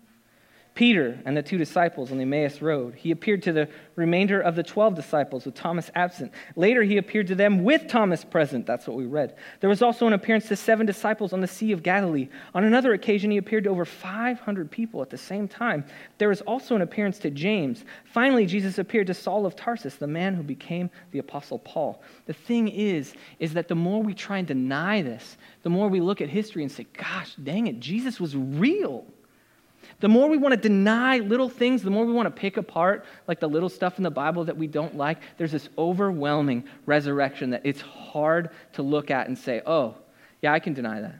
Peter 0.79 1.19
and 1.25 1.37
the 1.37 1.43
two 1.43 1.59
disciples 1.59 2.13
on 2.13 2.19
the 2.19 2.23
Emmaus 2.23 2.62
Road. 2.62 2.95
He 2.95 3.11
appeared 3.11 3.43
to 3.43 3.53
the 3.53 3.69
remainder 3.97 4.41
of 4.41 4.55
the 4.55 4.62
12 4.62 4.95
disciples 4.95 5.45
with 5.45 5.57
Thomas 5.57 5.91
absent. 5.97 6.31
Later, 6.55 6.85
he 6.85 6.99
appeared 6.99 7.27
to 7.27 7.35
them 7.35 7.64
with 7.64 7.88
Thomas 7.88 8.25
present. 8.25 8.64
That's 8.64 8.87
what 8.87 8.97
we 8.97 9.05
read. 9.05 9.35
There 9.59 9.69
was 9.69 9.83
also 9.83 10.07
an 10.07 10.12
appearance 10.12 10.47
to 10.47 10.55
seven 10.55 10.87
disciples 10.87 11.33
on 11.33 11.41
the 11.41 11.49
Sea 11.49 11.73
of 11.73 11.83
Galilee. 11.83 12.29
On 12.55 12.62
another 12.62 12.93
occasion, 12.93 13.33
he 13.33 13.38
appeared 13.38 13.64
to 13.64 13.71
over 13.71 13.85
500 13.85 14.71
people 14.71 15.03
at 15.03 15.11
the 15.11 15.19
same 15.19 15.49
time. 15.49 15.85
There 16.19 16.29
was 16.29 16.43
also 16.43 16.77
an 16.77 16.83
appearance 16.83 17.19
to 17.19 17.31
James. 17.31 17.85
Finally, 18.05 18.47
Jesus 18.47 18.79
appeared 18.79 19.09
to 19.09 19.14
Saul 19.14 19.47
of 19.47 19.57
Tarsus, 19.57 19.97
the 19.97 20.07
man 20.07 20.37
who 20.37 20.45
became 20.45 20.91
the 21.11 21.19
Apostle 21.19 21.59
Paul. 21.59 22.01
The 22.27 22.35
thing 22.35 22.69
is, 22.69 23.14
is 23.41 23.53
that 23.55 23.67
the 23.67 23.75
more 23.75 24.01
we 24.01 24.14
try 24.14 24.38
and 24.38 24.47
deny 24.47 25.03
this, 25.03 25.38
the 25.64 25.71
more 25.71 25.88
we 25.88 25.99
look 25.99 26.21
at 26.21 26.29
history 26.29 26.62
and 26.62 26.71
say, 26.71 26.87
gosh, 26.97 27.35
dang 27.35 27.67
it, 27.67 27.81
Jesus 27.81 28.21
was 28.21 28.37
real. 28.37 29.05
The 30.01 30.09
more 30.09 30.29
we 30.29 30.37
want 30.37 30.55
to 30.55 30.61
deny 30.61 31.19
little 31.19 31.49
things, 31.49 31.83
the 31.83 31.91
more 31.91 32.05
we 32.05 32.13
want 32.13 32.27
to 32.27 32.41
pick 32.41 32.57
apart, 32.57 33.05
like 33.27 33.41
the 33.41 33.49
little 33.49 33.69
stuff 33.69 33.99
in 33.99 34.05
the 34.05 34.11
Bible 34.11 34.45
that 34.45 34.57
we 34.57 34.69
don't 34.69 34.97
like, 34.97 35.19
there's 35.39 35.51
this 35.51 35.69
overwhelming 35.77 36.65
resurrection 36.87 37.51
that 37.51 37.63
it's 37.65 37.81
hard 37.81 38.51
to 38.75 38.83
look 38.83 39.11
at 39.11 39.27
and 39.27 39.37
say, 39.37 39.61
oh, 39.67 39.97
yeah, 40.41 40.53
I 40.53 40.61
can 40.61 40.73
deny 40.73 41.01
that. 41.01 41.17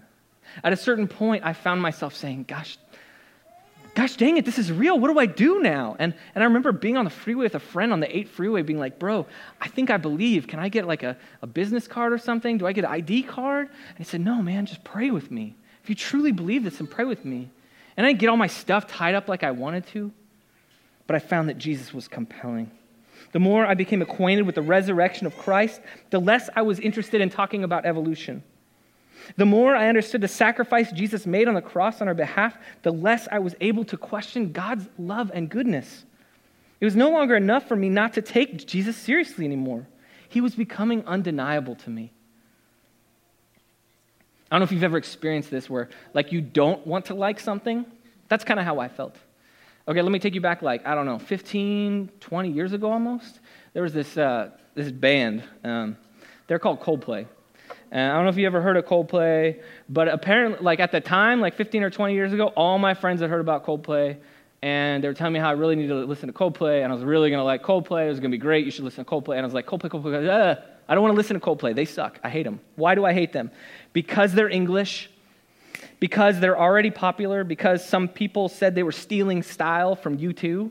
At 0.63 0.73
a 0.73 0.77
certain 0.77 1.09
point, 1.09 1.45
I 1.45 1.55
found 1.55 1.83
myself 1.83 2.15
saying, 2.15 2.45
gosh, 2.47 2.79
gosh 3.97 4.15
dang 4.15 4.37
it, 4.37 4.45
this 4.45 4.59
is 4.59 4.71
real. 4.71 4.99
What 4.99 5.13
do 5.13 5.19
I 5.19 5.27
do 5.27 5.61
now? 5.61 5.97
And, 5.99 6.15
and 6.37 6.45
I 6.45 6.47
remember 6.47 6.71
being 6.71 6.97
on 6.97 7.05
the 7.05 7.11
freeway 7.11 7.45
with 7.45 7.57
a 7.57 7.61
friend 7.61 7.93
on 7.93 7.99
the 7.99 8.17
8 8.17 8.29
freeway 8.29 8.63
being 8.63 8.79
like, 8.79 9.01
bro, 9.01 9.27
I 9.61 9.67
think 9.67 9.91
I 9.91 9.97
believe. 9.97 10.47
Can 10.47 10.61
I 10.61 10.69
get 10.69 10.87
like 10.87 11.03
a, 11.03 11.17
a 11.43 11.49
business 11.49 11.89
card 11.89 12.13
or 12.13 12.19
something? 12.19 12.59
Do 12.59 12.67
I 12.67 12.73
get 12.73 12.85
an 12.85 12.93
ID 12.93 13.25
card? 13.25 13.69
And 13.69 13.99
he 13.99 14.05
said, 14.05 14.21
no, 14.21 14.41
man, 14.41 14.67
just 14.67 14.85
pray 14.85 15.11
with 15.11 15.33
me. 15.33 15.57
If 15.83 15.89
you 15.89 15.97
truly 15.97 16.31
believe 16.31 16.63
this, 16.63 16.79
then 16.79 16.87
pray 16.87 17.05
with 17.05 17.25
me. 17.25 17.51
And 17.99 18.07
I 18.07 18.11
didn't 18.11 18.21
get 18.21 18.29
all 18.29 18.37
my 18.37 18.47
stuff 18.47 18.87
tied 18.87 19.17
up 19.17 19.29
like 19.29 19.43
I 19.43 19.51
wanted 19.51 19.85
to, 19.89 20.13
but 21.09 21.17
I 21.17 21.19
found 21.19 21.49
that 21.49 21.59
Jesus 21.59 21.93
was 21.93 22.07
compelling. 22.07 22.71
The 23.33 23.41
more 23.41 23.67
I 23.67 23.75
became 23.75 24.03
acquainted 24.03 24.47
with 24.47 24.55
the 24.55 24.63
resurrection 24.63 25.27
of 25.27 25.37
Christ, 25.37 25.81
the 26.11 26.21
less 26.21 26.49
I 26.55 26.63
was 26.63 26.79
interested 26.79 27.21
in 27.21 27.29
talking 27.29 27.65
about 27.65 27.85
evolution. 27.85 28.45
The 29.37 29.45
more 29.45 29.75
I 29.75 29.89
understood 29.89 30.21
the 30.21 30.29
sacrifice 30.29 30.93
Jesus 30.93 31.27
made 31.27 31.49
on 31.49 31.55
the 31.55 31.61
cross 31.61 32.01
on 32.01 32.07
our 32.07 32.15
behalf, 32.15 32.57
the 32.83 32.93
less 32.93 33.27
I 33.33 33.41
was 33.41 33.57
able 33.61 33.85
to 33.87 33.97
question 33.97 34.53
God's 34.53 34.89
love 34.97 35.33
and 35.35 35.51
goodness. 35.51 36.05
It 36.81 36.85
was 36.85 36.95
no 36.95 37.11
longer 37.11 37.35
enough 37.35 37.67
for 37.67 37.75
me 37.75 37.89
not 37.89 38.13
to 38.13 38.23
take 38.23 38.65
Jesus 38.65 38.97
seriously 38.97 39.45
anymore. 39.45 39.89
He 40.29 40.41
was 40.41 40.55
becoming 40.55 41.05
undeniable 41.05 41.75
to 41.75 41.91
me. 41.91 42.13
I 44.51 44.55
don't 44.55 44.61
know 44.61 44.65
if 44.65 44.73
you've 44.73 44.85
ever 44.85 44.97
experienced 44.97 45.51
this 45.51 45.69
where, 45.69 45.91
like, 46.15 46.33
you 46.33 46.41
don't 46.41 46.87
want 46.87 47.07
to 47.07 47.15
like 47.15 47.39
something. 47.39 47.85
That's 48.29 48.45
kind 48.45 48.59
of 48.59 48.65
how 48.65 48.79
I 48.79 48.89
felt. 48.89 49.17
Okay, 49.87 50.01
let 50.01 50.11
me 50.11 50.19
take 50.19 50.35
you 50.35 50.41
back, 50.41 50.63
like, 50.63 50.87
I 50.87 50.95
don't 50.95 51.07
know, 51.07 51.19
15, 51.19 52.11
20 52.21 52.51
years 52.51 52.73
ago 52.73 52.91
almost. 52.91 53.41
There 53.75 53.83
was 53.83 53.93
this, 53.93 54.17
uh, 54.17 54.51
this 54.75 54.91
band. 54.91 55.45
Um, 55.65 55.97
they're 56.47 56.59
called 56.59 56.81
Coldplay. 56.81 57.27
And 57.91 58.13
I 58.13 58.15
don't 58.15 58.25
know 58.25 58.31
if 58.31 58.37
you 58.37 58.47
ever 58.47 58.61
heard 58.61 58.77
of 58.77 58.87
Coldplay, 58.87 59.63
but 59.89 60.09
apparently, 60.09 60.63
like, 60.63 60.81
at 60.81 60.93
the 60.93 61.01
time, 61.01 61.41
like 61.41 61.55
15 61.55 61.83
or 61.83 61.91
20 61.91 62.15
years 62.15 62.33
ago, 62.33 62.47
all 62.49 62.79
my 62.79 62.95
friends 62.95 63.21
had 63.21 63.29
heard 63.31 63.41
about 63.41 63.67
Coldplay. 63.67 64.19
And 64.61 65.05
they 65.05 65.09
were 65.09 65.15
telling 65.15 65.33
me 65.33 65.39
how 65.39 65.51
I 65.51 65.53
really 65.53 65.77
needed 65.77 65.89
to 65.89 66.05
listen 66.05 66.27
to 66.27 66.33
Coldplay, 66.33 66.83
and 66.83 66.93
I 66.93 66.95
was 66.95 67.05
really 67.05 67.31
going 67.31 67.39
to 67.39 67.45
like 67.45 67.63
Coldplay. 67.63 68.07
It 68.07 68.09
was 68.11 68.19
going 68.19 68.33
to 68.33 68.35
be 68.37 68.41
great. 68.41 68.65
You 68.65 68.73
should 68.73 68.85
listen 68.85 69.05
to 69.05 69.11
Coldplay. 69.11 69.37
And 69.37 69.41
I 69.41 69.45
was 69.45 69.55
like, 69.55 69.67
Coldplay, 69.67 69.89
Coldplay, 69.89 70.29
uh, 70.29 70.61
I 70.89 70.95
don't 70.95 71.03
want 71.03 71.13
to 71.13 71.17
listen 71.17 71.39
to 71.39 71.47
Coldplay. 71.47 71.75
They 71.75 71.85
suck. 71.85 72.19
I 72.25 72.31
hate 72.31 72.43
them. 72.45 72.61
Why 72.75 72.95
do 72.95 73.05
I 73.05 73.13
hate 73.13 73.33
them? 73.33 73.51
Because 73.93 74.33
they're 74.35 74.49
English, 74.49 75.11
because 76.01 76.41
they're 76.41 76.59
already 76.59 76.91
popular, 76.91 77.45
because 77.45 77.85
some 77.85 78.09
people 78.09 78.49
said 78.49 78.75
they 78.75 78.83
were 78.83 78.93
stealing 78.93 79.43
style 79.43 79.97
from 79.97 80.19
U2. 80.19 80.71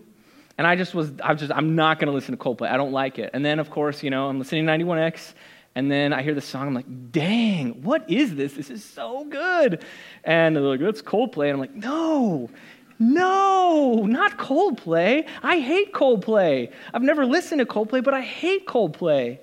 And 0.57 0.65
I 0.65 0.75
just 0.75 0.95
was, 0.95 1.11
I 1.23 1.31
was 1.31 1.41
just, 1.41 1.51
I'm 1.51 1.75
not 1.75 1.99
going 1.99 2.07
to 2.07 2.13
listen 2.13 2.35
to 2.35 2.43
Coldplay. 2.43 2.69
I 2.69 2.77
don't 2.77 2.91
like 2.91 3.19
it. 3.19 3.29
And 3.33 3.45
then, 3.45 3.59
of 3.59 3.69
course, 3.69 4.01
you 4.01 4.09
know, 4.09 4.27
I'm 4.27 4.39
listening 4.39 4.65
to 4.65 4.71
91X, 4.71 5.33
and 5.75 5.91
then 5.91 6.13
I 6.13 6.23
hear 6.23 6.33
the 6.33 6.41
song. 6.41 6.67
I'm 6.67 6.73
like, 6.73 7.11
dang, 7.11 7.83
what 7.83 8.09
is 8.09 8.33
this? 8.33 8.53
This 8.53 8.71
is 8.71 8.83
so 8.83 9.25
good. 9.25 9.85
And 10.23 10.55
they're 10.55 10.63
like, 10.63 10.79
that's 10.79 11.03
Coldplay. 11.03 11.51
And 11.51 11.53
I'm 11.53 11.59
like, 11.59 11.75
no, 11.75 12.49
no, 12.97 14.05
not 14.07 14.39
Coldplay. 14.39 15.27
I 15.43 15.59
hate 15.59 15.93
Coldplay. 15.93 16.71
I've 16.93 17.03
never 17.03 17.27
listened 17.27 17.59
to 17.59 17.65
Coldplay, 17.65 18.03
but 18.03 18.15
I 18.15 18.21
hate 18.21 18.65
Coldplay. 18.65 19.37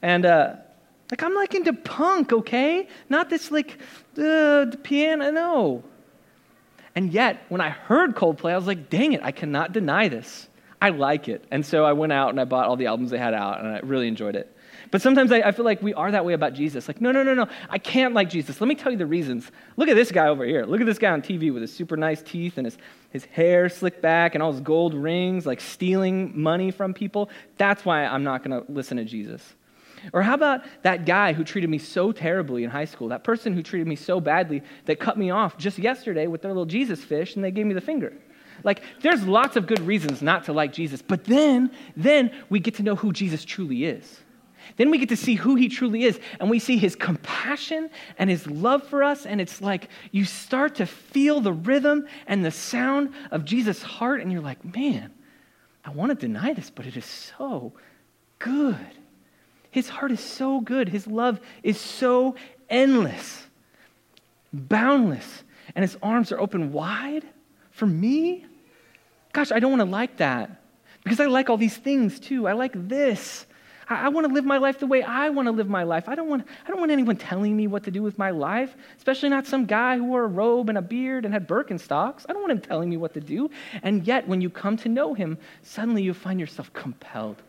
And 0.00 0.24
uh, 0.24 0.54
like 1.10 1.22
I'm 1.22 1.34
like 1.34 1.54
into 1.54 1.72
punk, 1.72 2.32
okay? 2.32 2.88
Not 3.08 3.30
this 3.30 3.50
like 3.50 3.78
uh, 4.16 4.64
the 4.66 4.78
piano, 4.82 5.30
no. 5.30 5.84
And 6.94 7.12
yet, 7.12 7.44
when 7.48 7.60
I 7.60 7.70
heard 7.70 8.16
Coldplay, 8.16 8.52
I 8.52 8.56
was 8.56 8.66
like, 8.66 8.90
dang 8.90 9.12
it, 9.12 9.20
I 9.22 9.30
cannot 9.30 9.72
deny 9.72 10.08
this. 10.08 10.48
I 10.80 10.90
like 10.90 11.28
it. 11.28 11.44
And 11.50 11.64
so 11.64 11.84
I 11.84 11.92
went 11.92 12.12
out 12.12 12.30
and 12.30 12.40
I 12.40 12.44
bought 12.44 12.66
all 12.66 12.76
the 12.76 12.86
albums 12.86 13.10
they 13.10 13.18
had 13.18 13.34
out, 13.34 13.60
and 13.60 13.68
I 13.68 13.80
really 13.80 14.08
enjoyed 14.08 14.36
it. 14.36 14.54
But 14.90 15.02
sometimes 15.02 15.32
I, 15.32 15.40
I, 15.40 15.52
feel 15.52 15.64
like 15.64 15.82
we 15.82 15.92
are 15.94 16.10
that 16.10 16.24
way 16.24 16.32
about 16.32 16.54
Jesus. 16.54 16.88
Like, 16.88 17.00
no, 17.00 17.12
no, 17.12 17.22
no, 17.22 17.34
no, 17.34 17.46
I 17.68 17.78
can't 17.78 18.14
like 18.14 18.30
Jesus. 18.30 18.60
Let 18.60 18.68
me 18.68 18.74
tell 18.74 18.90
you 18.90 18.98
the 18.98 19.06
reasons. 19.06 19.50
Look 19.76 19.88
at 19.88 19.96
this 19.96 20.10
guy 20.10 20.28
over 20.28 20.44
here. 20.44 20.64
Look 20.64 20.80
at 20.80 20.86
this 20.86 20.98
guy 20.98 21.10
on 21.10 21.20
TV 21.20 21.52
with 21.52 21.62
his 21.62 21.72
super 21.72 21.96
nice 21.96 22.22
teeth 22.22 22.56
and 22.56 22.66
his, 22.66 22.78
his 23.10 23.24
hair 23.26 23.68
slicked 23.68 24.00
back 24.00 24.34
and 24.34 24.42
all 24.42 24.52
his 24.52 24.60
gold 24.60 24.94
rings, 24.94 25.46
like 25.46 25.60
stealing 25.60 26.40
money 26.40 26.70
from 26.70 26.94
people. 26.94 27.28
That's 27.58 27.84
why 27.84 28.04
I'm 28.04 28.24
not 28.24 28.42
going 28.42 28.62
to 28.62 28.70
listen 28.72 28.96
to 28.96 29.04
Jesus. 29.04 29.42
Or 30.12 30.22
how 30.22 30.34
about 30.34 30.62
that 30.82 31.06
guy 31.06 31.32
who 31.32 31.44
treated 31.44 31.70
me 31.70 31.78
so 31.78 32.12
terribly 32.12 32.64
in 32.64 32.70
high 32.70 32.84
school? 32.84 33.08
That 33.08 33.24
person 33.24 33.52
who 33.52 33.62
treated 33.62 33.86
me 33.86 33.96
so 33.96 34.20
badly 34.20 34.62
that 34.86 35.00
cut 35.00 35.18
me 35.18 35.30
off 35.30 35.58
just 35.58 35.78
yesterday 35.78 36.26
with 36.26 36.42
their 36.42 36.50
little 36.50 36.66
Jesus 36.66 37.02
fish 37.02 37.34
and 37.36 37.44
they 37.44 37.50
gave 37.50 37.66
me 37.66 37.74
the 37.74 37.80
finger. 37.80 38.12
Like 38.64 38.82
there's 39.02 39.24
lots 39.24 39.56
of 39.56 39.66
good 39.66 39.80
reasons 39.80 40.22
not 40.22 40.44
to 40.44 40.52
like 40.52 40.72
Jesus, 40.72 41.02
but 41.02 41.24
then 41.24 41.70
then 41.96 42.32
we 42.48 42.60
get 42.60 42.74
to 42.76 42.82
know 42.82 42.96
who 42.96 43.12
Jesus 43.12 43.44
truly 43.44 43.84
is. 43.84 44.20
Then 44.76 44.90
we 44.90 44.98
get 44.98 45.08
to 45.10 45.16
see 45.16 45.34
who 45.34 45.54
he 45.54 45.68
truly 45.68 46.04
is, 46.04 46.20
and 46.40 46.50
we 46.50 46.58
see 46.58 46.76
his 46.76 46.94
compassion 46.94 47.88
and 48.18 48.28
his 48.28 48.46
love 48.46 48.82
for 48.86 49.02
us. 49.02 49.24
And 49.24 49.40
it's 49.40 49.60
like 49.60 49.88
you 50.10 50.24
start 50.24 50.74
to 50.76 50.86
feel 50.86 51.40
the 51.40 51.52
rhythm 51.52 52.06
and 52.26 52.44
the 52.44 52.50
sound 52.50 53.14
of 53.30 53.44
Jesus' 53.44 53.82
heart, 53.82 54.20
and 54.20 54.30
you're 54.30 54.42
like, 54.42 54.62
man, 54.64 55.12
I 55.84 55.90
want 55.90 56.10
to 56.10 56.14
deny 56.14 56.52
this, 56.52 56.70
but 56.70 56.86
it 56.86 56.96
is 56.96 57.06
so 57.06 57.72
good. 58.38 58.76
His 59.70 59.88
heart 59.88 60.12
is 60.12 60.20
so 60.20 60.60
good. 60.60 60.88
His 60.88 61.06
love 61.06 61.40
is 61.62 61.78
so 61.78 62.34
endless, 62.68 63.46
boundless, 64.52 65.44
and 65.74 65.82
his 65.82 65.96
arms 66.02 66.32
are 66.32 66.40
open 66.40 66.72
wide 66.72 67.24
for 67.70 67.86
me. 67.86 68.46
Gosh, 69.32 69.52
I 69.52 69.60
don't 69.60 69.70
want 69.70 69.80
to 69.80 69.90
like 69.90 70.16
that 70.18 70.50
because 71.04 71.20
I 71.20 71.26
like 71.26 71.50
all 71.50 71.58
these 71.58 71.76
things 71.76 72.18
too. 72.18 72.48
I 72.48 72.52
like 72.52 72.72
this. 72.88 73.46
I, 73.88 74.06
I 74.06 74.08
want 74.08 74.26
to 74.26 74.32
live 74.32 74.46
my 74.46 74.56
life 74.56 74.78
the 74.78 74.86
way 74.86 75.02
I 75.02 75.28
want 75.28 75.46
to 75.46 75.52
live 75.52 75.68
my 75.68 75.82
life. 75.82 76.08
I 76.08 76.14
don't, 76.14 76.28
want, 76.28 76.46
I 76.64 76.70
don't 76.70 76.80
want 76.80 76.90
anyone 76.90 77.16
telling 77.16 77.54
me 77.54 77.66
what 77.66 77.84
to 77.84 77.90
do 77.90 78.02
with 78.02 78.18
my 78.18 78.30
life, 78.30 78.74
especially 78.96 79.28
not 79.28 79.46
some 79.46 79.66
guy 79.66 79.98
who 79.98 80.04
wore 80.04 80.24
a 80.24 80.28
robe 80.28 80.70
and 80.70 80.78
a 80.78 80.82
beard 80.82 81.26
and 81.26 81.34
had 81.34 81.46
Birkenstocks. 81.46 82.24
I 82.28 82.32
don't 82.32 82.40
want 82.40 82.52
him 82.52 82.60
telling 82.60 82.88
me 82.88 82.96
what 82.96 83.12
to 83.14 83.20
do. 83.20 83.50
And 83.82 84.06
yet, 84.06 84.26
when 84.26 84.40
you 84.40 84.48
come 84.48 84.78
to 84.78 84.88
know 84.88 85.12
him, 85.12 85.36
suddenly 85.62 86.02
you 86.02 86.14
find 86.14 86.40
yourself 86.40 86.72
compelled 86.72 87.42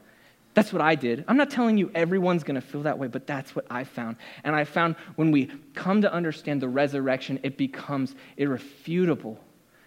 that's 0.60 0.74
what 0.74 0.82
I 0.82 0.96
did. 0.96 1.24
I'm 1.26 1.38
not 1.38 1.52
telling 1.52 1.78
you 1.78 1.90
everyone's 1.96 2.44
going 2.44 2.60
to 2.60 2.68
feel 2.68 2.84
that 2.84 3.00
way, 3.00 3.08
but 3.08 3.26
that's 3.26 3.56
what 3.56 3.66
I 3.70 3.86
found. 3.86 4.18
And 4.44 4.54
I 4.54 4.66
found 4.66 4.98
when 5.16 5.32
we 5.32 5.46
come 5.74 6.02
to 6.02 6.12
understand 6.12 6.62
the 6.62 6.68
resurrection, 6.68 7.40
it 7.44 7.56
becomes 7.56 8.14
irrefutable 8.36 9.40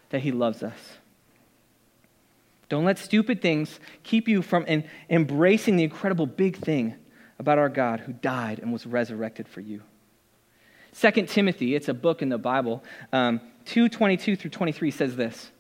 that 0.09 0.23
He 0.23 0.33
loves 0.33 0.63
us. 0.63 0.79
Don't 2.71 2.87
let 2.87 2.99
stupid 2.99 3.43
things 3.43 3.81
keep 4.03 4.29
you 4.29 4.41
from 4.41 4.65
in, 4.65 4.89
embracing 5.11 5.77
the 5.77 5.85
incredible 5.85 6.25
big 6.25 6.57
thing 6.57 6.95
about 7.39 7.59
our 7.59 7.69
God 7.69 8.01
who 8.01 8.15
died 8.15 8.59
and 8.59 8.73
was 8.73 8.87
resurrected 8.87 9.47
for 9.49 9.61
you. 9.61 9.83
Second 10.93 11.29
Timothy, 11.29 11.75
it's 11.75 11.89
a 11.89 11.95
book 11.95 12.23
in 12.23 12.31
the 12.31 12.39
Bible, 12.39 12.83
um, 13.13 13.43
222 13.67 14.37
through 14.37 14.51
23 14.51 14.91
says 14.91 15.17
this. 15.17 15.52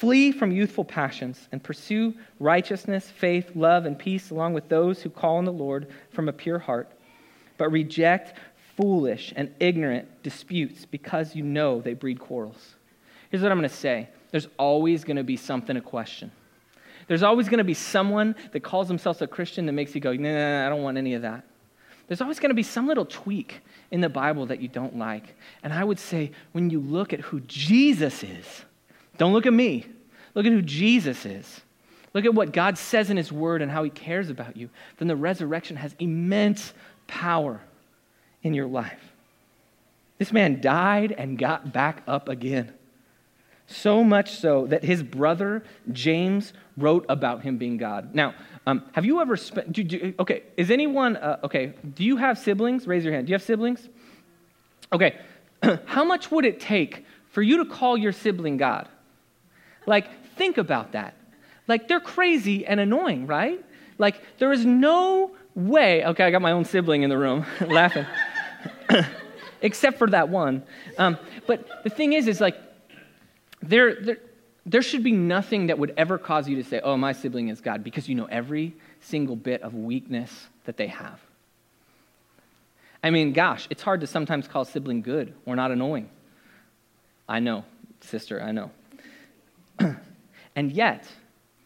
Flee 0.00 0.32
from 0.32 0.50
youthful 0.50 0.86
passions 0.86 1.46
and 1.52 1.62
pursue 1.62 2.14
righteousness, 2.38 3.10
faith, 3.10 3.50
love, 3.54 3.84
and 3.84 3.98
peace 3.98 4.30
along 4.30 4.54
with 4.54 4.66
those 4.70 5.02
who 5.02 5.10
call 5.10 5.36
on 5.36 5.44
the 5.44 5.52
Lord 5.52 5.88
from 6.08 6.26
a 6.26 6.32
pure 6.32 6.58
heart. 6.58 6.90
But 7.58 7.70
reject 7.70 8.38
foolish 8.78 9.34
and 9.36 9.52
ignorant 9.60 10.22
disputes 10.22 10.86
because 10.86 11.36
you 11.36 11.42
know 11.42 11.82
they 11.82 11.92
breed 11.92 12.18
quarrels. 12.18 12.76
Here's 13.30 13.42
what 13.42 13.52
I'm 13.52 13.58
going 13.58 13.68
to 13.68 13.76
say 13.76 14.08
there's 14.30 14.48
always 14.58 15.04
going 15.04 15.18
to 15.18 15.22
be 15.22 15.36
something 15.36 15.74
to 15.74 15.82
question. 15.82 16.32
There's 17.06 17.22
always 17.22 17.50
going 17.50 17.58
to 17.58 17.64
be 17.64 17.74
someone 17.74 18.36
that 18.52 18.60
calls 18.60 18.88
themselves 18.88 19.20
a 19.20 19.26
Christian 19.26 19.66
that 19.66 19.72
makes 19.72 19.94
you 19.94 20.00
go, 20.00 20.14
nah, 20.14 20.32
nah, 20.32 20.66
I 20.66 20.70
don't 20.70 20.82
want 20.82 20.96
any 20.96 21.12
of 21.12 21.20
that. 21.20 21.44
There's 22.08 22.22
always 22.22 22.40
going 22.40 22.48
to 22.48 22.54
be 22.54 22.62
some 22.62 22.86
little 22.86 23.04
tweak 23.04 23.60
in 23.90 24.00
the 24.00 24.08
Bible 24.08 24.46
that 24.46 24.62
you 24.62 24.68
don't 24.68 24.96
like. 24.96 25.36
And 25.62 25.74
I 25.74 25.84
would 25.84 25.98
say, 25.98 26.32
when 26.52 26.70
you 26.70 26.80
look 26.80 27.12
at 27.12 27.20
who 27.20 27.40
Jesus 27.40 28.22
is, 28.22 28.64
don't 29.20 29.34
look 29.34 29.44
at 29.44 29.52
me. 29.52 29.84
Look 30.34 30.46
at 30.46 30.52
who 30.52 30.62
Jesus 30.62 31.26
is. 31.26 31.60
Look 32.14 32.24
at 32.24 32.32
what 32.32 32.54
God 32.54 32.78
says 32.78 33.10
in 33.10 33.18
His 33.18 33.30
Word 33.30 33.60
and 33.60 33.70
how 33.70 33.82
He 33.84 33.90
cares 33.90 34.30
about 34.30 34.56
you. 34.56 34.70
Then 34.96 35.08
the 35.08 35.14
resurrection 35.16 35.76
has 35.76 35.94
immense 35.98 36.72
power 37.06 37.60
in 38.42 38.54
your 38.54 38.66
life. 38.66 39.12
This 40.16 40.32
man 40.32 40.62
died 40.62 41.12
and 41.12 41.36
got 41.36 41.70
back 41.70 42.02
up 42.06 42.30
again. 42.30 42.72
So 43.66 44.02
much 44.02 44.36
so 44.36 44.66
that 44.68 44.84
his 44.84 45.02
brother 45.02 45.64
James 45.92 46.54
wrote 46.78 47.04
about 47.10 47.42
him 47.42 47.58
being 47.58 47.76
God. 47.76 48.14
Now, 48.14 48.34
um, 48.66 48.84
have 48.92 49.04
you 49.04 49.20
ever 49.20 49.36
spent? 49.36 49.70
Do, 49.70 49.84
do, 49.84 50.14
okay, 50.18 50.44
is 50.56 50.70
anyone 50.70 51.18
uh, 51.18 51.40
okay? 51.44 51.74
Do 51.94 52.04
you 52.04 52.16
have 52.16 52.38
siblings? 52.38 52.86
Raise 52.86 53.04
your 53.04 53.12
hand. 53.12 53.26
Do 53.26 53.32
you 53.32 53.34
have 53.34 53.42
siblings? 53.42 53.86
Okay, 54.94 55.20
how 55.84 56.04
much 56.04 56.30
would 56.30 56.46
it 56.46 56.58
take 56.58 57.04
for 57.32 57.42
you 57.42 57.58
to 57.58 57.70
call 57.70 57.98
your 57.98 58.12
sibling 58.12 58.56
God? 58.56 58.88
Like, 59.86 60.34
think 60.36 60.58
about 60.58 60.92
that. 60.92 61.14
Like, 61.66 61.88
they're 61.88 62.00
crazy 62.00 62.66
and 62.66 62.80
annoying, 62.80 63.26
right? 63.26 63.64
Like, 63.98 64.22
there 64.38 64.52
is 64.52 64.64
no 64.64 65.32
way. 65.54 66.04
Okay, 66.04 66.24
I 66.24 66.30
got 66.30 66.42
my 66.42 66.52
own 66.52 66.64
sibling 66.64 67.02
in 67.02 67.10
the 67.10 67.18
room 67.18 67.44
laughing, 67.60 68.06
except 69.62 69.98
for 69.98 70.08
that 70.08 70.28
one. 70.28 70.62
Um, 70.98 71.18
but 71.46 71.84
the 71.84 71.90
thing 71.90 72.12
is, 72.12 72.26
is 72.26 72.40
like, 72.40 72.56
there, 73.62 74.00
there, 74.00 74.18
there 74.66 74.82
should 74.82 75.02
be 75.02 75.12
nothing 75.12 75.66
that 75.66 75.78
would 75.78 75.94
ever 75.96 76.18
cause 76.18 76.48
you 76.48 76.56
to 76.56 76.64
say, 76.64 76.80
oh, 76.80 76.96
my 76.96 77.12
sibling 77.12 77.48
is 77.48 77.60
God, 77.60 77.84
because 77.84 78.08
you 78.08 78.14
know 78.14 78.26
every 78.26 78.74
single 79.00 79.36
bit 79.36 79.62
of 79.62 79.74
weakness 79.74 80.48
that 80.64 80.76
they 80.76 80.86
have. 80.88 81.20
I 83.02 83.10
mean, 83.10 83.32
gosh, 83.32 83.66
it's 83.70 83.82
hard 83.82 84.00
to 84.02 84.06
sometimes 84.06 84.46
call 84.46 84.64
sibling 84.64 85.02
good 85.02 85.34
or 85.46 85.56
not 85.56 85.70
annoying. 85.70 86.08
I 87.28 87.40
know, 87.40 87.64
sister, 88.00 88.42
I 88.42 88.52
know. 88.52 88.70
and 90.56 90.72
yet, 90.72 91.06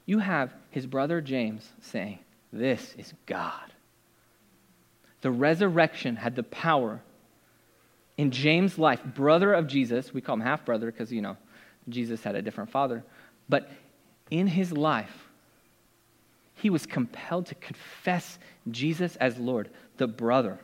you 0.06 0.18
have 0.18 0.54
his 0.70 0.86
brother 0.86 1.20
James 1.20 1.68
saying, 1.80 2.18
This 2.52 2.94
is 2.98 3.12
God. 3.26 3.72
The 5.22 5.30
resurrection 5.30 6.16
had 6.16 6.36
the 6.36 6.42
power 6.42 7.00
in 8.16 8.30
James' 8.30 8.78
life, 8.78 9.02
brother 9.02 9.52
of 9.54 9.66
Jesus. 9.66 10.12
We 10.12 10.20
call 10.20 10.34
him 10.34 10.40
half 10.40 10.64
brother 10.64 10.90
because, 10.90 11.12
you 11.12 11.22
know, 11.22 11.36
Jesus 11.88 12.22
had 12.22 12.34
a 12.34 12.42
different 12.42 12.70
father. 12.70 13.04
But 13.48 13.70
in 14.30 14.46
his 14.46 14.72
life, 14.72 15.28
he 16.54 16.70
was 16.70 16.86
compelled 16.86 17.46
to 17.46 17.54
confess 17.56 18.38
Jesus 18.70 19.16
as 19.16 19.38
Lord, 19.38 19.70
the 19.96 20.06
brother. 20.06 20.58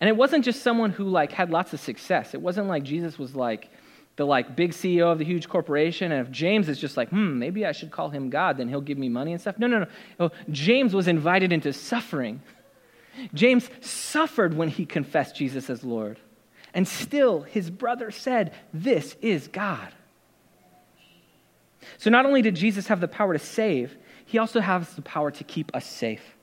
And 0.00 0.08
it 0.08 0.16
wasn't 0.16 0.44
just 0.44 0.62
someone 0.62 0.90
who 0.90 1.04
like 1.04 1.32
had 1.32 1.50
lots 1.50 1.72
of 1.72 1.80
success. 1.80 2.34
It 2.34 2.40
wasn't 2.40 2.68
like 2.68 2.84
Jesus 2.84 3.18
was 3.18 3.34
like, 3.34 3.70
the 4.18 4.26
like 4.26 4.56
big 4.56 4.72
CEO 4.72 5.12
of 5.12 5.18
the 5.18 5.24
huge 5.24 5.48
corporation, 5.48 6.10
and 6.10 6.26
if 6.26 6.32
James 6.32 6.68
is 6.68 6.78
just 6.78 6.96
like, 6.96 7.08
hmm, 7.08 7.38
maybe 7.38 7.64
I 7.64 7.70
should 7.70 7.92
call 7.92 8.10
him 8.10 8.30
God, 8.30 8.58
then 8.58 8.68
he'll 8.68 8.80
give 8.80 8.98
me 8.98 9.08
money 9.08 9.32
and 9.32 9.40
stuff. 9.40 9.58
No, 9.58 9.68
no, 9.68 9.78
no. 9.78 9.86
Oh, 10.18 10.30
James 10.50 10.92
was 10.92 11.06
invited 11.06 11.52
into 11.52 11.72
suffering. 11.72 12.42
James 13.32 13.70
suffered 13.80 14.54
when 14.54 14.68
he 14.68 14.84
confessed 14.84 15.36
Jesus 15.36 15.70
as 15.70 15.84
Lord. 15.84 16.18
And 16.74 16.86
still, 16.86 17.42
his 17.42 17.70
brother 17.70 18.10
said, 18.10 18.54
This 18.74 19.14
is 19.22 19.46
God. 19.46 19.94
So 21.98 22.10
not 22.10 22.26
only 22.26 22.42
did 22.42 22.56
Jesus 22.56 22.88
have 22.88 23.00
the 23.00 23.08
power 23.08 23.32
to 23.32 23.38
save, 23.38 23.96
he 24.26 24.38
also 24.38 24.60
has 24.60 24.92
the 24.94 25.02
power 25.02 25.30
to 25.30 25.44
keep 25.44 25.74
us 25.76 25.86
safe. 25.86 26.36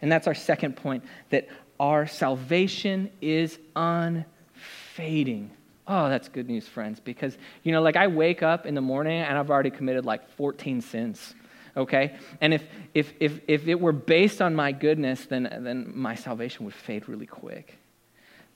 And 0.00 0.12
that's 0.12 0.28
our 0.28 0.34
second 0.34 0.76
point 0.76 1.02
that 1.30 1.48
our 1.80 2.06
salvation 2.06 3.10
is 3.20 3.58
unfading. 3.74 5.50
Oh, 5.88 6.08
that's 6.08 6.28
good 6.28 6.48
news, 6.48 6.66
friends, 6.66 6.98
because, 6.98 7.38
you 7.62 7.70
know, 7.70 7.80
like 7.80 7.96
I 7.96 8.08
wake 8.08 8.42
up 8.42 8.66
in 8.66 8.74
the 8.74 8.80
morning 8.80 9.20
and 9.20 9.38
I've 9.38 9.50
already 9.50 9.70
committed 9.70 10.04
like 10.04 10.28
14 10.30 10.80
sins, 10.80 11.34
okay? 11.76 12.16
And 12.40 12.52
if, 12.52 12.64
if, 12.92 13.12
if, 13.20 13.40
if 13.46 13.68
it 13.68 13.80
were 13.80 13.92
based 13.92 14.42
on 14.42 14.56
my 14.56 14.72
goodness, 14.72 15.26
then, 15.26 15.44
then 15.60 15.92
my 15.94 16.16
salvation 16.16 16.64
would 16.64 16.74
fade 16.74 17.08
really 17.08 17.26
quick. 17.26 17.78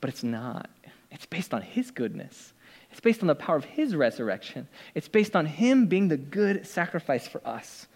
But 0.01 0.09
it's 0.09 0.23
not. 0.23 0.69
It's 1.09 1.25
based 1.25 1.53
on 1.53 1.61
His 1.61 1.89
goodness. 1.91 2.51
It's 2.91 2.99
based 2.99 3.21
on 3.21 3.27
the 3.27 3.35
power 3.35 3.55
of 3.55 3.63
His 3.63 3.95
resurrection. 3.95 4.67
It's 4.93 5.07
based 5.07 5.33
on 5.33 5.45
Him 5.45 5.85
being 5.85 6.09
the 6.09 6.17
good 6.17 6.67
sacrifice 6.67 7.29
for 7.29 7.45
us. 7.47 7.87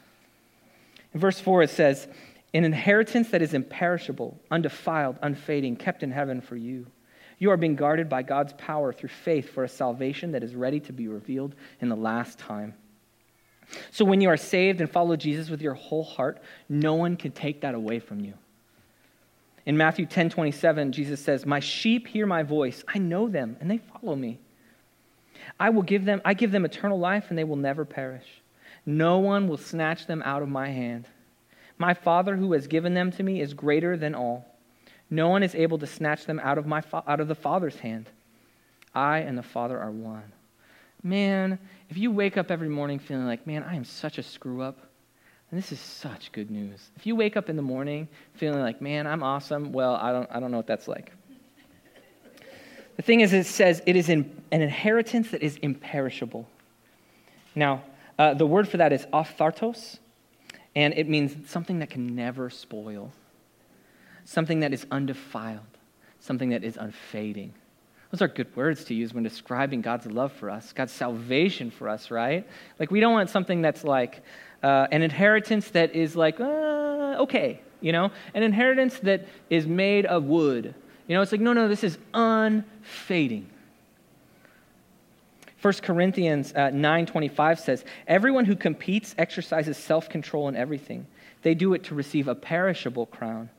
In 1.14 1.20
verse 1.20 1.42
4, 1.42 1.64
it 1.64 1.72
says, 1.72 2.08
An 2.54 2.64
inheritance 2.64 3.32
that 3.32 3.42
is 3.42 3.54
imperishable, 3.54 4.40
undefiled, 4.50 5.18
unfading, 5.22 5.76
kept 5.76 6.04
in 6.04 6.12
heaven 6.12 6.40
for 6.40 6.56
you 6.56 6.88
you 7.38 7.52
are 7.52 7.58
being 7.58 7.76
guarded 7.76 8.10
by 8.10 8.24
God's 8.24 8.54
power 8.54 8.94
through 8.94 9.10
faith 9.10 9.50
for 9.50 9.64
a 9.64 9.70
salvation 9.70 10.32
that 10.32 10.44
is 10.44 10.56
ready 10.56 10.80
to 10.82 10.94
be 10.94 11.08
revealed 11.08 11.56
in 11.82 11.90
the 11.90 11.96
last 11.96 12.40
time. 12.40 12.74
So 13.92 14.06
when 14.06 14.22
you 14.22 14.30
are 14.30 14.38
saved 14.38 14.80
and 14.80 14.90
follow 14.90 15.16
Jesus 15.16 15.50
with 15.50 15.62
your 15.62 15.74
whole 15.74 16.04
heart, 16.04 16.40
no 16.70 16.94
one 16.94 17.18
can 17.18 17.32
take 17.32 17.62
that 17.62 17.76
away 17.76 18.00
from 18.00 18.20
you. 18.20 18.36
In 19.66 19.78
Matthew 19.78 20.06
10 20.06 20.30
27, 20.30 20.92
Jesus 20.92 21.20
says, 21.20 21.46
My 21.46 21.60
sheep 21.60 22.08
hear 22.08 22.28
my 22.28 22.44
voice. 22.44 22.84
I 22.88 23.00
know 23.00 23.28
them, 23.28 23.58
and 23.60 23.70
they 23.70 23.80
follow 23.80 24.16
me. 24.16 24.40
I 25.60 25.70
will 25.72 25.82
give 25.82 26.06
them, 26.06 26.22
I 26.24 26.36
give 26.36 26.52
them 26.52 26.66
eternal 26.66 27.00
life, 27.00 27.26
and 27.30 27.38
they 27.38 27.44
will 27.44 27.56
never 27.56 27.84
perish. 27.84 28.28
No 28.86 29.18
one 29.18 29.48
will 29.48 29.58
snatch 29.58 30.06
them 30.06 30.22
out 30.24 30.44
of 30.44 30.50
my 30.50 30.70
hand. 30.70 31.08
My 31.78 31.96
Father 31.96 32.36
who 32.36 32.54
has 32.54 32.68
given 32.68 32.94
them 32.94 33.12
to 33.14 33.24
me 33.24 33.42
is 33.42 33.54
greater 33.54 33.98
than 33.98 34.14
all 34.14 34.55
no 35.16 35.30
one 35.30 35.44
is 35.44 35.56
able 35.56 35.78
to 35.80 35.88
snatch 35.88 36.26
them 36.26 36.40
out 36.40 36.58
of, 36.58 36.66
my 36.66 36.82
fa- 36.82 37.04
out 37.08 37.20
of 37.20 37.28
the 37.28 37.36
Father's 37.36 37.78
hand. 37.78 38.10
I 38.94 39.20
and 39.20 39.38
the 39.38 39.44
Father 39.44 39.80
are 39.80 39.92
one. 39.92 40.32
Man, 41.04 41.60
if 41.90 41.98
you 41.98 42.12
wake 42.12 42.38
up 42.38 42.50
every 42.50 42.70
morning 42.70 43.00
feeling 43.00 43.26
like, 43.26 43.46
man, 43.46 43.64
I 43.64 43.76
am 43.76 43.86
such 43.86 44.18
a 44.18 44.24
screw 44.24 44.62
up, 44.62 44.78
And 45.52 45.60
this 45.60 45.72
is 45.72 45.80
such 45.80 46.32
good 46.32 46.50
news. 46.50 46.90
If 46.96 47.06
you 47.06 47.16
wake 47.16 47.38
up 47.38 47.50
in 47.50 47.56
the 47.56 47.62
morning 47.62 48.08
feeling 48.34 48.60
like, 48.60 48.82
man, 48.82 49.06
I'm 49.06 49.22
awesome, 49.22 49.72
well, 49.72 49.96
I 49.96 50.12
don't, 50.12 50.30
I 50.32 50.40
don't 50.40 50.52
know 50.52 50.58
what 50.58 50.68
that's 50.68 50.88
like. 50.88 51.12
The 52.96 53.02
thing 53.02 53.20
is, 53.20 53.34
it 53.34 53.46
says 53.46 53.82
it 53.86 53.96
is 53.96 54.10
in, 54.10 54.42
an 54.52 54.62
inheritance 54.62 55.32
that 55.32 55.44
is 55.44 55.58
imperishable. 55.58 56.48
Now, 57.54 57.84
uh, 58.18 58.34
the 58.34 58.46
word 58.46 58.68
for 58.68 58.78
that 58.78 58.94
is 58.94 59.06
aphthartos, 59.08 60.00
and 60.76 60.94
it 60.96 61.08
means 61.08 61.50
something 61.50 61.80
that 61.80 61.90
can 61.90 62.16
never 62.16 62.50
spoil, 62.50 63.12
something 64.26 64.60
that 64.60 64.74
is 64.74 64.86
undefiled, 64.92 65.62
something 66.20 66.50
that 66.50 66.64
is 66.64 66.78
unfading. 66.78 67.54
Those 68.12 68.22
are 68.22 68.28
good 68.28 68.56
words 68.56 68.84
to 68.86 68.94
use 68.94 69.14
when 69.14 69.24
describing 69.24 69.82
God's 69.82 70.06
love 70.06 70.32
for 70.34 70.50
us, 70.50 70.74
God's 70.74 70.92
salvation 70.92 71.72
for 71.72 71.90
us, 71.90 72.12
right? 72.12 72.48
Like, 72.80 72.92
we 72.92 73.00
don't 73.00 73.14
want 73.14 73.30
something 73.30 73.62
that's 73.62 73.84
like 73.84 74.22
uh, 74.64 74.88
an 74.92 75.02
inheritance 75.02 75.70
that 75.70 75.96
is 75.96 76.16
like, 76.16 76.40
uh, 76.40 77.18
okay, 77.20 77.62
you 77.82 77.92
know? 77.92 78.12
An 78.34 78.44
inheritance 78.44 79.00
that 79.00 79.28
is 79.50 79.68
made 79.68 80.06
of 80.06 80.24
wood. 80.26 80.74
You 81.08 81.16
know, 81.16 81.22
it's 81.22 81.32
like, 81.32 81.42
no, 81.42 81.54
no, 81.54 81.68
this 81.68 81.84
is 81.84 81.98
unfading. 82.14 83.50
1 85.66 85.74
Corinthians 85.82 86.54
uh, 86.54 86.70
9:25 86.70 87.60
says, 87.60 87.84
"Everyone 88.08 88.46
who 88.46 88.56
competes 88.56 89.16
exercises 89.18 89.78
self-control 89.78 90.48
in 90.48 90.56
everything. 90.56 91.08
They 91.42 91.56
do 91.56 91.74
it 91.74 91.86
to 91.86 91.96
receive 91.96 92.28
a 92.28 92.36
perishable 92.36 93.08
crown, 93.08 93.50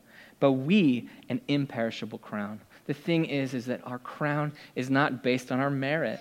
but 0.41 0.53
we 0.53 1.09
an 1.29 1.41
imperishable 1.49 2.19
crown." 2.19 2.61
The 2.87 2.95
thing 2.95 3.25
is 3.25 3.55
is 3.55 3.67
that 3.67 3.81
our 3.85 3.99
crown 3.99 4.53
is 4.75 4.91
not 4.91 5.23
based 5.23 5.51
on 5.51 5.61
our 5.61 5.71
merit. 5.71 6.21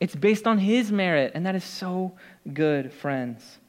It's 0.00 0.16
based 0.16 0.46
on 0.46 0.58
his 0.58 0.90
merit, 0.90 1.32
and 1.34 1.46
that 1.46 1.54
is 1.54 1.64
so 1.64 2.12
good, 2.52 2.92
friends 2.92 3.60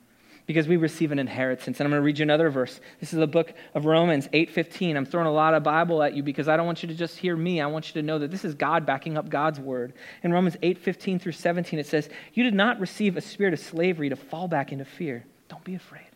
because 0.45 0.67
we 0.67 0.77
receive 0.77 1.11
an 1.11 1.19
inheritance. 1.19 1.79
And 1.79 1.87
I'm 1.87 1.91
going 1.91 2.01
to 2.01 2.05
read 2.05 2.19
you 2.19 2.23
another 2.23 2.49
verse. 2.49 2.79
This 2.99 3.13
is 3.13 3.19
the 3.19 3.27
book 3.27 3.53
of 3.73 3.85
Romans 3.85 4.27
8:15. 4.33 4.97
I'm 4.97 5.05
throwing 5.05 5.27
a 5.27 5.31
lot 5.31 5.53
of 5.53 5.63
Bible 5.63 6.03
at 6.03 6.13
you 6.13 6.23
because 6.23 6.47
I 6.47 6.57
don't 6.57 6.65
want 6.65 6.83
you 6.83 6.89
to 6.89 6.95
just 6.95 7.17
hear 7.17 7.35
me. 7.35 7.61
I 7.61 7.67
want 7.67 7.87
you 7.87 8.01
to 8.01 8.05
know 8.05 8.19
that 8.19 8.31
this 8.31 8.43
is 8.43 8.53
God 8.53 8.85
backing 8.85 9.17
up 9.17 9.29
God's 9.29 9.59
word. 9.59 9.93
In 10.23 10.33
Romans 10.33 10.57
8:15 10.61 11.19
through 11.19 11.31
17 11.33 11.79
it 11.79 11.85
says, 11.85 12.09
"You 12.33 12.43
did 12.43 12.53
not 12.53 12.79
receive 12.79 13.17
a 13.17 13.21
spirit 13.21 13.53
of 13.53 13.59
slavery 13.59 14.09
to 14.09 14.15
fall 14.15 14.47
back 14.47 14.71
into 14.71 14.85
fear. 14.85 15.25
Don't 15.47 15.63
be 15.63 15.75
afraid. 15.75 16.07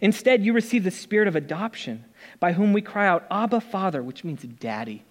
Instead, 0.00 0.44
you 0.44 0.52
receive 0.52 0.84
the 0.84 0.90
spirit 0.90 1.28
of 1.28 1.36
adoption, 1.36 2.04
by 2.40 2.52
whom 2.52 2.72
we 2.72 2.82
cry 2.82 3.06
out, 3.06 3.26
Abba, 3.30 3.60
Father, 3.60 4.02
which 4.02 4.24
means 4.24 4.42
daddy. 4.42 5.04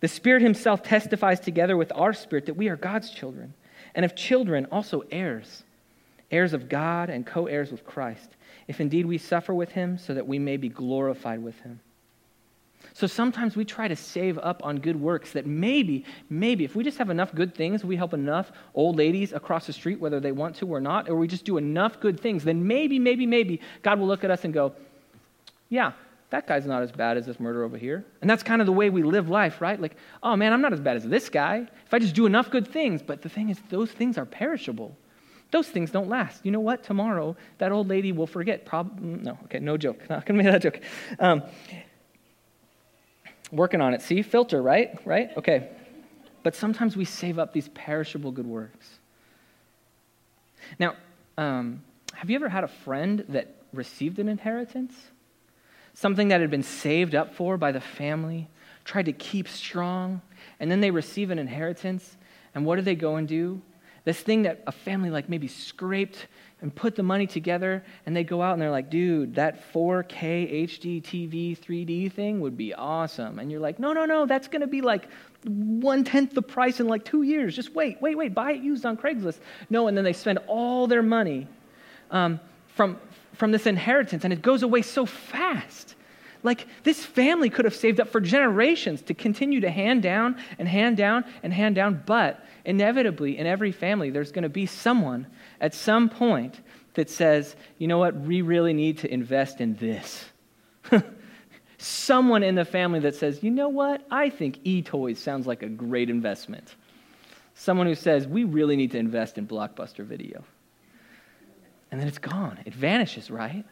The 0.00 0.08
Spirit 0.08 0.42
Himself 0.42 0.82
testifies 0.82 1.40
together 1.40 1.76
with 1.76 1.92
our 1.94 2.12
spirit 2.12 2.46
that 2.46 2.56
we 2.56 2.68
are 2.68 2.76
God's 2.76 3.10
children, 3.10 3.54
and 3.94 4.04
if 4.04 4.14
children, 4.14 4.66
also 4.70 5.02
heirs 5.10 5.64
heirs 6.32 6.54
of 6.54 6.68
God 6.68 7.10
and 7.10 7.26
co 7.26 7.46
heirs 7.46 7.70
with 7.70 7.84
Christ, 7.84 8.30
if 8.66 8.80
indeed 8.80 9.06
we 9.06 9.18
suffer 9.18 9.54
with 9.54 9.72
him, 9.72 9.98
so 9.98 10.14
that 10.14 10.26
we 10.26 10.38
may 10.38 10.56
be 10.56 10.68
glorified 10.68 11.42
with 11.42 11.60
him. 11.60 11.78
So 12.94 13.06
sometimes 13.06 13.56
we 13.56 13.64
try 13.64 13.88
to 13.88 13.96
save 13.96 14.38
up 14.38 14.64
on 14.64 14.78
good 14.78 15.00
works 15.00 15.32
that 15.32 15.46
maybe, 15.46 16.04
maybe, 16.28 16.64
if 16.64 16.74
we 16.74 16.84
just 16.84 16.98
have 16.98 17.10
enough 17.10 17.34
good 17.34 17.54
things, 17.54 17.84
we 17.84 17.96
help 17.96 18.12
enough 18.12 18.52
old 18.74 18.96
ladies 18.96 19.32
across 19.32 19.66
the 19.66 19.72
street, 19.72 19.98
whether 19.98 20.20
they 20.20 20.32
want 20.32 20.56
to 20.56 20.66
or 20.66 20.80
not, 20.80 21.08
or 21.08 21.16
we 21.16 21.26
just 21.26 21.44
do 21.44 21.56
enough 21.56 22.00
good 22.00 22.20
things, 22.20 22.44
then 22.44 22.66
maybe, 22.66 22.98
maybe, 22.98 23.26
maybe 23.26 23.60
God 23.82 23.98
will 23.98 24.06
look 24.06 24.24
at 24.24 24.30
us 24.30 24.44
and 24.44 24.52
go, 24.52 24.74
yeah, 25.68 25.92
that 26.32 26.46
guy's 26.46 26.64
not 26.64 26.82
as 26.82 26.90
bad 26.90 27.16
as 27.16 27.26
this 27.26 27.38
murder 27.38 27.62
over 27.62 27.76
here. 27.76 28.04
And 28.22 28.28
that's 28.28 28.42
kind 28.42 28.62
of 28.62 28.66
the 28.66 28.72
way 28.72 28.88
we 28.88 29.02
live 29.02 29.28
life, 29.28 29.60
right? 29.60 29.80
Like, 29.80 29.96
oh 30.22 30.34
man, 30.34 30.52
I'm 30.52 30.62
not 30.62 30.72
as 30.72 30.80
bad 30.80 30.96
as 30.96 31.04
this 31.04 31.28
guy 31.28 31.66
if 31.86 31.94
I 31.94 31.98
just 31.98 32.14
do 32.14 32.26
enough 32.26 32.50
good 32.50 32.66
things. 32.66 33.02
But 33.02 33.20
the 33.20 33.28
thing 33.28 33.50
is, 33.50 33.58
those 33.68 33.90
things 33.90 34.16
are 34.16 34.24
perishable. 34.24 34.96
Those 35.50 35.68
things 35.68 35.90
don't 35.90 36.08
last. 36.08 36.44
You 36.44 36.50
know 36.50 36.60
what? 36.60 36.82
Tomorrow, 36.82 37.36
that 37.58 37.70
old 37.70 37.88
lady 37.88 38.12
will 38.12 38.26
forget. 38.26 38.64
Prob- 38.64 38.98
no, 38.98 39.38
okay, 39.44 39.58
no 39.58 39.76
joke. 39.76 39.98
Not 40.08 40.24
to 40.24 40.32
make 40.32 40.46
that 40.46 40.62
joke. 40.62 40.80
Um, 41.18 41.42
working 43.52 43.80
on 43.80 43.94
it. 43.94 44.02
See? 44.02 44.22
Filter, 44.22 44.60
right? 44.60 44.98
Right? 45.06 45.30
Okay. 45.36 45.68
But 46.42 46.56
sometimes 46.56 46.96
we 46.96 47.04
save 47.04 47.38
up 47.38 47.52
these 47.52 47.68
perishable 47.68 48.32
good 48.32 48.46
works. 48.46 48.98
Now, 50.78 50.96
um, 51.38 51.82
have 52.14 52.30
you 52.30 52.36
ever 52.36 52.48
had 52.48 52.64
a 52.64 52.68
friend 52.68 53.24
that 53.28 53.54
received 53.72 54.18
an 54.18 54.28
inheritance? 54.28 54.94
Something 55.94 56.28
that 56.28 56.40
had 56.40 56.50
been 56.50 56.62
saved 56.62 57.14
up 57.14 57.34
for 57.34 57.56
by 57.56 57.70
the 57.70 57.80
family, 57.80 58.48
tried 58.84 59.06
to 59.06 59.12
keep 59.12 59.46
strong, 59.46 60.22
and 60.58 60.70
then 60.70 60.80
they 60.80 60.90
receive 60.90 61.30
an 61.30 61.38
inheritance, 61.38 62.16
and 62.54 62.64
what 62.64 62.76
do 62.76 62.82
they 62.82 62.94
go 62.94 63.16
and 63.16 63.28
do? 63.28 63.60
This 64.04 64.20
thing 64.20 64.42
that 64.42 64.62
a 64.66 64.72
family 64.72 65.10
like 65.10 65.28
maybe 65.28 65.46
scraped 65.46 66.26
and 66.62 66.72
put 66.72 66.94
the 66.94 67.02
money 67.02 67.26
together, 67.26 67.84
and 68.06 68.16
they 68.16 68.22
go 68.22 68.40
out 68.40 68.52
and 68.52 68.62
they're 68.62 68.70
like, 68.70 68.88
dude, 68.88 69.34
that 69.34 69.72
4K 69.72 70.64
HD 70.64 71.02
TV 71.02 71.58
3D 71.58 72.12
thing 72.12 72.40
would 72.40 72.56
be 72.56 72.72
awesome. 72.72 73.40
And 73.40 73.50
you're 73.50 73.60
like, 73.60 73.80
no, 73.80 73.92
no, 73.92 74.06
no, 74.06 74.26
that's 74.26 74.46
going 74.46 74.60
to 74.60 74.68
be 74.68 74.80
like 74.80 75.08
one 75.44 76.04
tenth 76.04 76.34
the 76.34 76.40
price 76.40 76.78
in 76.78 76.86
like 76.86 77.04
two 77.04 77.24
years. 77.24 77.56
Just 77.56 77.74
wait, 77.74 78.00
wait, 78.00 78.16
wait, 78.16 78.32
buy 78.32 78.52
it 78.52 78.62
used 78.62 78.86
on 78.86 78.96
Craigslist. 78.96 79.40
No, 79.70 79.88
and 79.88 79.96
then 79.96 80.04
they 80.04 80.12
spend 80.12 80.38
all 80.46 80.86
their 80.86 81.02
money 81.02 81.48
um, 82.12 82.38
from, 82.68 82.96
from 83.32 83.50
this 83.50 83.66
inheritance, 83.66 84.22
and 84.22 84.32
it 84.32 84.40
goes 84.40 84.62
away 84.62 84.82
so 84.82 85.04
fast. 85.04 85.96
Like, 86.44 86.66
this 86.84 87.04
family 87.04 87.50
could 87.50 87.64
have 87.64 87.74
saved 87.74 88.00
up 88.00 88.08
for 88.08 88.20
generations 88.20 89.02
to 89.02 89.14
continue 89.14 89.60
to 89.60 89.70
hand 89.70 90.02
down 90.02 90.36
and 90.60 90.68
hand 90.68 90.96
down 90.96 91.24
and 91.42 91.52
hand 91.52 91.74
down, 91.74 92.02
but 92.06 92.44
inevitably, 92.64 93.38
in 93.38 93.46
every 93.46 93.72
family, 93.72 94.10
there's 94.10 94.30
going 94.30 94.42
to 94.44 94.48
be 94.48 94.66
someone 94.66 95.26
at 95.62 95.72
some 95.72 96.10
point 96.10 96.60
that 96.94 97.08
says, 97.08 97.56
you 97.78 97.86
know 97.86 97.98
what, 97.98 98.14
we 98.14 98.42
really 98.42 98.74
need 98.74 98.98
to 98.98 99.10
invest 99.10 99.62
in 99.62 99.76
this. 99.76 100.26
someone 101.78 102.42
in 102.42 102.54
the 102.54 102.64
family 102.64 103.00
that 103.00 103.14
says, 103.14 103.42
you 103.42 103.50
know 103.50 103.68
what, 103.68 104.04
I 104.10 104.28
think 104.28 104.58
e 104.64 104.82
toys 104.82 105.18
sounds 105.18 105.46
like 105.46 105.62
a 105.62 105.68
great 105.68 106.10
investment. 106.10 106.74
Someone 107.54 107.86
who 107.86 107.94
says, 107.94 108.26
we 108.26 108.44
really 108.44 108.76
need 108.76 108.90
to 108.90 108.98
invest 108.98 109.38
in 109.38 109.46
Blockbuster 109.46 110.04
video. 110.04 110.44
And 111.90 112.00
then 112.00 112.08
it's 112.08 112.18
gone, 112.18 112.58
it 112.66 112.74
vanishes, 112.74 113.30
right? 113.30 113.64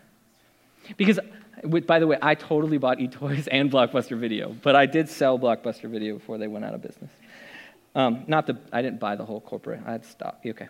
Because 0.96 1.18
by 1.86 1.98
the 1.98 2.06
way, 2.06 2.18
I 2.22 2.34
totally 2.34 2.78
bought 2.78 2.98
eToys 2.98 3.48
and 3.50 3.70
Blockbuster 3.70 4.18
Video, 4.18 4.54
but 4.62 4.76
I 4.76 4.86
did 4.86 5.08
sell 5.08 5.38
Blockbuster 5.38 5.90
Video 5.90 6.14
before 6.14 6.38
they 6.38 6.46
went 6.46 6.64
out 6.64 6.74
of 6.74 6.82
business. 6.82 7.10
Um, 7.94 8.24
not 8.28 8.46
the, 8.46 8.58
I 8.72 8.82
didn't 8.82 9.00
buy 9.00 9.16
the 9.16 9.24
whole 9.24 9.40
corporate. 9.40 9.80
I 9.84 9.92
had 9.92 10.04
stock. 10.04 10.40
Okay. 10.46 10.68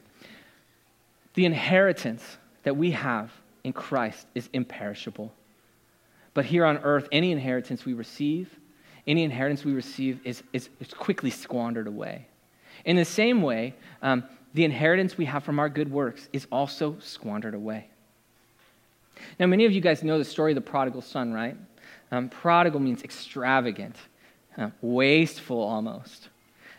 The 1.41 1.47
inheritance 1.47 2.37
that 2.65 2.77
we 2.77 2.91
have 2.91 3.33
in 3.65 3.73
Christ 3.73 4.27
is 4.35 4.51
imperishable. 4.53 5.33
But 6.35 6.45
here 6.45 6.67
on 6.67 6.77
earth, 6.77 7.09
any 7.13 7.33
inheritance 7.33 7.87
we 7.87 7.95
receive, 7.95 8.55
any 9.07 9.25
inheritance 9.25 9.65
we 9.65 9.73
receive 9.73 10.21
is, 10.23 10.43
is, 10.53 10.69
is 10.81 10.93
quickly 10.93 11.31
squandered 11.31 11.87
away. 11.87 12.27
In 12.85 12.97
the 12.97 13.07
same 13.07 13.41
way, 13.41 13.75
um, 14.03 14.23
the 14.53 14.67
inheritance 14.67 15.17
we 15.17 15.25
have 15.25 15.43
from 15.43 15.59
our 15.59 15.71
good 15.71 15.91
works 15.91 16.29
is 16.35 16.47
also 16.53 16.99
squandered 16.99 17.55
away. 17.55 17.89
Now, 19.39 19.47
many 19.47 19.65
of 19.65 19.73
you 19.73 19.81
guys 19.81 20.03
know 20.03 20.19
the 20.19 20.27
story 20.27 20.53
of 20.53 20.57
the 20.57 20.71
prodigal 20.71 21.01
son, 21.01 21.33
right? 21.33 21.57
Um, 22.13 22.29
prodigal 22.29 22.81
means 22.81 23.03
extravagant, 23.03 23.97
uh, 24.59 24.69
wasteful 24.83 25.63
almost. 25.63 26.29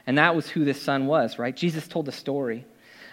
And 0.05 0.19
that 0.19 0.35
was 0.35 0.47
who 0.47 0.65
this 0.65 0.79
son 0.79 1.07
was, 1.07 1.39
right? 1.39 1.55
Jesus 1.55 1.87
told 1.87 2.05
the 2.05 2.11
story 2.11 2.63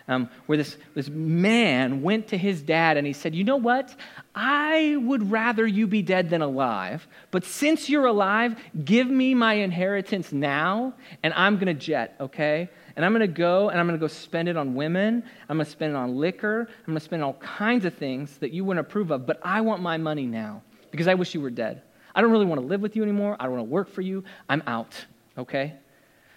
um, 0.09 0.31
where 0.47 0.59
this, 0.59 0.77
this 0.94 1.09
man 1.09 2.03
went 2.03 2.29
to 2.29 2.38
his 2.38 2.62
dad 2.62 2.97
and 2.97 3.07
he 3.07 3.12
said, 3.12 3.35
You 3.35 3.44
know 3.44 3.57
what? 3.57 3.94
I 4.35 4.97
would 4.97 5.31
rather 5.31 5.66
you 5.66 5.87
be 5.87 6.03
dead 6.03 6.31
than 6.31 6.42
alive, 6.42 7.07
but 7.31 7.44
since 7.44 7.88
you're 7.88 8.07
alive, 8.07 8.57
give 8.85 9.07
me 9.07 9.35
my 9.35 9.55
inheritance 9.55 10.33
now, 10.33 10.94
and 11.23 11.35
I'm 11.35 11.57
going 11.57 11.66
to 11.66 11.75
jet, 11.75 12.16
okay? 12.21 12.71
And 12.97 13.05
I'm 13.05 13.12
going 13.12 13.21
to 13.21 13.27
go 13.29 13.68
and 13.68 13.79
I'm 13.79 13.87
going 13.87 13.99
to 13.99 14.03
go 14.03 14.09
spend 14.09 14.49
it 14.49 14.57
on 14.57 14.75
women. 14.75 15.23
I'm 15.49 15.57
going 15.59 15.64
to 15.64 15.71
spend 15.71 15.92
it 15.92 15.97
on 15.97 16.16
liquor. 16.16 16.68
I'm 16.68 16.87
going 16.87 16.99
to 16.99 17.05
spend 17.05 17.23
all 17.23 17.35
kinds 17.35 17.85
of 17.85 17.94
things 17.94 18.38
that 18.38 18.53
you 18.53 18.64
wouldn't 18.64 18.85
approve 18.85 19.11
of, 19.12 19.27
but 19.27 19.38
I 19.42 19.61
want 19.61 19.83
my 19.83 19.99
money 19.99 20.27
now 20.27 20.62
because 20.90 21.07
I 21.07 21.14
wish 21.14 21.35
you 21.35 21.40
were 21.40 21.51
dead. 21.51 21.83
I 22.14 22.21
don't 22.21 22.33
really 22.33 22.47
want 22.47 22.61
to 22.61 22.66
live 22.66 22.81
with 22.81 22.97
you 22.97 23.03
anymore. 23.03 23.37
I 23.38 23.44
don't 23.44 23.53
want 23.53 23.66
to 23.66 23.71
work 23.71 23.88
for 23.88 24.01
you. 24.01 24.25
I'm 24.49 24.62
out, 24.66 25.05
okay? 25.37 25.75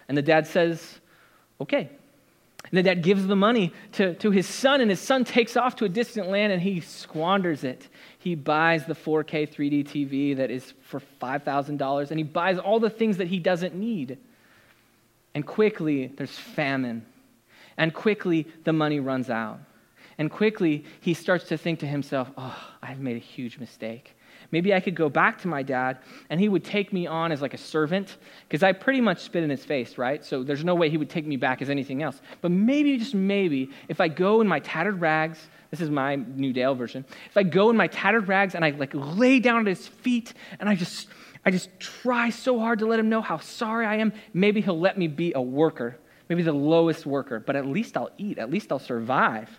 And 0.08 0.18
the 0.18 0.22
dad 0.22 0.46
says, 0.46 1.00
Okay, 1.62 1.92
the 2.72 2.84
dad 2.84 3.02
gives 3.02 3.26
the 3.26 3.36
money 3.36 3.74
to, 3.94 4.14
to 4.16 4.32
his 4.32 4.48
son, 4.48 4.82
and 4.82 4.90
his 4.90 5.00
son 5.00 5.26
takes 5.26 5.58
off 5.58 5.76
to 5.78 5.86
a 5.86 5.90
distant 5.90 6.30
land 6.30 6.54
and 6.54 6.62
he 6.62 6.80
squanders 6.80 7.64
it. 7.64 7.88
He 8.20 8.36
buys 8.36 8.86
the 8.86 8.94
4K 8.94 9.50
3D 9.50 9.88
TV 9.88 10.38
that 10.38 10.52
is 10.52 10.74
for 10.84 11.02
$5,000, 11.22 12.12
and 12.12 12.20
he 12.20 12.24
buys 12.24 12.60
all 12.60 12.80
the 12.80 12.90
things 12.90 13.18
that 13.18 13.28
he 13.28 13.40
doesn't 13.40 13.74
need. 13.74 14.18
And 15.34 15.46
quickly, 15.46 16.08
there's 16.08 16.38
famine. 16.38 17.06
And 17.78 17.94
quickly, 17.94 18.48
the 18.64 18.74
money 18.74 19.00
runs 19.00 19.30
out. 19.30 19.60
And 20.18 20.30
quickly, 20.30 20.86
he 21.00 21.14
starts 21.14 21.46
to 21.46 21.58
think 21.58 21.80
to 21.80 21.88
himself, 21.88 22.30
oh, 22.38 22.74
I've 22.82 23.00
made 23.00 23.16
a 23.16 23.20
huge 23.20 23.58
mistake. 23.58 24.16
Maybe 24.52 24.74
I 24.74 24.80
could 24.80 24.96
go 24.96 25.10
back 25.10 25.42
to 25.42 25.48
my 25.48 25.64
dad 25.64 26.00
and 26.30 26.40
he 26.40 26.50
would 26.50 26.64
take 26.64 26.92
me 26.94 27.08
on 27.08 27.32
as 27.32 27.42
like 27.42 27.54
a 27.54 27.58
servant 27.58 28.18
because 28.48 28.64
I 28.64 28.74
pretty 28.74 29.02
much 29.02 29.20
spit 29.20 29.44
in 29.44 29.50
his 29.50 29.64
face, 29.66 29.98
right? 29.98 30.24
So 30.24 30.44
there's 30.44 30.64
no 30.64 30.76
way 30.76 30.90
he 30.90 30.98
would 30.98 31.10
take 31.10 31.26
me 31.26 31.38
back 31.38 31.62
as 31.62 31.70
anything 31.70 32.04
else. 32.04 32.22
But 32.42 32.52
maybe, 32.52 32.98
just 32.98 33.16
maybe, 33.16 33.70
if 33.88 34.02
I 34.02 34.08
go 34.08 34.42
in 34.42 34.48
my 34.48 34.60
tattered 34.60 35.02
rags, 35.02 35.40
this 35.70 35.82
is 35.82 35.90
my 35.90 36.16
New 36.16 36.54
Dale 36.54 36.76
version. 36.76 37.06
If 37.30 37.38
I 37.38 37.44
go 37.44 37.70
in 37.70 37.78
my 37.78 37.88
tattered 37.88 38.28
rags 38.28 38.56
and 38.56 38.64
I 38.66 38.72
like 38.72 38.92
lay 38.94 39.40
down 39.40 39.62
at 39.62 39.68
his 39.68 39.88
feet 39.88 40.34
and 40.60 40.68
I 40.68 40.76
just 40.76 41.08
I 41.44 41.52
just 41.52 41.70
try 41.80 42.30
so 42.30 42.60
hard 42.60 42.80
to 42.80 42.86
let 42.86 43.00
him 43.00 43.10
know 43.10 43.22
how 43.22 43.40
sorry 43.40 43.86
I 43.86 43.96
am, 43.96 44.14
maybe 44.34 44.62
he'll 44.62 44.80
let 44.80 44.98
me 44.98 45.08
be 45.08 45.34
a 45.34 45.42
worker, 45.42 45.98
maybe 46.30 46.44
the 46.44 46.54
lowest 46.54 47.06
worker, 47.06 47.40
but 47.40 47.56
at 47.56 47.66
least 47.66 47.98
I'll 47.98 48.12
eat, 48.18 48.38
at 48.38 48.52
least 48.52 48.72
I'll 48.72 48.80
survive. 48.80 49.50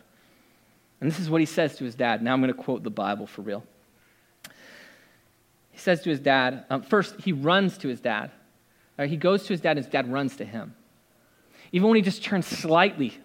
And 1.01 1.11
this 1.11 1.19
is 1.19 1.29
what 1.29 1.41
he 1.41 1.47
says 1.47 1.77
to 1.79 1.85
his 1.85 1.97
dad. 1.97 2.23
Now 2.23 2.33
I'm 2.33 2.41
going 2.41 2.55
to 2.55 2.63
quote 2.63 2.85
the 2.85 2.91
Bible 2.91 3.27
for 3.27 3.43
real. 3.43 3.65
Says 5.83 6.01
to 6.03 6.11
his 6.11 6.21
dad, 6.21 6.65
um, 6.71 6.83
first, 6.83 7.21
he 7.23 7.33
runs 7.33 7.77
to 7.79 7.89
his 7.89 8.01
dad. 8.01 8.31
Uh, 8.97 9.09
he 9.09 9.17
goes 9.17 9.43
to 9.43 9.49
his 9.49 9.61
dad, 9.61 9.73
and 9.73 9.85
his 9.85 9.89
dad 9.89 10.13
runs 10.13 10.37
to 10.37 10.45
him. 10.45 10.77
Even 11.73 11.89
when 11.89 11.97
he 11.97 12.03
just 12.03 12.23
turns 12.23 12.47
slightly 12.47 13.19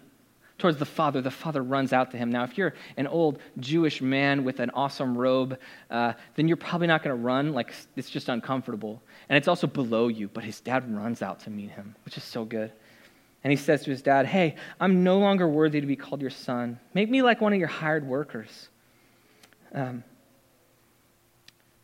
towards 0.58 0.76
the 0.76 0.84
father, 0.84 1.20
the 1.20 1.30
father 1.30 1.62
runs 1.62 1.92
out 1.92 2.10
to 2.10 2.16
him. 2.16 2.32
Now, 2.32 2.42
if 2.42 2.58
you're 2.58 2.74
an 2.96 3.06
old 3.06 3.38
Jewish 3.60 4.02
man 4.02 4.42
with 4.42 4.58
an 4.58 4.70
awesome 4.70 5.16
robe, 5.16 5.56
uh, 5.88 6.14
then 6.34 6.48
you're 6.48 6.56
probably 6.56 6.88
not 6.88 7.04
going 7.04 7.16
to 7.16 7.22
run. 7.22 7.52
Like, 7.52 7.72
it's 7.94 8.10
just 8.10 8.28
uncomfortable. 8.28 9.00
And 9.28 9.36
it's 9.36 9.46
also 9.46 9.68
below 9.68 10.08
you, 10.08 10.26
but 10.26 10.42
his 10.42 10.60
dad 10.60 10.92
runs 10.92 11.22
out 11.22 11.38
to 11.44 11.50
meet 11.50 11.70
him, 11.70 11.94
which 12.04 12.16
is 12.16 12.24
so 12.24 12.44
good. 12.44 12.72
And 13.44 13.52
he 13.52 13.56
says 13.56 13.84
to 13.84 13.90
his 13.90 14.02
dad, 14.02 14.26
Hey, 14.26 14.56
I'm 14.80 15.04
no 15.04 15.20
longer 15.20 15.46
worthy 15.46 15.80
to 15.80 15.86
be 15.86 15.94
called 15.94 16.22
your 16.22 16.30
son. 16.30 16.80
Make 16.92 17.08
me 17.08 17.22
like 17.22 17.40
one 17.40 17.52
of 17.52 17.60
your 17.60 17.68
hired 17.68 18.04
workers. 18.04 18.68
Um, 19.72 20.02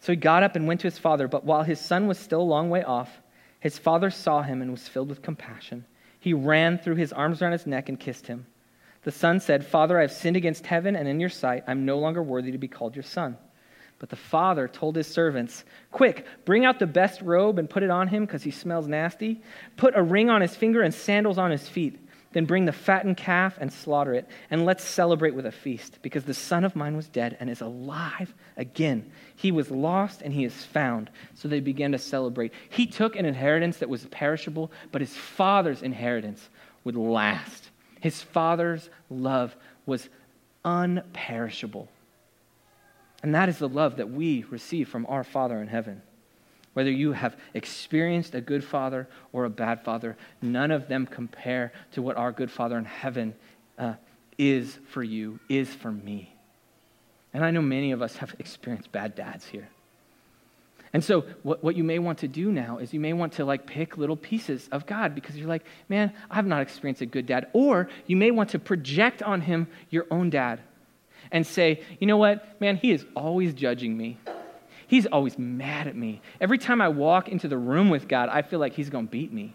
so 0.04 0.12
he 0.12 0.16
got 0.16 0.42
up 0.42 0.54
and 0.54 0.68
went 0.68 0.82
to 0.82 0.86
his 0.86 0.98
father, 0.98 1.28
but 1.28 1.46
while 1.46 1.62
his 1.62 1.80
son 1.80 2.06
was 2.06 2.18
still 2.18 2.42
a 2.42 2.42
long 2.42 2.68
way 2.68 2.82
off, 2.82 3.22
his 3.58 3.78
father 3.78 4.10
saw 4.10 4.42
him 4.42 4.60
and 4.60 4.70
was 4.70 4.86
filled 4.86 5.08
with 5.08 5.22
compassion. 5.22 5.86
He 6.20 6.34
ran, 6.34 6.76
threw 6.76 6.94
his 6.94 7.10
arms 7.10 7.40
around 7.40 7.52
his 7.52 7.66
neck, 7.66 7.88
and 7.88 7.98
kissed 7.98 8.26
him. 8.26 8.44
The 9.04 9.10
son 9.10 9.40
said, 9.40 9.64
Father, 9.64 9.96
I 9.96 10.02
have 10.02 10.12
sinned 10.12 10.36
against 10.36 10.66
heaven 10.66 10.94
and 10.94 11.08
in 11.08 11.20
your 11.20 11.30
sight. 11.30 11.64
I'm 11.66 11.86
no 11.86 11.98
longer 11.98 12.22
worthy 12.22 12.52
to 12.52 12.58
be 12.58 12.68
called 12.68 12.94
your 12.94 13.02
son. 13.02 13.38
But 13.98 14.10
the 14.10 14.16
father 14.16 14.68
told 14.68 14.94
his 14.94 15.06
servants, 15.06 15.64
Quick, 15.90 16.26
bring 16.44 16.66
out 16.66 16.78
the 16.78 16.86
best 16.86 17.22
robe 17.22 17.58
and 17.58 17.70
put 17.70 17.82
it 17.82 17.88
on 17.88 18.08
him 18.08 18.26
because 18.26 18.42
he 18.42 18.50
smells 18.50 18.86
nasty. 18.86 19.40
Put 19.78 19.96
a 19.96 20.02
ring 20.02 20.28
on 20.28 20.42
his 20.42 20.54
finger 20.54 20.82
and 20.82 20.92
sandals 20.92 21.38
on 21.38 21.50
his 21.50 21.66
feet. 21.66 21.98
Then 22.34 22.44
bring 22.44 22.66
the 22.66 22.72
fattened 22.72 23.16
calf 23.16 23.56
and 23.58 23.72
slaughter 23.72 24.12
it, 24.12 24.28
and 24.50 24.66
let's 24.66 24.84
celebrate 24.84 25.34
with 25.34 25.46
a 25.46 25.52
feast, 25.52 26.00
because 26.02 26.24
the 26.24 26.34
son 26.34 26.64
of 26.64 26.76
mine 26.76 26.96
was 26.96 27.08
dead 27.08 27.36
and 27.40 27.48
is 27.48 27.62
alive 27.62 28.34
again. 28.56 29.10
He 29.34 29.50
was 29.52 29.70
lost 29.70 30.20
and 30.20 30.34
he 30.34 30.44
is 30.44 30.52
found. 30.52 31.10
So 31.34 31.48
they 31.48 31.60
began 31.60 31.92
to 31.92 31.98
celebrate. 31.98 32.52
He 32.68 32.86
took 32.86 33.16
an 33.16 33.24
inheritance 33.24 33.78
that 33.78 33.88
was 33.88 34.04
perishable, 34.06 34.70
but 34.92 35.00
his 35.00 35.16
father's 35.16 35.80
inheritance 35.80 36.50
would 36.82 36.96
last. 36.96 37.70
His 38.00 38.20
father's 38.20 38.90
love 39.08 39.56
was 39.86 40.08
unperishable. 40.64 41.88
And 43.22 43.34
that 43.34 43.48
is 43.48 43.58
the 43.58 43.68
love 43.68 43.96
that 43.96 44.10
we 44.10 44.44
receive 44.50 44.88
from 44.88 45.06
our 45.08 45.24
Father 45.24 45.62
in 45.62 45.68
heaven. 45.68 46.02
Whether 46.74 46.90
you 46.90 47.12
have 47.12 47.36
experienced 47.54 48.34
a 48.34 48.40
good 48.40 48.62
father 48.62 49.08
or 49.32 49.44
a 49.44 49.50
bad 49.50 49.82
father, 49.84 50.16
none 50.42 50.70
of 50.70 50.88
them 50.88 51.06
compare 51.06 51.72
to 51.92 52.02
what 52.02 52.16
our 52.16 52.32
good 52.32 52.50
Father 52.50 52.76
in 52.76 52.84
heaven 52.84 53.34
uh, 53.78 53.94
is 54.36 54.78
for 54.88 55.02
you, 55.02 55.38
is 55.48 55.72
for 55.72 55.90
me. 55.90 56.34
And 57.32 57.44
I 57.44 57.50
know 57.50 57.62
many 57.62 57.92
of 57.92 58.02
us 58.02 58.16
have 58.16 58.34
experienced 58.38 58.92
bad 58.92 59.14
dads 59.14 59.46
here. 59.46 59.68
And 60.92 61.02
so, 61.02 61.22
what, 61.42 61.62
what 61.64 61.74
you 61.74 61.82
may 61.82 61.98
want 61.98 62.18
to 62.18 62.28
do 62.28 62.52
now 62.52 62.78
is 62.78 62.94
you 62.94 63.00
may 63.00 63.12
want 63.12 63.32
to 63.34 63.44
like 63.44 63.66
pick 63.66 63.96
little 63.96 64.16
pieces 64.16 64.68
of 64.70 64.86
God 64.86 65.14
because 65.14 65.36
you're 65.36 65.48
like, 65.48 65.64
man, 65.88 66.12
I've 66.30 66.46
not 66.46 66.62
experienced 66.62 67.02
a 67.02 67.06
good 67.06 67.26
dad. 67.26 67.48
Or 67.52 67.88
you 68.06 68.16
may 68.16 68.30
want 68.30 68.50
to 68.50 68.60
project 68.60 69.20
on 69.20 69.40
him 69.40 69.66
your 69.90 70.06
own 70.10 70.30
dad 70.30 70.60
and 71.32 71.44
say, 71.44 71.82
you 71.98 72.06
know 72.06 72.16
what, 72.16 72.60
man, 72.60 72.76
he 72.76 72.92
is 72.92 73.04
always 73.16 73.54
judging 73.54 73.96
me. 73.96 74.18
He's 74.86 75.06
always 75.06 75.38
mad 75.38 75.86
at 75.86 75.96
me. 75.96 76.20
Every 76.40 76.58
time 76.58 76.80
I 76.80 76.88
walk 76.88 77.28
into 77.28 77.48
the 77.48 77.56
room 77.58 77.90
with 77.90 78.08
God, 78.08 78.28
I 78.28 78.42
feel 78.42 78.58
like 78.58 78.74
he's 78.74 78.90
going 78.90 79.06
to 79.06 79.10
beat 79.10 79.32
me. 79.32 79.54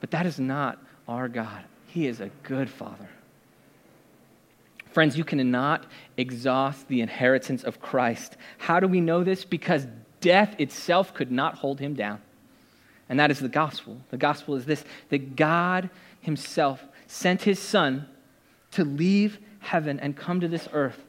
But 0.00 0.10
that 0.12 0.26
is 0.26 0.40
not 0.40 0.78
our 1.06 1.28
God. 1.28 1.64
He 1.86 2.06
is 2.06 2.20
a 2.20 2.30
good 2.42 2.70
father. 2.70 3.08
Friends, 4.92 5.16
you 5.16 5.24
cannot 5.24 5.86
exhaust 6.16 6.88
the 6.88 7.00
inheritance 7.00 7.64
of 7.64 7.80
Christ. 7.80 8.36
How 8.58 8.80
do 8.80 8.86
we 8.86 9.00
know 9.00 9.24
this? 9.24 9.44
Because 9.44 9.86
death 10.20 10.54
itself 10.58 11.14
could 11.14 11.30
not 11.30 11.56
hold 11.56 11.80
him 11.80 11.94
down. 11.94 12.20
And 13.08 13.18
that 13.20 13.30
is 13.30 13.40
the 13.40 13.48
gospel. 13.48 14.00
The 14.10 14.16
gospel 14.16 14.54
is 14.54 14.64
this 14.64 14.84
that 15.10 15.36
God 15.36 15.90
himself 16.20 16.82
sent 17.06 17.42
his 17.42 17.58
son 17.58 18.06
to 18.72 18.84
leave 18.84 19.38
heaven 19.60 20.00
and 20.00 20.16
come 20.16 20.40
to 20.40 20.48
this 20.48 20.68
earth 20.72 21.00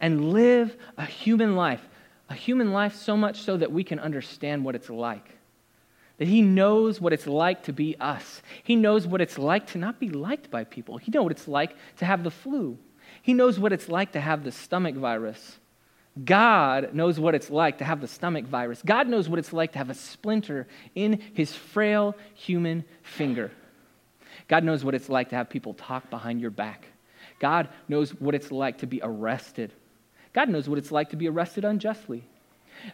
and 0.00 0.32
live 0.32 0.76
a 0.96 1.04
human 1.04 1.56
life, 1.56 1.87
a 2.28 2.34
human 2.34 2.72
life 2.72 2.94
so 2.94 3.16
much 3.16 3.42
so 3.42 3.56
that 3.56 3.72
we 3.72 3.84
can 3.84 3.98
understand 3.98 4.64
what 4.64 4.74
it's 4.74 4.90
like. 4.90 5.36
That 6.18 6.28
he 6.28 6.42
knows 6.42 7.00
what 7.00 7.12
it's 7.12 7.26
like 7.26 7.64
to 7.64 7.72
be 7.72 7.96
us. 8.00 8.42
He 8.64 8.76
knows 8.76 9.06
what 9.06 9.20
it's 9.20 9.38
like 9.38 9.68
to 9.68 9.78
not 9.78 10.00
be 10.00 10.08
liked 10.10 10.50
by 10.50 10.64
people. 10.64 10.98
He 10.98 11.10
knows 11.12 11.22
what 11.22 11.32
it's 11.32 11.48
like 11.48 11.76
to 11.98 12.04
have 12.04 12.24
the 12.24 12.30
flu. 12.30 12.76
He 13.22 13.34
knows 13.34 13.58
what 13.58 13.72
it's 13.72 13.88
like 13.88 14.12
to 14.12 14.20
have 14.20 14.44
the 14.44 14.52
stomach 14.52 14.96
virus. 14.96 15.58
God 16.24 16.94
knows 16.94 17.20
what 17.20 17.34
it's 17.34 17.50
like 17.50 17.78
to 17.78 17.84
have 17.84 18.00
the 18.00 18.08
stomach 18.08 18.44
virus. 18.46 18.82
God 18.84 19.08
knows 19.08 19.28
what 19.28 19.38
it's 19.38 19.52
like 19.52 19.72
to 19.72 19.78
have 19.78 19.90
a 19.90 19.94
splinter 19.94 20.66
in 20.94 21.20
his 21.34 21.54
frail 21.54 22.16
human 22.34 22.84
finger. 23.02 23.52
God 24.48 24.64
knows 24.64 24.84
what 24.84 24.94
it's 24.94 25.08
like 25.08 25.28
to 25.30 25.36
have 25.36 25.48
people 25.48 25.74
talk 25.74 26.10
behind 26.10 26.40
your 26.40 26.50
back. 26.50 26.86
God 27.38 27.68
knows 27.88 28.10
what 28.10 28.34
it's 28.34 28.50
like 28.50 28.78
to 28.78 28.86
be 28.86 29.00
arrested. 29.02 29.72
God 30.32 30.48
knows 30.48 30.68
what 30.68 30.78
it's 30.78 30.92
like 30.92 31.10
to 31.10 31.16
be 31.16 31.28
arrested 31.28 31.64
unjustly. 31.64 32.24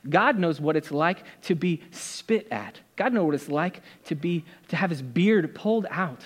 God 0.09 0.39
knows 0.39 0.61
what 0.61 0.77
it's 0.77 0.91
like 0.91 1.25
to 1.43 1.55
be 1.55 1.83
spit 1.91 2.49
at. 2.51 2.81
God 2.97 3.13
knows 3.13 3.25
what 3.27 3.35
it's 3.35 3.49
like 3.49 3.83
to 4.07 4.15
be 4.15 4.45
to 4.69 4.77
have 4.77 4.91
his 4.91 5.03
beard 5.03 5.55
pulled 5.55 5.87
out. 5.91 6.21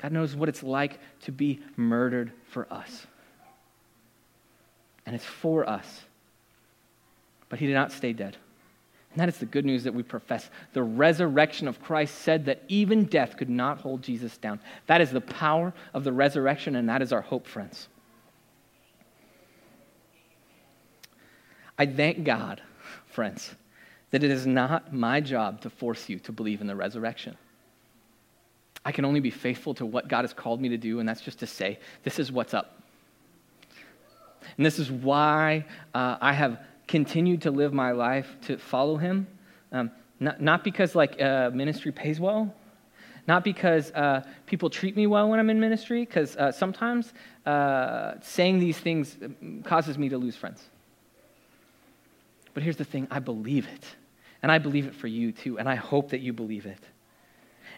God 0.00 0.12
knows 0.12 0.36
what 0.36 0.48
it's 0.48 0.62
like 0.62 1.00
to 1.22 1.32
be 1.32 1.60
murdered 1.76 2.32
for 2.48 2.72
us. 2.72 3.06
And 5.04 5.14
it's 5.14 5.24
for 5.24 5.68
us. 5.68 6.02
But 7.48 7.58
he 7.58 7.66
did 7.66 7.74
not 7.74 7.92
stay 7.92 8.12
dead. 8.12 8.36
And 9.12 9.20
that 9.22 9.28
is 9.28 9.38
the 9.38 9.46
good 9.46 9.64
news 9.64 9.84
that 9.84 9.94
we 9.94 10.02
profess. 10.02 10.50
The 10.74 10.82
resurrection 10.82 11.68
of 11.68 11.80
Christ 11.80 12.16
said 12.16 12.44
that 12.46 12.62
even 12.68 13.04
death 13.04 13.36
could 13.38 13.48
not 13.48 13.80
hold 13.80 14.02
Jesus 14.02 14.36
down. 14.36 14.60
That 14.86 15.00
is 15.00 15.10
the 15.10 15.22
power 15.22 15.72
of 15.94 16.04
the 16.04 16.12
resurrection, 16.12 16.76
and 16.76 16.88
that 16.90 17.00
is 17.00 17.12
our 17.12 17.22
hope, 17.22 17.46
friends. 17.46 17.88
I 21.78 21.86
thank 21.86 22.24
God, 22.24 22.62
friends, 23.06 23.54
that 24.10 24.22
it 24.22 24.30
is 24.30 24.46
not 24.46 24.92
my 24.92 25.20
job 25.20 25.60
to 25.62 25.70
force 25.70 26.08
you 26.08 26.18
to 26.20 26.32
believe 26.32 26.60
in 26.60 26.66
the 26.66 26.76
resurrection. 26.76 27.36
I 28.84 28.92
can 28.92 29.04
only 29.04 29.20
be 29.20 29.30
faithful 29.30 29.74
to 29.74 29.84
what 29.84 30.08
God 30.08 30.22
has 30.22 30.32
called 30.32 30.60
me 30.60 30.68
to 30.70 30.78
do, 30.78 31.00
and 31.00 31.08
that's 31.08 31.20
just 31.20 31.40
to 31.40 31.46
say, 31.46 31.78
this 32.04 32.18
is 32.18 32.30
what's 32.30 32.54
up. 32.54 32.80
And 34.56 34.64
this 34.64 34.78
is 34.78 34.90
why 34.90 35.66
uh, 35.92 36.18
I 36.20 36.32
have 36.32 36.60
continued 36.86 37.42
to 37.42 37.50
live 37.50 37.74
my 37.74 37.90
life 37.90 38.36
to 38.42 38.56
follow 38.56 38.96
him. 38.96 39.26
Um, 39.72 39.90
not, 40.20 40.40
not 40.40 40.64
because 40.64 40.94
like 40.94 41.20
uh, 41.20 41.50
ministry 41.52 41.90
pays 41.90 42.20
well, 42.20 42.54
not 43.26 43.42
because 43.42 43.90
uh, 43.90 44.22
people 44.46 44.70
treat 44.70 44.96
me 44.96 45.08
well 45.08 45.28
when 45.28 45.40
I'm 45.40 45.50
in 45.50 45.58
ministry, 45.58 46.04
because 46.04 46.36
uh, 46.36 46.52
sometimes 46.52 47.12
uh, 47.44 48.14
saying 48.22 48.60
these 48.60 48.78
things 48.78 49.16
causes 49.64 49.98
me 49.98 50.08
to 50.08 50.16
lose 50.16 50.36
friends. 50.36 50.62
But 52.56 52.62
here's 52.62 52.76
the 52.76 52.84
thing 52.84 53.06
I 53.10 53.18
believe 53.18 53.66
it. 53.66 53.84
And 54.42 54.50
I 54.50 54.56
believe 54.56 54.86
it 54.86 54.94
for 54.94 55.08
you 55.08 55.30
too. 55.30 55.58
And 55.58 55.68
I 55.68 55.74
hope 55.74 56.12
that 56.12 56.22
you 56.22 56.32
believe 56.32 56.64
it. 56.64 56.82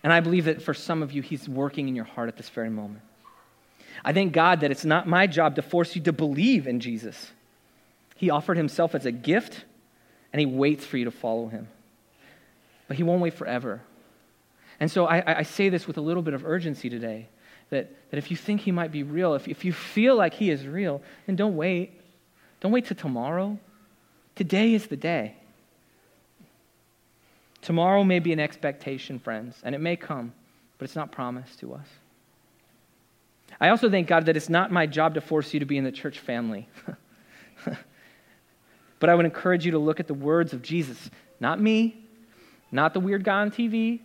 And 0.05 0.13
I 0.13 0.21
believe 0.21 0.45
that 0.45 0.63
for 0.63 0.73
some 0.73 1.03
of 1.03 1.11
you, 1.11 1.21
He's 1.21 1.49
working 1.49 1.89
in 1.89 1.97
your 1.97 2.05
heart 2.05 2.29
at 2.29 2.37
this 2.37 2.49
very 2.49 2.71
moment. 2.71 3.03
I 4.05 4.13
thank 4.13 4.33
God 4.33 4.61
that 4.61 4.71
it's 4.71 4.85
not 4.85 5.09
my 5.09 5.27
job 5.27 5.57
to 5.57 5.63
force 5.63 5.97
you 5.97 6.03
to 6.03 6.13
believe 6.13 6.69
in 6.69 6.79
Jesus. 6.79 7.33
He 8.15 8.31
offered 8.31 8.57
himself 8.57 8.95
as 8.95 9.05
a 9.05 9.11
gift, 9.11 9.65
and 10.33 10.39
he 10.39 10.47
waits 10.47 10.87
for 10.87 10.97
you 10.97 11.07
to 11.07 11.11
follow 11.11 11.49
him. 11.49 11.67
But 12.87 12.99
he 12.99 13.03
won't 13.03 13.21
wait 13.21 13.35
forever. 13.35 13.81
And 14.79 14.89
so 14.89 15.07
I, 15.07 15.39
I 15.39 15.43
say 15.43 15.71
this 15.71 15.89
with 15.89 15.97
a 15.97 16.03
little 16.03 16.23
bit 16.23 16.35
of 16.35 16.47
urgency 16.47 16.89
today 16.89 17.27
that, 17.71 17.91
that 18.13 18.17
if 18.17 18.31
you 18.31 18.37
think 18.37 18.61
he 18.61 18.71
might 18.71 18.93
be 18.93 19.03
real, 19.03 19.35
if, 19.35 19.49
if 19.49 19.65
you 19.65 19.73
feel 19.73 20.15
like 20.15 20.35
he 20.35 20.51
is 20.51 20.65
real, 20.69 21.03
then 21.27 21.35
don't 21.35 21.57
wait. 21.57 22.01
Don't 22.61 22.71
wait 22.71 22.87
till 22.87 22.97
tomorrow. 22.97 23.59
Today 24.39 24.73
is 24.73 24.87
the 24.87 24.97
day. 24.97 25.35
Tomorrow 27.61 28.05
may 28.05 28.21
be 28.21 28.33
an 28.33 28.41
expectation, 28.41 29.19
friends, 29.19 29.61
and 29.65 29.75
it 29.75 29.81
may 29.81 29.97
come, 29.97 30.33
but 30.79 30.85
it's 30.85 30.97
not 30.97 31.13
promised 31.13 31.59
to 31.59 31.75
us. 31.75 31.87
I 33.61 33.69
also 33.71 33.91
thank 33.91 34.07
God 34.07 34.27
that 34.27 34.37
it's 34.37 34.49
not 34.49 34.71
my 34.71 34.87
job 34.87 35.15
to 35.15 35.21
force 35.21 35.53
you 35.53 35.61
to 35.61 35.67
be 35.67 35.77
in 35.77 35.85
the 35.85 35.93
church 35.93 36.21
family. 36.21 36.69
But 39.01 39.11
I 39.11 39.15
would 39.15 39.25
encourage 39.25 39.65
you 39.65 39.73
to 39.73 39.79
look 39.79 40.01
at 40.01 40.07
the 40.07 40.15
words 40.15 40.53
of 40.53 40.63
Jesus, 40.63 41.11
not 41.41 41.61
me, 41.61 42.05
not 42.73 42.95
the 42.95 43.01
weird 43.01 43.25
guy 43.25 43.41
on 43.41 43.51
TV, 43.51 44.01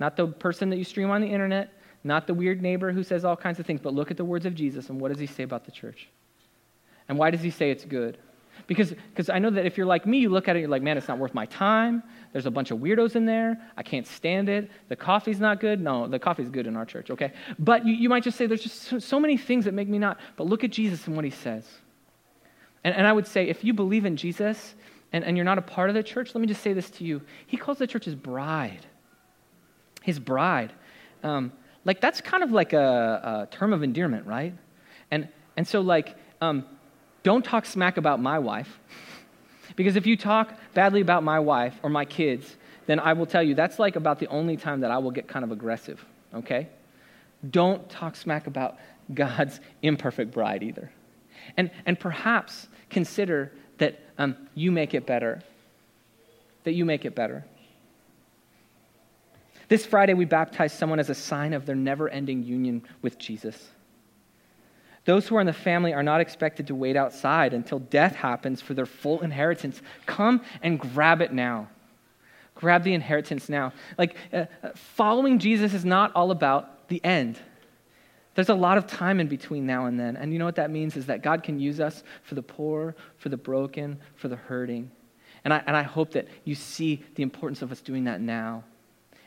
not 0.00 0.16
the 0.16 0.26
person 0.26 0.70
that 0.70 0.76
you 0.76 0.84
stream 0.84 1.10
on 1.10 1.20
the 1.20 1.26
internet, 1.26 1.72
not 2.02 2.26
the 2.26 2.34
weird 2.34 2.62
neighbor 2.62 2.92
who 2.92 3.02
says 3.02 3.24
all 3.24 3.36
kinds 3.36 3.60
of 3.60 3.66
things, 3.66 3.80
but 3.82 3.94
look 3.94 4.10
at 4.10 4.16
the 4.16 4.24
words 4.24 4.46
of 4.46 4.54
Jesus 4.54 4.88
and 4.88 5.00
what 5.00 5.10
does 5.10 5.20
he 5.20 5.26
say 5.26 5.42
about 5.42 5.64
the 5.64 5.72
church? 5.72 6.08
And 7.08 7.18
why 7.18 7.30
does 7.30 7.42
he 7.42 7.50
say 7.50 7.70
it's 7.70 7.84
good? 7.84 8.18
Because 8.66 8.94
because 9.10 9.28
I 9.28 9.38
know 9.38 9.50
that 9.50 9.66
if 9.66 9.76
you're 9.76 9.86
like 9.86 10.06
me, 10.06 10.18
you 10.18 10.30
look 10.30 10.48
at 10.48 10.56
it, 10.56 10.60
you're 10.60 10.68
like, 10.68 10.82
man, 10.82 10.96
it's 10.96 11.08
not 11.08 11.18
worth 11.18 11.34
my 11.34 11.46
time. 11.46 12.02
There's 12.32 12.46
a 12.46 12.50
bunch 12.50 12.72
of 12.72 12.78
weirdos 12.78 13.14
in 13.14 13.26
there. 13.26 13.60
I 13.76 13.82
can't 13.84 14.06
stand 14.06 14.48
it. 14.48 14.68
The 14.88 14.96
coffee's 14.96 15.38
not 15.38 15.60
good. 15.60 15.80
No, 15.80 16.08
the 16.08 16.18
coffee's 16.18 16.48
good 16.48 16.66
in 16.66 16.76
our 16.76 16.84
church, 16.84 17.10
okay? 17.10 17.32
But 17.60 17.86
you, 17.86 17.94
you 17.94 18.08
might 18.08 18.24
just 18.24 18.36
say, 18.36 18.46
there's 18.46 18.62
just 18.62 18.82
so, 18.82 18.98
so 18.98 19.20
many 19.20 19.36
things 19.36 19.66
that 19.66 19.72
make 19.72 19.88
me 19.88 19.98
not. 20.00 20.18
But 20.36 20.48
look 20.48 20.64
at 20.64 20.70
Jesus 20.70 21.06
and 21.06 21.14
what 21.14 21.24
he 21.24 21.30
says. 21.30 21.64
And, 22.82 22.94
and 22.94 23.06
I 23.06 23.12
would 23.12 23.28
say, 23.28 23.48
if 23.48 23.62
you 23.62 23.72
believe 23.72 24.04
in 24.04 24.16
Jesus 24.16 24.74
and, 25.12 25.22
and 25.24 25.36
you're 25.36 25.44
not 25.44 25.58
a 25.58 25.62
part 25.62 25.90
of 25.90 25.94
the 25.94 26.02
church, 26.02 26.34
let 26.34 26.40
me 26.40 26.48
just 26.48 26.60
say 26.60 26.72
this 26.72 26.90
to 26.90 27.04
you. 27.04 27.22
He 27.46 27.56
calls 27.56 27.78
the 27.78 27.86
church 27.86 28.04
his 28.04 28.16
bride. 28.16 28.84
His 30.02 30.18
bride. 30.18 30.72
Um, 31.22 31.52
like, 31.84 32.00
that's 32.00 32.20
kind 32.20 32.42
of 32.42 32.50
like 32.50 32.72
a, 32.72 33.46
a, 33.48 33.54
term 33.54 33.72
of 33.72 33.84
endearment, 33.84 34.26
right? 34.26 34.54
And, 35.10 35.28
and 35.56 35.68
so, 35.68 35.82
like, 35.82 36.16
um, 36.40 36.66
don't 37.24 37.44
talk 37.44 37.66
smack 37.66 37.96
about 37.96 38.20
my 38.20 38.38
wife. 38.38 38.78
because 39.74 39.96
if 39.96 40.06
you 40.06 40.16
talk 40.16 40.54
badly 40.74 41.00
about 41.00 41.24
my 41.24 41.40
wife 41.40 41.74
or 41.82 41.90
my 41.90 42.04
kids, 42.04 42.56
then 42.86 43.00
I 43.00 43.14
will 43.14 43.26
tell 43.26 43.42
you 43.42 43.54
that's 43.54 43.80
like 43.80 43.96
about 43.96 44.20
the 44.20 44.28
only 44.28 44.56
time 44.56 44.80
that 44.80 44.92
I 44.92 44.98
will 44.98 45.10
get 45.10 45.26
kind 45.26 45.44
of 45.44 45.50
aggressive, 45.50 46.04
okay? 46.32 46.68
Don't 47.50 47.88
talk 47.88 48.14
smack 48.14 48.46
about 48.46 48.76
God's 49.12 49.58
imperfect 49.82 50.32
bride 50.32 50.62
either. 50.62 50.92
And, 51.56 51.70
and 51.86 51.98
perhaps 51.98 52.68
consider 52.90 53.50
that 53.78 53.98
um, 54.18 54.36
you 54.54 54.70
make 54.70 54.94
it 54.94 55.06
better. 55.06 55.42
That 56.62 56.72
you 56.72 56.84
make 56.84 57.04
it 57.04 57.14
better. 57.14 57.44
This 59.68 59.86
Friday, 59.86 60.14
we 60.14 60.26
baptized 60.26 60.78
someone 60.78 61.00
as 61.00 61.10
a 61.10 61.14
sign 61.14 61.54
of 61.54 61.64
their 61.64 61.74
never 61.74 62.08
ending 62.08 62.42
union 62.42 62.82
with 63.02 63.18
Jesus. 63.18 63.70
Those 65.04 65.28
who 65.28 65.36
are 65.36 65.40
in 65.40 65.46
the 65.46 65.52
family 65.52 65.92
are 65.92 66.02
not 66.02 66.20
expected 66.20 66.66
to 66.68 66.74
wait 66.74 66.96
outside 66.96 67.52
until 67.52 67.78
death 67.78 68.14
happens 68.14 68.60
for 68.60 68.74
their 68.74 68.86
full 68.86 69.20
inheritance. 69.20 69.82
Come 70.06 70.40
and 70.62 70.80
grab 70.80 71.20
it 71.20 71.32
now. 71.32 71.68
Grab 72.54 72.84
the 72.84 72.94
inheritance 72.94 73.48
now. 73.48 73.72
Like, 73.98 74.16
uh, 74.32 74.46
uh 74.62 74.70
following 74.74 75.38
Jesus 75.38 75.74
is 75.74 75.84
not 75.84 76.12
all 76.14 76.30
about 76.30 76.88
the 76.88 77.04
end. 77.04 77.38
There's 78.34 78.48
a 78.48 78.54
lot 78.54 78.78
of 78.78 78.86
time 78.86 79.20
in 79.20 79.28
between 79.28 79.66
now 79.66 79.86
and 79.86 79.98
then. 79.98 80.16
And 80.16 80.32
you 80.32 80.38
know 80.38 80.44
what 80.44 80.56
that 80.56 80.70
means 80.70 80.96
is 80.96 81.06
that 81.06 81.22
God 81.22 81.42
can 81.42 81.60
use 81.60 81.80
us 81.80 82.02
for 82.22 82.34
the 82.34 82.42
poor, 82.42 82.96
for 83.18 83.28
the 83.28 83.36
broken, 83.36 84.00
for 84.16 84.28
the 84.28 84.36
hurting. 84.36 84.90
And 85.44 85.52
I, 85.52 85.62
and 85.66 85.76
I 85.76 85.82
hope 85.82 86.12
that 86.12 86.26
you 86.44 86.54
see 86.54 87.04
the 87.14 87.22
importance 87.22 87.62
of 87.62 87.70
us 87.70 87.80
doing 87.80 88.04
that 88.04 88.20
now. 88.20 88.64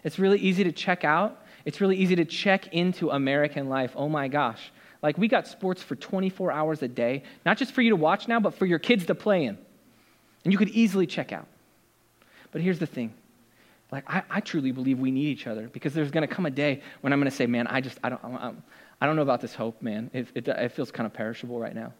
It's 0.03 0.19
really 0.19 0.39
easy 0.39 0.63
to 0.63 0.71
check 0.71 1.03
out. 1.03 1.45
It's 1.63 1.79
really 1.79 1.97
easy 1.97 2.15
to 2.15 2.25
check 2.25 2.73
into 2.73 3.09
American 3.11 3.69
life. 3.69 3.93
Oh 3.95 4.09
my 4.09 4.27
gosh. 4.27 4.71
Like, 5.01 5.17
we 5.17 5.27
got 5.27 5.47
sports 5.47 5.83
for 5.83 5.95
24 5.95 6.51
hours 6.51 6.81
a 6.81 6.87
day, 6.87 7.23
not 7.45 7.57
just 7.57 7.71
for 7.71 7.81
you 7.81 7.91
to 7.91 7.95
watch 7.95 8.27
now, 8.27 8.39
but 8.39 8.55
for 8.55 8.65
your 8.65 8.79
kids 8.79 9.05
to 9.07 9.15
play 9.15 9.45
in. 9.45 9.57
And 10.43 10.51
you 10.51 10.57
could 10.57 10.69
easily 10.69 11.05
check 11.05 11.31
out. 11.31 11.47
But 12.51 12.61
here's 12.61 12.79
the 12.79 12.87
thing 12.87 13.13
like, 13.91 14.03
I, 14.09 14.23
I 14.29 14.39
truly 14.41 14.71
believe 14.71 14.99
we 14.99 15.11
need 15.11 15.27
each 15.27 15.47
other 15.47 15.67
because 15.67 15.93
there's 15.93 16.11
going 16.11 16.27
to 16.27 16.33
come 16.33 16.45
a 16.45 16.51
day 16.51 16.81
when 17.01 17.13
I'm 17.13 17.19
going 17.19 17.29
to 17.29 17.35
say, 17.35 17.47
man, 17.47 17.67
I 17.67 17.79
just, 17.79 17.97
I 18.03 18.09
don't, 18.09 18.23
I'm, 18.23 18.63
I 18.99 19.05
don't 19.05 19.15
know 19.15 19.21
about 19.21 19.41
this 19.41 19.55
hope, 19.55 19.81
man. 19.81 20.09
It, 20.13 20.27
it, 20.35 20.47
it 20.47 20.71
feels 20.73 20.91
kind 20.91 21.05
of 21.05 21.13
perishable 21.13 21.59
right 21.59 21.73
now. 21.73 21.93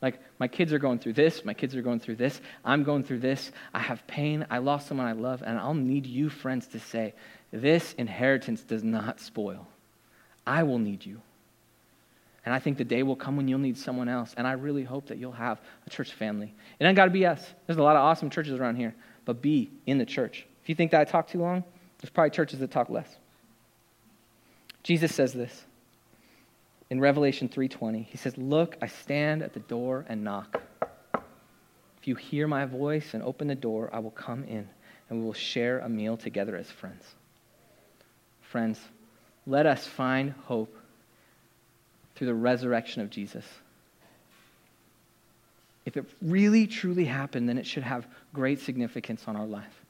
Like, 0.00 0.18
my 0.40 0.48
kids 0.48 0.72
are 0.72 0.80
going 0.80 0.98
through 0.98 1.12
this, 1.12 1.44
my 1.44 1.54
kids 1.54 1.76
are 1.76 1.82
going 1.82 2.00
through 2.00 2.16
this, 2.16 2.40
I'm 2.64 2.82
going 2.82 3.04
through 3.04 3.20
this, 3.20 3.52
I 3.72 3.78
have 3.78 4.04
pain, 4.08 4.44
I 4.50 4.58
lost 4.58 4.88
someone 4.88 5.06
I 5.06 5.12
love, 5.12 5.44
and 5.46 5.56
I'll 5.56 5.74
need 5.74 6.06
you, 6.06 6.28
friends, 6.28 6.66
to 6.68 6.80
say, 6.80 7.14
this 7.52 7.92
inheritance 7.92 8.62
does 8.62 8.82
not 8.82 9.20
spoil. 9.20 9.68
I 10.44 10.64
will 10.64 10.80
need 10.80 11.06
you. 11.06 11.20
And 12.44 12.54
I 12.54 12.58
think 12.58 12.76
the 12.76 12.84
day 12.84 13.02
will 13.02 13.16
come 13.16 13.36
when 13.36 13.46
you'll 13.46 13.60
need 13.60 13.78
someone 13.78 14.08
else. 14.08 14.34
And 14.36 14.46
I 14.46 14.52
really 14.52 14.82
hope 14.82 15.06
that 15.06 15.18
you'll 15.18 15.32
have 15.32 15.60
a 15.86 15.90
church 15.90 16.12
family. 16.12 16.52
It 16.80 16.84
ain't 16.84 16.96
got 16.96 17.04
to 17.04 17.10
be 17.10 17.24
us. 17.24 17.54
There's 17.66 17.78
a 17.78 17.82
lot 17.82 17.96
of 17.96 18.02
awesome 18.02 18.30
churches 18.30 18.58
around 18.58 18.76
here, 18.76 18.94
but 19.24 19.40
be 19.40 19.70
in 19.86 19.98
the 19.98 20.06
church. 20.06 20.44
If 20.62 20.68
you 20.68 20.74
think 20.74 20.90
that 20.90 21.00
I 21.00 21.04
talk 21.04 21.28
too 21.28 21.38
long, 21.38 21.62
there's 22.00 22.10
probably 22.10 22.30
churches 22.30 22.58
that 22.58 22.70
talk 22.70 22.90
less. 22.90 23.16
Jesus 24.82 25.14
says 25.14 25.32
this 25.32 25.64
in 26.90 27.00
Revelation 27.00 27.48
3:20. 27.48 28.02
He 28.02 28.16
says, 28.16 28.36
"Look, 28.36 28.76
I 28.82 28.88
stand 28.88 29.42
at 29.42 29.52
the 29.52 29.60
door 29.60 30.04
and 30.08 30.24
knock. 30.24 30.60
If 31.98 32.08
you 32.08 32.16
hear 32.16 32.48
my 32.48 32.64
voice 32.64 33.14
and 33.14 33.22
open 33.22 33.46
the 33.46 33.54
door, 33.54 33.88
I 33.92 34.00
will 34.00 34.10
come 34.10 34.42
in 34.44 34.68
and 35.08 35.20
we 35.20 35.24
will 35.24 35.32
share 35.32 35.78
a 35.78 35.88
meal 35.88 36.16
together 36.16 36.56
as 36.56 36.68
friends." 36.68 37.14
Friends, 38.40 38.80
let 39.46 39.66
us 39.66 39.86
find 39.86 40.32
hope 40.32 40.76
through 42.14 42.26
the 42.28 42.34
resurrection 42.34 43.02
of 43.02 43.10
Jesus. 43.10 43.44
If 45.84 45.96
it 45.96 46.04
really 46.20 46.66
truly 46.66 47.04
happened, 47.04 47.48
then 47.48 47.58
it 47.58 47.66
should 47.66 47.82
have 47.82 48.06
great 48.32 48.60
significance 48.60 49.24
on 49.26 49.36
our 49.36 49.46
life. 49.46 49.84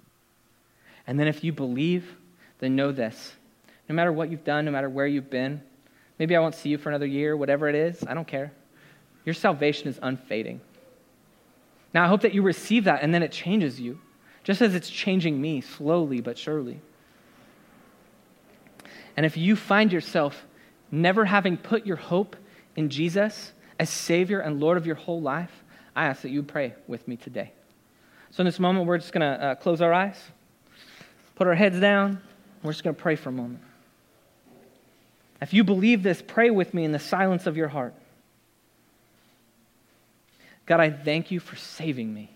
And 1.07 1.19
then 1.19 1.29
if 1.29 1.45
you 1.45 1.53
believe, 1.53 2.17
then 2.61 2.77
know 2.77 2.93
this. 2.93 3.35
No 3.89 3.95
matter 3.95 4.13
what 4.13 4.31
you've 4.31 4.45
done, 4.45 4.65
no 4.65 4.71
matter 4.71 4.89
where 4.89 5.07
you've 5.07 5.31
been, 5.31 5.61
Maybe 6.23 6.37
I 6.37 6.39
won't 6.39 6.55
see 6.55 6.69
you 6.69 6.79
for 6.79 6.89
another 6.89 7.07
year, 7.07 7.37
whatever 7.37 7.69
it 7.69 7.75
is. 7.75 8.05
I 8.07 8.15
don't 8.15 8.29
care. 8.29 8.53
Your 9.25 9.35
salvation 9.35 9.89
is 9.89 9.99
unfading. 10.01 10.61
Now, 11.93 12.05
I 12.05 12.07
hope 12.07 12.21
that 12.21 12.33
you 12.33 12.43
receive 12.43 12.85
that 12.85 13.03
and 13.03 13.13
then 13.13 13.25
it 13.25 13.33
changes 13.33 13.81
you, 13.81 14.01
just 14.45 14.63
as 14.63 14.77
it's 14.77 14.89
changing 14.89 15.41
me 15.41 15.61
slowly 15.61 16.21
but 16.21 16.39
surely. 16.39 16.81
And 19.17 19.27
if 19.27 19.37
you 19.37 19.57
find 19.57 19.93
yourself 19.93 20.47
never 20.93 21.25
having 21.25 21.57
put 21.57 21.85
your 21.87 21.97
hope 21.97 22.37
in 22.77 22.91
Jesus 22.91 23.53
as 23.81 23.91
Savior 23.91 24.39
and 24.39 24.61
Lord 24.61 24.77
of 24.77 24.87
your 24.87 24.95
whole 24.95 25.21
life, 25.21 25.65
I 25.97 26.07
ask 26.07 26.23
that 26.23 26.31
you 26.31 26.43
pray 26.43 26.75
with 26.87 27.09
me 27.09 27.17
today. 27.17 27.53
So, 28.31 28.43
in 28.43 28.47
this 28.47 28.61
moment, 28.61 28.87
we're 28.87 28.99
just 28.99 29.13
going 29.13 29.21
to 29.21 29.45
uh, 29.45 29.55
close 29.57 29.83
our 29.83 29.93
eyes, 29.93 30.17
put 31.35 31.47
our 31.47 31.55
heads 31.55 31.81
down, 31.81 32.21
we're 32.63 32.73
just 32.73 32.85
going 32.85 32.95
to 32.95 33.03
pray 33.03 33.17
for 33.17 33.31
a 33.31 33.33
moment. 33.33 33.61
If 35.41 35.53
you 35.53 35.65
believe 35.65 36.03
this, 36.03 36.23
pray 36.23 36.51
with 36.51 36.73
me 36.73 36.85
in 36.85 36.93
the 36.93 37.01
silence 37.01 37.47
of 37.47 37.57
your 37.57 37.69
heart. 37.69 37.95
God, 40.67 40.79
I 40.79 40.91
thank 40.91 41.31
you 41.33 41.41
for 41.41 41.57
saving 41.57 42.15
me. 42.15 42.31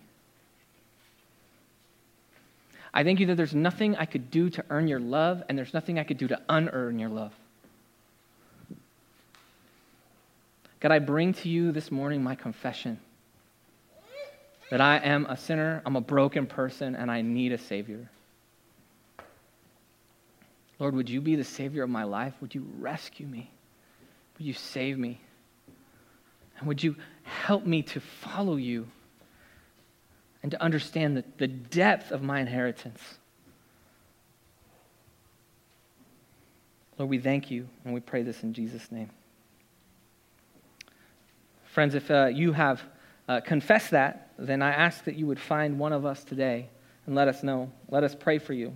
I 2.92 3.04
thank 3.04 3.20
you 3.20 3.26
that 3.26 3.36
there's 3.36 3.54
nothing 3.54 3.94
I 3.96 4.06
could 4.06 4.30
do 4.30 4.50
to 4.50 4.64
earn 4.70 4.88
your 4.88 4.98
love, 4.98 5.44
and 5.48 5.56
there's 5.56 5.72
nothing 5.72 5.98
I 5.98 6.02
could 6.02 6.18
do 6.18 6.28
to 6.28 6.40
unearn 6.48 6.98
your 6.98 7.10
love. 7.10 7.32
God, 10.80 10.92
I 10.92 10.98
bring 10.98 11.32
to 11.34 11.48
you 11.48 11.72
this 11.72 11.90
morning 11.90 12.22
my 12.22 12.34
confession 12.34 12.98
that 14.68 14.80
I 14.80 14.96
am 14.98 15.26
a 15.26 15.36
sinner, 15.36 15.80
I'm 15.86 15.96
a 15.96 16.00
broken 16.00 16.46
person, 16.46 16.96
and 16.96 17.10
I 17.10 17.22
need 17.22 17.52
a 17.52 17.58
Savior. 17.58 18.10
Lord, 20.78 20.94
would 20.94 21.08
you 21.08 21.20
be 21.20 21.36
the 21.36 21.44
Savior 21.44 21.82
of 21.82 21.90
my 21.90 22.04
life? 22.04 22.34
Would 22.40 22.54
you 22.54 22.66
rescue 22.78 23.26
me? 23.26 23.50
Would 24.36 24.46
you 24.46 24.52
save 24.52 24.98
me? 24.98 25.20
And 26.58 26.68
would 26.68 26.82
you 26.82 26.96
help 27.22 27.64
me 27.64 27.82
to 27.82 28.00
follow 28.00 28.56
you 28.56 28.88
and 30.42 30.50
to 30.50 30.62
understand 30.62 31.16
the, 31.16 31.24
the 31.38 31.46
depth 31.46 32.10
of 32.10 32.22
my 32.22 32.40
inheritance? 32.40 33.00
Lord, 36.98 37.10
we 37.10 37.18
thank 37.18 37.50
you 37.50 37.68
and 37.84 37.94
we 37.94 38.00
pray 38.00 38.22
this 38.22 38.42
in 38.42 38.52
Jesus' 38.52 38.90
name. 38.90 39.10
Friends, 41.76 41.94
if 41.94 42.10
uh, 42.10 42.30
you 42.32 42.52
have 42.52 42.82
uh, 43.28 43.42
confessed 43.42 43.90
that, 43.90 44.30
then 44.38 44.62
I 44.62 44.70
ask 44.70 45.04
that 45.04 45.16
you 45.16 45.26
would 45.26 45.38
find 45.38 45.78
one 45.78 45.92
of 45.92 46.06
us 46.06 46.24
today 46.24 46.70
and 47.04 47.14
let 47.14 47.28
us 47.28 47.42
know. 47.42 47.70
Let 47.90 48.02
us 48.02 48.14
pray 48.18 48.38
for 48.38 48.54
you. 48.54 48.72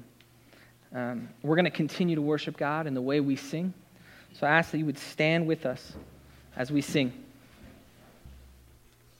Um, 0.95 1.31
we're 1.43 1.57
going 1.57 1.65
to 1.65 1.71
continue 1.71 2.17
to 2.17 2.21
worship 2.21 2.59
God 2.59 2.87
in 2.87 2.93
the 2.93 3.01
way 3.01 3.21
we 3.21 3.37
sing. 3.37 3.73
So 4.35 4.47
I 4.47 4.51
ask 4.51 4.73
that 4.73 4.77
you 4.77 4.85
would 4.85 4.99
stand 4.99 5.47
with 5.47 5.65
us 5.65 5.95
as 6.55 6.71
we 6.71 6.83
sing. 6.83 7.15